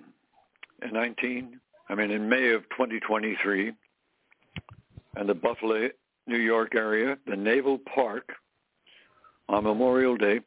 in 0.82 0.94
19, 0.94 1.60
I 1.90 1.96
mean 1.96 2.12
in 2.12 2.28
May 2.28 2.54
of 2.54 2.64
2023, 2.70 3.72
and 5.16 5.30
the 5.30 5.34
Buffalo, 5.34 5.90
New 6.26 6.38
York 6.38 6.76
area, 6.76 7.18
the 7.28 7.36
Naval 7.36 7.80
Park 7.94 8.30
on 9.50 9.64
Memorial 9.64 10.18
Day, 10.18 10.40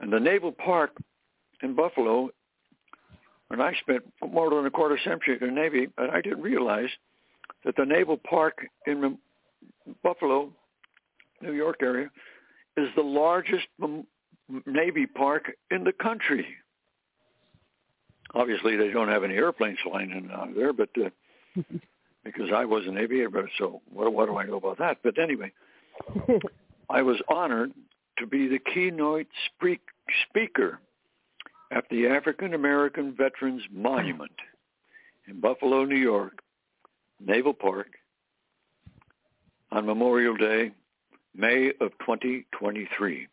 and 0.00 0.12
the 0.12 0.20
Naval 0.20 0.52
Park 0.52 0.96
in 1.62 1.74
Buffalo. 1.74 2.30
And 3.50 3.62
I 3.62 3.74
spent 3.80 4.02
more 4.28 4.50
than 4.50 4.66
a 4.66 4.70
quarter 4.70 4.98
century 5.04 5.38
in 5.40 5.46
the 5.46 5.52
Navy, 5.52 5.88
and 5.98 6.10
I 6.10 6.20
didn't 6.20 6.42
realize 6.42 6.90
that 7.64 7.76
the 7.76 7.84
Naval 7.84 8.16
Park 8.16 8.66
in 8.86 9.18
Buffalo 10.02 10.52
New 11.40 11.52
York 11.52 11.76
area, 11.82 12.10
is 12.76 12.88
the 12.94 13.02
largest 13.02 13.66
Navy 14.66 15.06
park 15.06 15.52
in 15.70 15.84
the 15.84 15.92
country. 15.92 16.46
Obviously, 18.34 18.76
they 18.76 18.90
don't 18.90 19.08
have 19.08 19.24
any 19.24 19.34
airplanes 19.34 19.78
flying 19.82 20.10
in 20.10 20.18
and 20.18 20.32
out 20.32 20.50
of 20.50 20.54
there, 20.54 20.72
but 20.72 20.90
uh, 21.02 21.10
because 22.24 22.50
I 22.54 22.64
was 22.64 22.86
an 22.86 22.98
aviator, 22.98 23.48
so 23.58 23.80
what, 23.92 24.12
what 24.12 24.26
do 24.26 24.36
I 24.36 24.44
know 24.44 24.56
about 24.56 24.78
that? 24.78 24.98
But 25.02 25.18
anyway, 25.18 25.52
I 26.90 27.02
was 27.02 27.16
honored 27.28 27.72
to 28.18 28.26
be 28.26 28.48
the 28.48 28.58
keynote 28.58 29.26
speak, 29.46 29.80
speaker 30.28 30.80
at 31.70 31.84
the 31.90 32.06
African 32.08 32.54
American 32.54 33.14
Veterans 33.16 33.62
Monument 33.72 34.32
in 35.26 35.40
Buffalo, 35.40 35.84
New 35.84 35.96
York, 35.96 36.40
Naval 37.20 37.54
Park, 37.54 37.88
on 39.72 39.86
Memorial 39.86 40.36
Day 40.36 40.72
May 41.36 41.68
of 41.80 41.92
2023. 42.00 43.28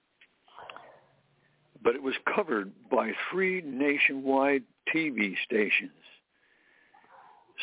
But 1.81 1.95
it 1.95 2.03
was 2.03 2.15
covered 2.33 2.71
by 2.91 3.11
three 3.31 3.61
nationwide 3.61 4.63
TV 4.93 5.35
stations. 5.45 5.91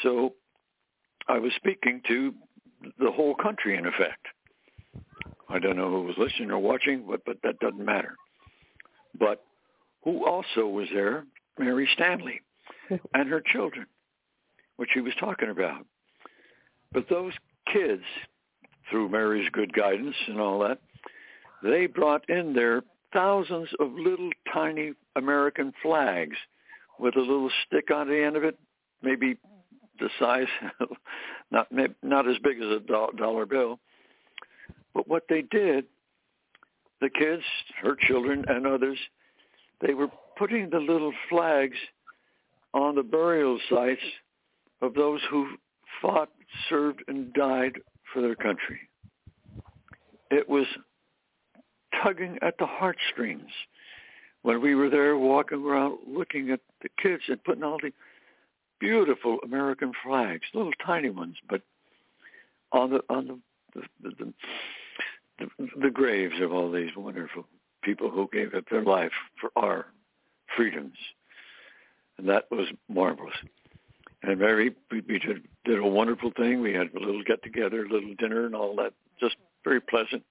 So 0.02 0.34
I 1.28 1.38
was 1.38 1.52
speaking 1.56 2.02
to 2.08 2.34
the 2.98 3.10
whole 3.10 3.34
country, 3.34 3.76
in 3.76 3.86
effect. 3.86 4.26
I 5.48 5.58
don't 5.58 5.76
know 5.76 5.90
who 5.90 6.02
was 6.04 6.16
listening 6.16 6.50
or 6.50 6.58
watching, 6.58 7.04
but, 7.08 7.24
but 7.26 7.38
that 7.42 7.58
doesn't 7.58 7.84
matter. 7.84 8.14
But 9.18 9.44
who 10.04 10.26
also 10.26 10.66
was 10.66 10.88
there? 10.94 11.24
Mary 11.58 11.88
Stanley 11.94 12.40
and 13.14 13.28
her 13.28 13.42
children, 13.44 13.86
which 14.76 14.90
she 14.94 15.00
was 15.00 15.12
talking 15.18 15.50
about. 15.50 15.84
But 16.92 17.08
those 17.08 17.32
kids 17.72 18.02
through 18.90 19.08
Mary's 19.08 19.48
good 19.52 19.72
guidance 19.72 20.16
and 20.28 20.40
all 20.40 20.58
that, 20.60 20.78
they 21.62 21.86
brought 21.86 22.28
in 22.28 22.52
there 22.52 22.82
thousands 23.12 23.68
of 23.78 23.92
little 23.92 24.30
tiny 24.52 24.92
American 25.16 25.72
flags 25.82 26.36
with 26.98 27.16
a 27.16 27.20
little 27.20 27.50
stick 27.66 27.90
on 27.90 28.08
the 28.08 28.22
end 28.22 28.36
of 28.36 28.44
it, 28.44 28.58
maybe 29.02 29.36
the 29.98 30.08
size, 30.18 30.46
not 31.50 31.68
not 32.02 32.28
as 32.28 32.36
big 32.42 32.58
as 32.58 32.68
a 32.68 32.80
dollar 33.16 33.46
bill. 33.46 33.78
But 34.94 35.08
what 35.08 35.24
they 35.28 35.42
did, 35.42 35.84
the 37.00 37.10
kids, 37.10 37.42
her 37.82 37.96
children, 37.96 38.44
and 38.48 38.66
others, 38.66 38.98
they 39.80 39.94
were 39.94 40.08
putting 40.36 40.70
the 40.70 40.78
little 40.78 41.12
flags 41.28 41.76
on 42.74 42.94
the 42.94 43.02
burial 43.02 43.58
sites 43.68 44.02
of 44.82 44.94
those 44.94 45.20
who 45.30 45.48
fought, 46.00 46.30
served, 46.68 47.02
and 47.08 47.32
died 47.32 47.80
for 48.12 48.22
their 48.22 48.34
country. 48.34 48.80
It 50.30 50.48
was 50.48 50.66
tugging 52.02 52.38
at 52.42 52.56
the 52.58 52.66
heartstrings 52.66 53.50
when 54.42 54.62
we 54.62 54.74
were 54.74 54.88
there 54.88 55.16
walking 55.16 55.64
around 55.64 55.98
looking 56.06 56.50
at 56.50 56.60
the 56.82 56.88
kids 57.02 57.22
and 57.28 57.42
putting 57.44 57.64
all 57.64 57.78
the 57.82 57.92
beautiful 58.78 59.38
American 59.44 59.92
flags, 60.04 60.42
little 60.54 60.72
tiny 60.84 61.10
ones, 61.10 61.36
but 61.48 61.62
on 62.72 62.90
the 62.90 63.00
on 63.10 63.26
the 63.26 63.38
the, 64.02 64.10
the, 64.18 64.34
the, 65.38 65.68
the 65.82 65.90
graves 65.90 66.40
of 66.40 66.52
all 66.52 66.70
these 66.70 66.90
wonderful 66.96 67.46
people 67.82 68.10
who 68.10 68.28
gave 68.32 68.54
up 68.54 68.64
their 68.70 68.84
life 68.84 69.12
for 69.40 69.50
our 69.56 69.86
freedoms. 70.56 70.96
And 72.18 72.28
that 72.28 72.44
was 72.50 72.66
marvelous. 72.88 73.34
And 74.22 74.38
Mary, 74.38 74.74
we, 74.90 75.00
we 75.08 75.18
did, 75.18 75.48
did 75.64 75.78
a 75.78 75.86
wonderful 75.86 76.30
thing. 76.36 76.60
We 76.60 76.74
had 76.74 76.94
a 76.94 76.98
little 76.98 77.22
get-together, 77.22 77.84
a 77.84 77.88
little 77.88 78.14
dinner 78.18 78.46
and 78.46 78.54
all 78.54 78.76
that, 78.76 78.92
just 79.18 79.36
very 79.64 79.80
pleasant 79.80 80.22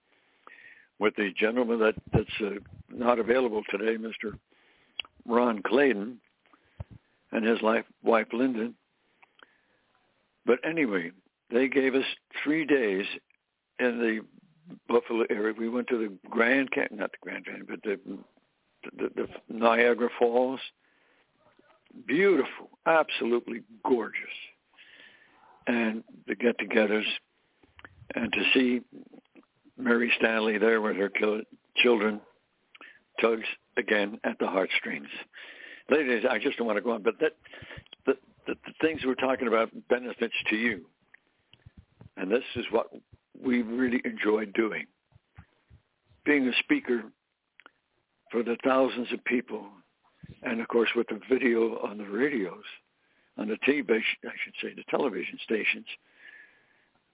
with 1.00 1.16
the 1.16 1.32
gentleman 1.32 1.80
that, 1.80 1.96
that's 2.14 2.30
uh, 2.42 2.60
not 2.90 3.20
available 3.20 3.64
today, 3.70 3.98
Mr. 3.98 4.38
Ron 5.26 5.62
Clayton 5.64 6.20
and 7.32 7.46
his 7.46 7.62
life, 7.62 7.86
wife 8.04 8.28
Lyndon. 8.34 8.76
But 10.46 10.60
anyway, 10.64 11.12
they 11.52 11.68
gave 11.68 11.96
us 11.96 12.06
three 12.44 12.66
days 12.66 13.06
in 13.80 14.00
the 14.00 14.22
Buffalo 14.88 15.26
area. 15.30 15.54
We 15.58 15.70
went 15.70 15.88
to 15.88 15.98
the 15.98 16.30
Grand 16.30 16.72
Canyon, 16.72 17.00
not 17.00 17.12
the 17.12 17.18
Grand 17.22 17.46
Canyon, 17.46 17.66
but 17.68 17.82
the, 17.84 18.00
the, 18.98 19.10
the 19.16 19.28
Niagara 19.48 20.10
Falls. 20.18 20.60
Beautiful, 22.08 22.70
absolutely 22.86 23.62
gorgeous. 23.86 24.16
And 25.68 26.04
the 26.28 26.36
get-togethers 26.36 27.06
and 28.16 28.32
to 28.34 28.44
see 28.54 28.82
Mary 29.78 30.12
Stanley 30.18 30.58
there 30.58 30.82
with 30.82 30.96
her 30.96 31.12
children 31.76 32.22
tugs 33.22 33.46
again 33.78 34.20
at 34.24 34.40
the 34.40 34.48
heartstrings. 34.48 35.08
Ladies, 35.90 36.24
I 36.30 36.40
just 36.40 36.58
don't 36.58 36.68
want 36.68 36.78
to 36.78 36.82
go 36.82 36.92
on, 36.92 37.04
but 37.04 37.20
that 37.20 37.34
the, 38.06 38.14
the, 38.48 38.56
the 38.66 38.74
things 38.82 39.02
we're 39.06 39.16
talking 39.16 39.48
about 39.48 39.70
benefits 39.90 40.34
to 40.50 40.56
you. 40.56 40.86
And 42.18 42.32
this 42.32 42.44
is 42.56 42.66
what 42.72 42.88
we 43.42 43.62
really 43.62 44.02
enjoy 44.06 44.46
doing. 44.46 44.86
Being 46.26 46.48
a 46.48 46.54
speaker 46.60 47.04
for 48.32 48.44
the 48.44 48.58
thousands 48.64 49.12
of 49.14 49.24
people, 49.26 49.66
and 50.44 50.62
of 50.62 50.68
course 50.68 50.90
with 50.96 51.08
the 51.08 51.20
video 51.30 51.80
on 51.80 51.98
the 51.98 52.06
radios, 52.06 52.64
on 53.38 53.48
the 53.48 53.58
TV, 53.68 53.90
I 53.90 54.32
should 54.44 54.54
say, 54.62 54.74
the 54.76 54.84
television 54.90 55.38
stations, 55.44 55.86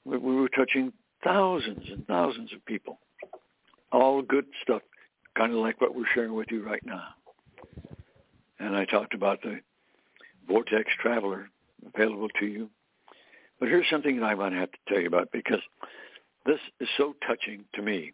we, 0.04 0.18
we 0.18 0.36
were 0.36 0.50
touching 0.50 0.92
thousands 1.24 1.86
and 1.90 2.06
thousands 2.08 2.52
of 2.54 2.66
people. 2.66 3.00
All 3.92 4.22
good 4.22 4.46
stuff, 4.62 4.82
kind 5.38 5.52
of 5.52 5.60
like 5.60 5.80
what 5.82 5.96
we're 5.96 6.06
sharing 6.14 6.34
with 6.34 6.48
you 6.52 6.66
right 6.66 6.86
now. 6.86 7.04
And 8.60 8.76
I 8.76 8.86
talked 8.86 9.14
about 9.14 9.42
the 9.42 9.60
Vortex 10.48 10.90
Traveler 11.02 11.50
available 11.94 12.30
to 12.40 12.46
you. 12.46 12.70
But 13.60 13.70
here's 13.70 13.90
something 13.90 14.20
that 14.20 14.26
I 14.26 14.34
want 14.34 14.54
to 14.54 14.60
have 14.60 14.72
to 14.72 14.78
tell 14.88 15.00
you 15.00 15.08
about 15.08 15.32
because 15.32 15.62
this 16.46 16.60
is 16.80 16.88
so 16.98 17.16
touching 17.26 17.66
to 17.74 17.82
me 17.82 18.12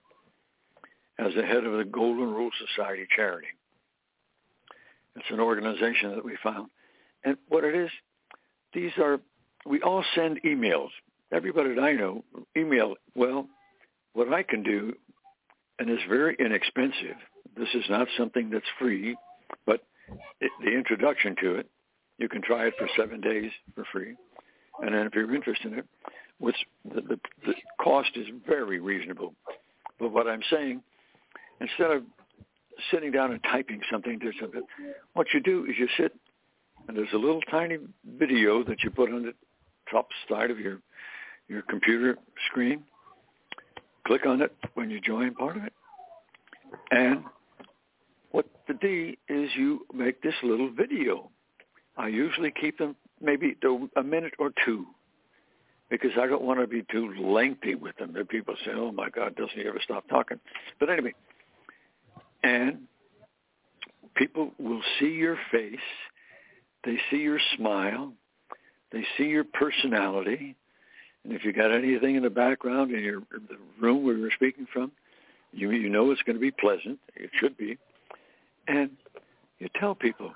as 1.18 1.34
the 1.36 1.46
head 1.46 1.64
of 1.66 1.78
the 1.78 1.86
Golden 1.86 2.34
Rule 2.34 2.52
Society 2.68 3.06
charity. 3.16 3.48
It's 5.16 5.26
an 5.30 5.40
organization 5.40 6.12
that 6.16 6.24
we 6.24 6.38
found. 6.44 6.70
And 7.24 7.38
what 7.50 7.64
it 7.64 7.76
is, 7.76 7.90
these 8.74 8.92
are, 8.98 9.20
we 9.66 9.82
all 9.82 10.04
send 10.16 10.42
emails. 10.44 10.90
Everybody 11.32 11.76
that 11.76 11.82
I 11.82 11.94
know, 11.94 12.24
email, 12.58 12.96
well, 13.16 13.48
what 14.14 14.34
I 14.34 14.44
can 14.44 14.64
do, 14.64 14.94
and 15.80 15.90
it's 15.90 16.04
very 16.10 16.36
inexpensive, 16.40 17.16
this 17.58 17.70
is 17.74 17.84
not 17.90 18.08
something 18.18 18.50
that's 18.50 18.66
free, 18.80 19.16
but 19.66 19.82
it, 20.40 20.52
the 20.64 20.72
introduction 20.72 21.36
to 21.42 21.56
it, 21.56 21.70
you 22.18 22.30
can 22.30 22.42
try 22.42 22.68
it 22.68 22.74
for 22.78 22.88
seven 22.98 23.22
days 23.22 23.52
for 23.76 23.86
free. 23.92 24.16
And 24.82 24.94
then 24.94 25.06
if 25.08 25.16
you're 25.16 25.34
interested 25.34 25.74
in 25.74 25.80
it, 25.80 25.86
which 26.40 26.56
the, 26.86 27.02
the, 27.02 27.20
the 27.46 27.54
cost 27.82 28.12
is 28.16 28.28
very 28.48 28.80
reasonable. 28.80 29.34
But 30.00 30.12
what 30.12 30.28
I'm 30.28 30.42
saying, 30.50 30.82
instead 31.60 31.92
of 31.92 32.04
sitting 32.90 33.12
down 33.12 33.32
and 33.32 33.44
typing 33.44 33.82
something 33.92 34.20
to 34.20 34.32
something, 34.40 34.62
what 35.14 35.28
you 35.34 35.40
do 35.40 35.66
is 35.66 35.76
you 35.78 35.88
sit, 35.98 36.14
and 36.88 36.98
there's 36.98 37.14
a 37.14 37.18
little 37.18 37.42
tiny 37.50 37.78
video 38.18 38.64
that 38.64 38.84
you 38.84 38.90
put 38.90 39.12
on 39.12 39.24
the 39.24 39.34
top 39.90 40.08
side 40.30 40.52
of 40.52 40.60
your 40.60 40.80
your 41.48 41.62
computer 41.64 42.18
screen. 42.50 42.84
Click 44.08 44.26
on 44.26 44.42
it 44.42 44.56
when 44.74 44.90
you 44.90 45.00
join 45.02 45.34
part 45.36 45.58
of 45.58 45.64
it, 45.64 45.74
and 46.92 47.24
what 48.32 48.46
the 48.68 48.74
D 48.74 49.18
is 49.30 49.50
you 49.56 49.86
make 49.94 50.22
this 50.22 50.36
little 50.44 50.72
video. 50.72 51.30
I 51.98 52.08
usually 52.08 52.52
keep 52.52 52.78
them 52.78 52.96
maybe 53.20 53.56
a 53.96 54.04
minute 54.04 54.34
or 54.40 54.52
two 54.66 54.88
because 55.90 56.12
I 56.20 56.26
don't 56.26 56.42
want 56.42 56.60
to 56.62 56.68
be 56.68 56.84
too 56.90 57.14
lengthy 57.22 57.76
with 57.76 57.96
them. 57.98 58.14
That 58.14 58.30
people 58.30 58.56
say, 58.66 58.72
"Oh 58.74 58.92
my 58.92 59.10
God, 59.10 59.36
doesn't 59.36 59.58
he 59.58 59.68
ever 59.68 59.80
stop 59.84 60.08
talking?" 60.08 60.40
But 60.80 60.90
anyway, 60.90 61.14
and 62.44 62.80
people 64.16 64.52
will 64.60 64.82
see 65.00 65.10
your 65.12 65.38
face, 65.52 65.80
they 66.84 66.98
see 67.10 67.18
your 67.18 67.40
smile, 67.56 68.14
they 68.92 69.04
see 69.18 69.26
your 69.26 69.44
personality, 69.44 70.56
and 71.24 71.34
if 71.34 71.46
you 71.46 71.54
got 71.54 71.72
anything 71.72 72.16
in 72.16 72.24
the 72.24 72.30
background 72.30 72.92
in 72.92 73.04
your 73.04 73.22
the 73.32 73.58
room 73.80 74.04
where 74.04 74.18
you're 74.18 74.32
speaking 74.32 74.68
from, 74.72 74.92
you 75.52 75.72
you 75.72 75.90
know 75.90 76.12
it's 76.12 76.22
going 76.24 76.36
to 76.36 76.42
be 76.42 76.52
pleasant. 76.52 77.00
It 77.16 77.30
should 77.40 77.58
be, 77.58 77.78
and 78.68 78.92
you 79.60 79.70
tell 79.80 79.94
people 79.94 80.32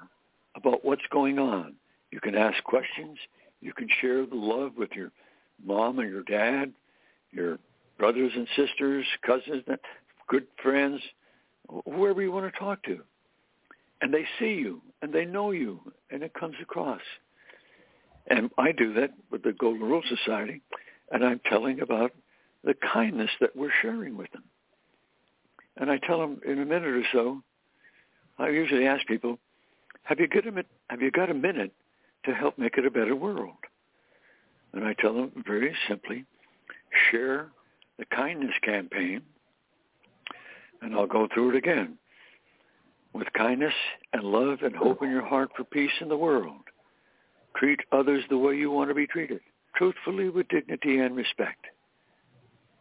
about 0.55 0.85
what's 0.85 1.05
going 1.11 1.39
on. 1.39 1.73
You 2.11 2.19
can 2.19 2.35
ask 2.35 2.63
questions. 2.63 3.17
You 3.61 3.73
can 3.73 3.87
share 3.99 4.25
the 4.25 4.35
love 4.35 4.73
with 4.77 4.91
your 4.91 5.11
mom 5.65 5.99
and 5.99 6.09
your 6.09 6.23
dad, 6.23 6.71
your 7.31 7.57
brothers 7.97 8.31
and 8.35 8.47
sisters, 8.55 9.05
cousins, 9.25 9.63
good 10.27 10.45
friends, 10.61 11.01
whoever 11.85 12.21
you 12.21 12.31
want 12.31 12.51
to 12.51 12.59
talk 12.59 12.83
to. 12.83 12.99
And 14.01 14.13
they 14.13 14.25
see 14.39 14.53
you 14.55 14.81
and 15.01 15.13
they 15.13 15.25
know 15.25 15.51
you 15.51 15.79
and 16.11 16.23
it 16.23 16.33
comes 16.33 16.55
across. 16.61 17.01
And 18.27 18.49
I 18.57 18.71
do 18.71 18.93
that 18.93 19.11
with 19.31 19.43
the 19.43 19.53
Golden 19.53 19.83
Rule 19.83 20.03
Society 20.07 20.61
and 21.11 21.23
I'm 21.23 21.39
telling 21.49 21.81
about 21.81 22.11
the 22.63 22.75
kindness 22.93 23.29
that 23.39 23.55
we're 23.55 23.71
sharing 23.81 24.17
with 24.17 24.31
them. 24.31 24.43
And 25.77 25.91
I 25.91 25.97
tell 25.97 26.19
them 26.19 26.41
in 26.45 26.59
a 26.59 26.65
minute 26.65 26.87
or 26.87 27.03
so, 27.11 27.41
I 28.37 28.49
usually 28.49 28.87
ask 28.87 29.05
people, 29.05 29.37
have 30.03 30.19
you 30.19 30.27
got 30.27 30.47
a, 30.47 30.65
have 30.89 31.01
you 31.01 31.11
got 31.11 31.29
a 31.29 31.33
minute 31.33 31.71
to 32.25 32.33
help 32.33 32.57
make 32.57 32.77
it 32.77 32.85
a 32.85 32.91
better 32.91 33.15
world? 33.15 33.55
And 34.73 34.83
I 34.83 34.93
tell 34.93 35.13
them 35.13 35.31
very 35.47 35.75
simply, 35.87 36.25
share 37.11 37.47
the 37.97 38.05
kindness 38.05 38.53
campaign, 38.61 39.21
and 40.81 40.95
I'll 40.95 41.07
go 41.07 41.27
through 41.33 41.51
it 41.51 41.55
again. 41.55 41.97
With 43.13 43.31
kindness 43.33 43.73
and 44.13 44.23
love 44.23 44.59
and 44.61 44.75
hope 44.75 45.01
in 45.01 45.09
your 45.09 45.25
heart 45.25 45.49
for 45.55 45.63
peace 45.63 45.91
in 46.01 46.09
the 46.09 46.17
world, 46.17 46.61
treat 47.55 47.79
others 47.91 48.23
the 48.29 48.37
way 48.37 48.55
you 48.55 48.71
want 48.71 48.89
to 48.89 48.95
be 48.95 49.07
treated, 49.07 49.39
truthfully 49.75 50.29
with 50.29 50.49
dignity 50.49 50.99
and 50.99 51.15
respect. 51.15 51.65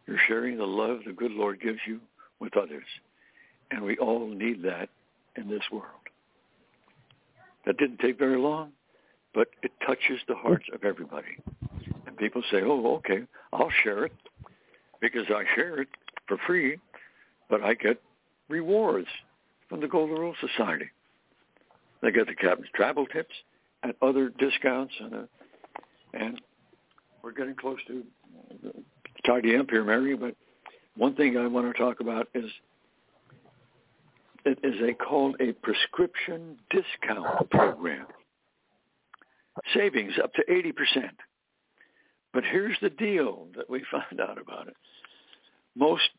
You're 0.07 0.19
sharing 0.27 0.57
the 0.57 0.65
love 0.65 0.99
the 1.05 1.13
good 1.13 1.31
Lord 1.31 1.61
gives 1.61 1.79
you 1.87 1.99
with 2.39 2.57
others, 2.57 2.85
and 3.71 3.81
we 3.81 3.97
all 3.97 4.27
need 4.27 4.61
that 4.63 4.89
in 5.37 5.49
this 5.49 5.63
world. 5.71 5.85
That 7.65 7.77
didn't 7.77 7.99
take 7.99 8.19
very 8.19 8.37
long, 8.37 8.71
but 9.33 9.47
it 9.63 9.71
touches 9.85 10.19
the 10.27 10.35
hearts 10.35 10.65
of 10.73 10.83
everybody 10.83 11.37
And 12.05 12.15
people 12.17 12.41
say, 12.51 12.61
oh, 12.63 12.95
okay, 12.97 13.23
I'll 13.51 13.71
share 13.83 14.05
it 14.05 14.13
because 15.01 15.25
I 15.29 15.43
share 15.55 15.81
it 15.81 15.87
for 16.27 16.37
free, 16.45 16.77
but 17.49 17.63
I 17.63 17.73
get 17.73 18.01
rewards 18.49 19.07
from 19.69 19.81
the 19.81 19.87
Golden 19.87 20.15
Rule 20.15 20.35
Society. 20.39 20.89
They 22.01 22.11
get 22.11 22.27
the 22.27 22.35
captain's 22.35 22.69
travel 22.75 23.05
tips 23.07 23.33
and 23.83 23.93
other 24.01 24.29
discounts, 24.37 24.93
and 24.99 25.13
uh, 25.13 25.23
and 26.13 26.41
we're 27.23 27.31
getting 27.31 27.55
close 27.55 27.79
to 27.87 28.03
tidy 29.25 29.55
up 29.57 29.69
here, 29.69 29.83
Mary. 29.83 30.15
But 30.15 30.35
one 30.95 31.15
thing 31.15 31.37
I 31.37 31.47
want 31.47 31.73
to 31.73 31.81
talk 31.81 31.99
about 31.99 32.27
is 32.33 32.45
it 34.45 34.59
is 34.63 34.75
a 34.87 34.93
called 34.93 35.35
a 35.39 35.53
prescription 35.53 36.57
discount 36.69 37.49
program. 37.49 38.05
Savings 39.73 40.13
up 40.23 40.33
to 40.33 40.43
eighty 40.51 40.71
percent. 40.71 41.15
But 42.33 42.43
here's 42.43 42.77
the 42.81 42.89
deal 42.89 43.47
that 43.55 43.69
we 43.69 43.83
found 43.91 44.19
out 44.21 44.39
about 44.39 44.67
it. 44.67 44.75
Most 45.75 46.09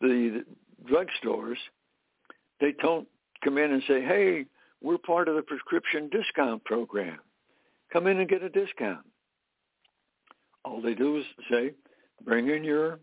the 0.00 0.44
drugstores, 0.90 1.56
they 2.60 2.72
don't 2.80 3.06
come 3.42 3.58
in 3.58 3.72
and 3.72 3.82
say, 3.88 4.02
hey, 4.02 4.46
we're 4.82 4.98
part 4.98 5.28
of 5.28 5.36
the 5.36 5.42
prescription 5.42 6.10
discount 6.10 6.64
program. 6.64 7.18
Come 7.92 8.06
in 8.06 8.18
and 8.18 8.28
get 8.28 8.42
a 8.42 8.48
discount. 8.48 9.04
All 10.64 10.80
they 10.80 10.94
do 10.94 11.18
is 11.18 11.24
say, 11.50 11.72
bring 12.24 12.48
in 12.48 12.64
your 12.64 12.98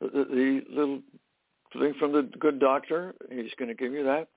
the, 0.00 0.08
the 0.08 0.60
little 0.70 1.00
thing 1.72 1.94
from 1.98 2.12
the 2.12 2.30
good 2.38 2.60
doctor. 2.60 3.14
He's 3.30 3.50
going 3.58 3.68
to 3.68 3.74
give 3.74 3.92
you 3.92 4.04
that, 4.04 4.28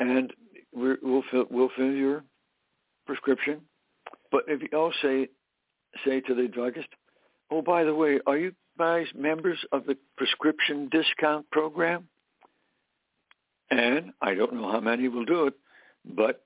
and 0.00 0.32
we 0.74 0.94
will 1.02 1.22
fill, 1.30 1.46
we'll 1.50 1.70
fill 1.76 1.92
your 1.92 2.24
prescription 3.06 3.60
but 4.30 4.44
if 4.46 4.60
you 4.62 4.78
all 4.78 4.92
say 5.02 5.28
say 6.04 6.20
to 6.20 6.34
the 6.34 6.48
druggist, 6.48 6.88
"Oh, 7.50 7.62
by 7.62 7.84
the 7.84 7.94
way, 7.94 8.20
are 8.26 8.36
you 8.36 8.52
members 9.14 9.58
of 9.72 9.86
the 9.86 9.96
prescription 10.16 10.88
discount 10.90 11.50
program?" 11.50 12.08
And 13.70 14.12
I 14.22 14.34
don't 14.34 14.54
know 14.54 14.70
how 14.70 14.80
many 14.80 15.08
will 15.08 15.24
do 15.24 15.46
it, 15.46 15.54
but 16.04 16.44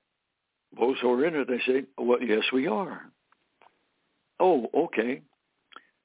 those 0.77 0.99
who 0.99 1.11
are 1.13 1.25
in 1.25 1.35
it, 1.35 1.47
they 1.47 1.59
say, 1.59 1.85
"Well, 1.97 2.21
yes, 2.21 2.43
we 2.51 2.67
are." 2.67 3.09
Oh, 4.39 4.69
okay. 4.73 5.21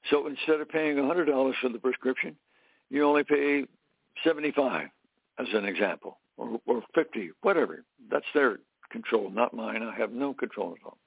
So 0.09 0.27
instead 0.27 0.61
of 0.61 0.69
paying 0.69 0.97
a 0.97 1.03
$100 1.03 1.55
for 1.59 1.69
the 1.69 1.79
prescription, 1.79 2.37
you 2.89 3.03
only 3.03 3.23
pay 3.23 3.65
75 4.23 4.89
as 5.37 5.47
an 5.53 5.65
example. 5.65 6.19
or, 6.39 6.59
or 6.65 6.83
50, 6.95 7.31
whatever. 7.41 7.83
That's 8.09 8.25
their 8.33 8.59
control, 8.91 9.29
not 9.29 9.53
mine. 9.53 9.83
I 9.83 9.95
have 9.95 10.11
no 10.11 10.33
control 10.33 10.75
at 10.79 10.85
all. 10.85 10.97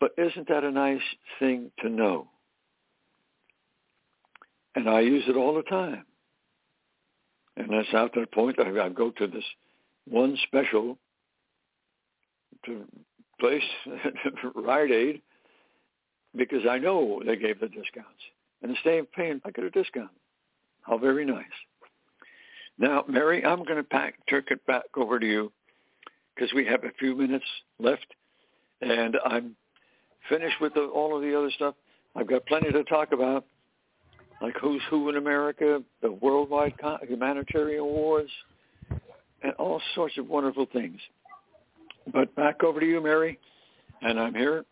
But 0.00 0.12
isn't 0.18 0.48
that 0.48 0.64
a 0.64 0.70
nice 0.70 1.00
thing 1.38 1.70
to 1.80 1.88
know? 1.88 2.28
And 4.74 4.88
I 4.88 5.00
use 5.00 5.24
it 5.28 5.36
all 5.36 5.54
the 5.54 5.62
time. 5.62 6.04
And 7.56 7.70
that's 7.70 7.88
after 7.92 8.20
the 8.20 8.26
point 8.26 8.58
I, 8.58 8.86
I 8.86 8.88
go 8.88 9.10
to 9.10 9.26
this 9.26 9.44
one 10.08 10.36
special 10.46 10.98
to 12.64 12.84
place 13.38 13.62
Rite 14.54 14.90
Aid 14.90 15.22
because 16.34 16.62
I 16.68 16.78
know 16.78 17.22
they 17.24 17.36
gave 17.36 17.60
the 17.60 17.68
discounts. 17.68 18.22
And 18.62 18.70
instead 18.70 18.98
of 18.98 19.12
paying, 19.12 19.40
I 19.44 19.50
get 19.50 19.64
a 19.64 19.70
discount. 19.70 20.10
How 20.82 20.98
very 20.98 21.24
nice. 21.24 21.44
Now, 22.78 23.04
Mary, 23.08 23.44
I'm 23.44 23.64
going 23.64 23.76
to 23.76 23.84
pack, 23.84 24.14
turn 24.28 24.44
it 24.50 24.66
back 24.66 24.84
over 24.96 25.18
to 25.18 25.26
you 25.26 25.52
because 26.34 26.52
we 26.54 26.64
have 26.66 26.84
a 26.84 26.92
few 26.98 27.14
minutes 27.14 27.44
left, 27.78 28.06
and 28.80 29.16
I'm 29.24 29.54
finished 30.28 30.60
with 30.60 30.74
the, 30.74 30.84
all 30.84 31.14
of 31.14 31.22
the 31.22 31.36
other 31.36 31.50
stuff. 31.50 31.74
I've 32.16 32.26
got 32.26 32.46
plenty 32.46 32.72
to 32.72 32.84
talk 32.84 33.12
about, 33.12 33.44
like 34.42 34.54
who's 34.60 34.82
who 34.90 35.08
in 35.08 35.16
America, 35.16 35.82
the 36.02 36.10
worldwide 36.10 36.74
humanitarian 37.08 37.80
awards, 37.80 38.30
and 39.42 39.52
all 39.58 39.80
sorts 39.94 40.18
of 40.18 40.28
wonderful 40.28 40.66
things. 40.72 41.00
But 42.12 42.34
back 42.34 42.64
over 42.64 42.80
to 42.80 42.86
you, 42.86 43.00
Mary, 43.00 43.38
and 44.02 44.18
I'm 44.18 44.34
here 44.34 44.64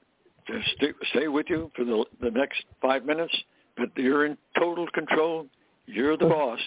to 0.48 0.60
stay, 0.76 0.88
stay 1.12 1.28
with 1.28 1.46
you 1.48 1.70
for 1.76 1.84
the, 1.84 2.04
the 2.20 2.30
next 2.32 2.64
five 2.82 3.04
minutes. 3.06 3.34
But 3.76 3.90
you're 3.96 4.26
in 4.26 4.36
total 4.58 4.88
control. 4.92 5.46
You're 5.86 6.16
the 6.16 6.26
boss. 6.26 6.58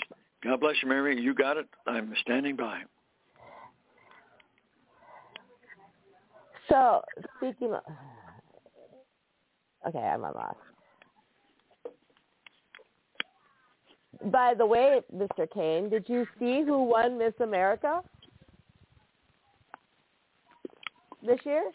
God 0.43 0.62
bless 0.62 0.76
you, 0.82 0.88
Mary. 0.88 1.22
You 1.22 1.34
got 1.34 1.58
it. 1.58 1.68
I'm 1.86 2.14
standing 2.22 2.56
by. 2.56 2.82
So 6.70 7.01
speaking 7.38 7.74
of, 7.74 7.82
okay, 9.88 9.99
I'm 9.99 10.24
at 10.24 10.36
loss. 10.36 10.56
By 14.26 14.53
the 14.53 14.66
way, 14.66 15.01
Mr. 15.14 15.49
Kaine, 15.51 15.89
did 15.89 16.07
you 16.07 16.26
see 16.39 16.64
who 16.64 16.84
won 16.84 17.18
Miss 17.18 17.34
America 17.39 18.01
this 21.26 21.39
year? 21.45 21.70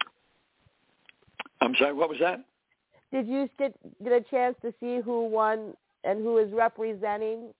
I'm 1.60 1.74
sorry, 1.78 1.92
what 1.92 2.08
was 2.08 2.18
that? 2.20 2.44
Did 3.12 3.26
you 3.26 3.48
get, 3.58 3.74
get 4.02 4.12
a 4.12 4.20
chance 4.20 4.56
to 4.62 4.72
see 4.80 5.00
who 5.00 5.26
won 5.26 5.74
and 6.04 6.22
who 6.22 6.38
is 6.38 6.52
representing 6.52 7.52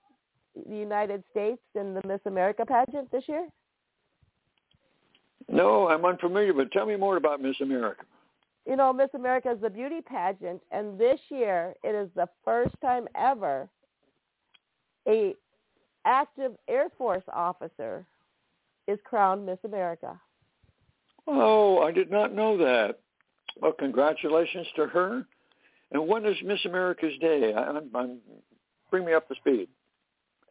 the 0.68 0.76
United 0.76 1.24
States 1.30 1.60
in 1.74 1.94
the 1.94 2.06
Miss 2.06 2.20
America 2.26 2.64
pageant 2.64 3.10
this 3.10 3.24
year? 3.26 3.48
No, 5.48 5.88
I'm 5.88 6.04
unfamiliar, 6.04 6.52
but 6.52 6.70
tell 6.72 6.86
me 6.86 6.96
more 6.96 7.16
about 7.16 7.40
Miss 7.40 7.60
America. 7.60 8.04
You 8.66 8.76
know, 8.76 8.92
Miss 8.92 9.08
America 9.14 9.50
is 9.50 9.60
the 9.62 9.70
beauty 9.70 10.00
pageant, 10.02 10.60
and 10.70 10.98
this 10.98 11.18
year 11.30 11.74
it 11.82 11.94
is 11.94 12.10
the 12.14 12.28
first 12.44 12.74
time 12.82 13.08
ever 13.14 13.68
a 15.08 15.34
active 16.04 16.52
Air 16.68 16.88
Force 16.96 17.24
officer 17.32 18.06
is 18.86 18.98
crowned 19.04 19.44
Miss 19.44 19.58
America. 19.64 20.18
Oh, 21.26 21.80
I 21.82 21.92
did 21.92 22.10
not 22.10 22.34
know 22.34 22.56
that. 22.56 23.00
Well, 23.60 23.72
congratulations 23.72 24.66
to 24.76 24.86
her. 24.86 25.26
And 25.92 26.06
when 26.06 26.24
is 26.24 26.36
Miss 26.44 26.64
America's 26.64 27.18
Day? 27.20 27.52
I, 27.54 27.62
I'm, 27.62 27.90
I'm, 27.94 28.18
bring 28.90 29.04
me 29.04 29.14
up 29.14 29.28
to 29.28 29.34
speed. 29.36 29.68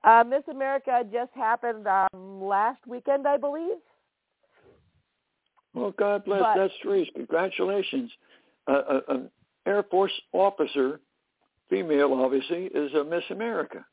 Uh, 0.04 0.24
Miss 0.28 0.44
America 0.50 1.04
just 1.12 1.32
happened 1.34 1.88
um, 1.88 2.42
last 2.42 2.80
weekend, 2.88 3.28
I 3.28 3.38
believe. 3.38 3.78
Well, 5.74 5.94
God 5.98 6.26
bless. 6.26 6.42
But- 6.42 6.56
That's 6.58 6.74
Therese. 6.84 7.10
Congratulations. 7.16 8.12
Uh, 8.68 8.72
uh, 8.72 9.00
an 9.10 9.30
Air 9.66 9.84
Force 9.84 10.12
officer, 10.34 11.00
female 11.70 12.14
obviously, 12.14 12.66
is 12.66 12.94
a 12.94 13.04
Miss 13.04 13.24
America. 13.30 13.86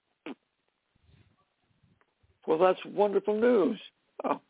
Well, 2.47 2.59
that's 2.59 2.79
wonderful 2.85 3.35
news. 3.39 3.79
Oh, 4.25 4.41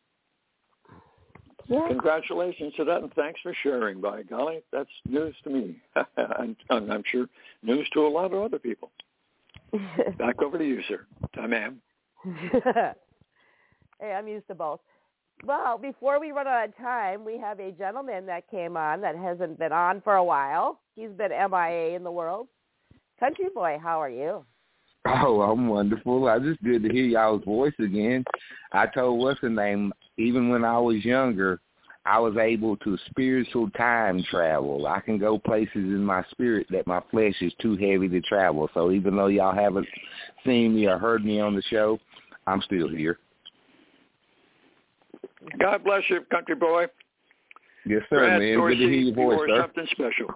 Yeah. 1.66 1.86
congratulations 1.88 2.74
to 2.76 2.84
that, 2.84 3.02
and 3.02 3.12
thanks 3.14 3.40
for 3.40 3.54
sharing. 3.62 4.00
By 4.00 4.22
golly, 4.22 4.62
that's 4.72 4.90
news 5.06 5.34
to 5.44 5.50
me, 5.50 5.80
and, 6.38 6.56
and 6.70 6.92
I'm 6.92 7.02
sure 7.10 7.26
news 7.62 7.88
to 7.94 8.06
a 8.06 8.08
lot 8.08 8.32
of 8.32 8.42
other 8.42 8.58
people. 8.58 8.90
Back 10.18 10.42
over 10.42 10.58
to 10.58 10.64
you, 10.64 10.82
sir. 10.88 11.06
Uh, 11.38 11.46
ma'am. 11.48 11.80
hey, 12.24 14.12
I'm 14.12 14.28
used 14.28 14.46
to 14.48 14.54
both. 14.54 14.80
Well, 15.44 15.78
before 15.78 16.20
we 16.20 16.30
run 16.32 16.46
out 16.46 16.68
of 16.68 16.76
time, 16.76 17.24
we 17.24 17.38
have 17.38 17.58
a 17.60 17.72
gentleman 17.72 18.24
that 18.26 18.48
came 18.50 18.76
on 18.76 19.00
that 19.00 19.16
hasn't 19.16 19.58
been 19.58 19.72
on 19.72 20.00
for 20.00 20.14
a 20.14 20.24
while. 20.24 20.80
He's 20.94 21.10
been 21.10 21.30
MIA 21.30 21.96
in 21.96 22.04
the 22.04 22.10
world. 22.12 22.48
Country 23.18 23.46
boy, 23.54 23.78
how 23.82 24.00
are 24.00 24.10
you? 24.10 24.44
Oh, 25.06 25.42
I'm 25.42 25.68
wonderful. 25.68 26.28
I 26.28 26.38
just 26.38 26.62
good 26.62 26.82
to 26.82 26.88
hear 26.88 27.04
y'all's 27.04 27.44
voice 27.44 27.74
again. 27.78 28.24
I 28.72 28.86
told 28.86 29.20
what's 29.20 29.40
the 29.40 29.50
name, 29.50 29.92
even 30.16 30.48
when 30.48 30.64
I 30.64 30.78
was 30.78 31.04
younger, 31.04 31.60
I 32.06 32.18
was 32.18 32.36
able 32.36 32.76
to 32.78 32.98
spiritual 33.10 33.70
time 33.70 34.22
travel. 34.30 34.86
I 34.86 35.00
can 35.00 35.18
go 35.18 35.38
places 35.38 35.74
in 35.74 36.04
my 36.04 36.22
spirit 36.30 36.66
that 36.70 36.86
my 36.86 37.02
flesh 37.10 37.34
is 37.40 37.52
too 37.60 37.76
heavy 37.76 38.08
to 38.08 38.20
travel. 38.22 38.68
So 38.74 38.90
even 38.90 39.16
though 39.16 39.26
y'all 39.28 39.54
haven't 39.54 39.86
seen 40.44 40.74
me 40.74 40.86
or 40.86 40.98
heard 40.98 41.24
me 41.24 41.40
on 41.40 41.54
the 41.54 41.62
show, 41.62 41.98
I'm 42.46 42.60
still 42.62 42.88
here. 42.88 43.18
God 45.58 45.84
bless 45.84 46.02
you, 46.08 46.20
country 46.30 46.54
boy. 46.54 46.86
Yes, 47.86 48.02
sir, 48.08 48.18
Brad 48.20 48.40
man. 48.40 48.54
Dorsey, 48.54 48.76
good 48.76 48.84
to 48.84 48.90
hear 48.90 49.00
your 49.00 49.14
voice, 49.14 49.36
you 49.36 49.42
are 49.42 49.48
sir. 49.48 49.62
something 49.62 49.86
special. 49.92 50.34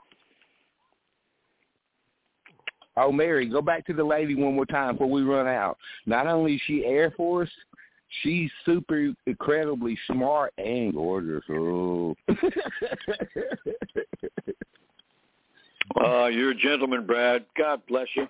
Oh, 2.98 3.12
Mary, 3.12 3.46
go 3.46 3.62
back 3.62 3.86
to 3.86 3.92
the 3.92 4.04
lady 4.04 4.34
one 4.34 4.54
more 4.54 4.66
time 4.66 4.94
before 4.94 5.10
we 5.10 5.22
run 5.22 5.46
out. 5.46 5.78
Not 6.06 6.26
only 6.26 6.56
is 6.56 6.60
she 6.66 6.84
Air 6.84 7.12
Force, 7.12 7.50
she's 8.22 8.50
super 8.64 9.12
incredibly 9.26 9.96
smart 10.06 10.52
and 10.58 10.92
gorgeous. 10.92 11.44
Oh. 11.50 12.14
Uh, 15.96 16.26
you're 16.26 16.50
a 16.50 16.54
gentleman, 16.54 17.06
Brad. 17.06 17.44
God 17.56 17.80
bless 17.88 18.06
you. 18.14 18.28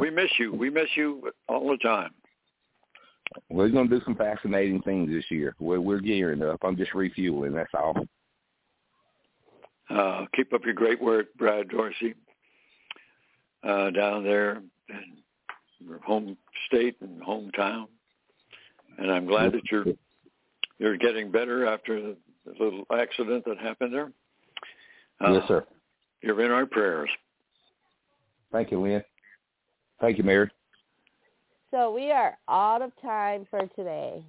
We 0.00 0.10
miss 0.10 0.30
you. 0.38 0.52
We 0.54 0.70
miss 0.70 0.88
you 0.94 1.30
all 1.48 1.68
the 1.68 1.76
time. 1.78 2.10
We're 3.50 3.68
gonna 3.68 3.88
do 3.88 4.00
some 4.04 4.14
fascinating 4.14 4.80
things 4.82 5.10
this 5.10 5.24
year. 5.28 5.54
We're 5.58 5.80
we're 5.80 6.00
gearing 6.00 6.42
up. 6.42 6.60
I'm 6.62 6.76
just 6.76 6.94
refueling. 6.94 7.52
That's 7.52 7.72
all. 7.74 8.06
Uh, 9.90 10.26
keep 10.34 10.52
up 10.52 10.64
your 10.64 10.74
great 10.74 11.02
work, 11.02 11.26
Brad 11.36 11.68
Dorsey, 11.68 12.14
uh, 13.66 13.90
down 13.90 14.24
there 14.24 14.62
in 14.88 15.18
your 15.80 15.98
home 16.00 16.36
state 16.66 16.96
and 17.00 17.20
hometown. 17.22 17.86
And 18.98 19.10
I'm 19.10 19.26
glad 19.26 19.52
that 19.52 19.70
you're 19.70 19.86
you're 20.78 20.96
getting 20.96 21.30
better 21.30 21.66
after 21.66 22.00
the, 22.00 22.16
the 22.44 22.52
little 22.62 22.84
accident 22.92 23.44
that 23.46 23.58
happened 23.58 23.92
there. 23.92 24.12
Uh, 25.24 25.32
yes, 25.32 25.42
sir. 25.48 25.64
You're 26.22 26.42
in 26.42 26.50
our 26.50 26.66
prayers. 26.66 27.10
Thank 28.52 28.70
you, 28.70 28.80
Len. 28.80 29.02
Thank 30.00 30.18
you, 30.18 30.24
Mary. 30.24 30.50
So 31.70 31.92
we 31.92 32.10
are 32.10 32.36
out 32.48 32.82
of 32.82 32.92
time 33.02 33.46
for 33.50 33.60
today. 33.74 34.22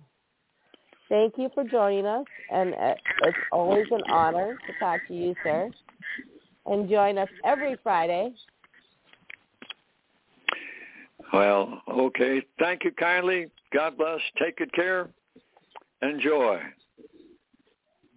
Thank 1.09 1.35
you 1.38 1.49
for 1.53 1.63
joining 1.63 2.05
us, 2.05 2.25
and 2.51 2.73
uh, 2.73 2.93
it's 3.23 3.38
always 3.51 3.85
an 3.91 4.01
honor 4.11 4.57
to 4.67 4.79
talk 4.79 4.99
to 5.07 5.13
you, 5.13 5.35
sir. 5.43 5.69
And 6.65 6.89
join 6.89 7.17
us 7.17 7.29
every 7.45 7.77
Friday. 7.81 8.33
Well, 11.34 11.82
okay. 11.89 12.41
Thank 12.59 12.84
you 12.84 12.91
kindly. 12.91 13.47
God 13.73 13.97
bless. 13.97 14.19
Take 14.41 14.57
good 14.57 14.73
care. 14.73 15.09
Enjoy. 16.01 16.59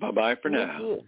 Bye 0.00 0.10
bye 0.10 0.34
for 0.36 0.50
Thank 0.50 0.68
now. 0.68 0.78
you. 0.80 1.02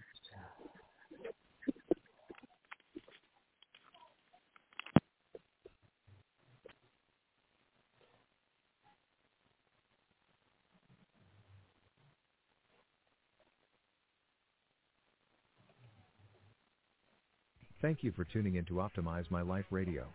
Thank 17.81 18.01
you 18.01 18.13
for 18.13 18.23
tuning 18.23 18.55
in 18.55 18.63
to 18.65 18.75
Optimize 18.75 19.29
My 19.29 19.41
Life 19.41 19.65
Radio. 19.69 20.05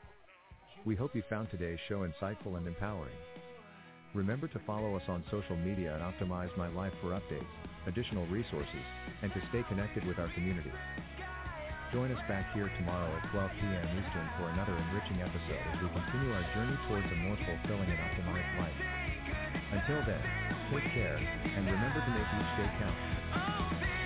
We 0.89 0.97
hope 0.97 1.13
you 1.13 1.21
found 1.29 1.53
today's 1.53 1.77
show 1.85 2.09
insightful 2.09 2.57
and 2.57 2.65
empowering. 2.67 3.21
Remember 4.15 4.49
to 4.49 4.59
follow 4.65 4.97
us 4.97 5.05
on 5.07 5.23
social 5.31 5.55
media 5.61 5.93
at 5.93 6.01
Optimize 6.01 6.49
My 6.57 6.73
Life 6.73 6.97
for 7.05 7.13
updates, 7.13 7.53
additional 7.85 8.25
resources, 8.33 8.89
and 9.21 9.29
to 9.37 9.41
stay 9.53 9.61
connected 9.69 10.09
with 10.09 10.19
our 10.19 10.33
community. 10.33 10.73
Join 11.93 12.09
us 12.11 12.25
back 12.25 12.49
here 12.57 12.73
tomorrow 12.81 13.05
at 13.21 13.31
12 13.37 13.51
p.m. 13.61 13.85
Eastern 14.01 14.29
for 14.41 14.49
another 14.49 14.73
enriching 14.81 15.21
episode 15.21 15.61
as 15.61 15.77
we 15.77 15.93
continue 15.93 16.33
our 16.33 16.47
journey 16.57 16.79
towards 16.89 17.05
a 17.13 17.17
more 17.21 17.37
fulfilling 17.37 17.93
and 17.93 18.01
optimized 18.09 18.53
life. 18.57 18.81
Until 19.77 20.01
then, 20.09 20.25
take 20.73 20.89
care, 20.97 21.21
and 21.21 21.69
remember 21.69 22.01
to 22.01 22.11
make 22.17 22.29
each 22.33 22.53
day 22.57 22.71
count. 22.81 23.98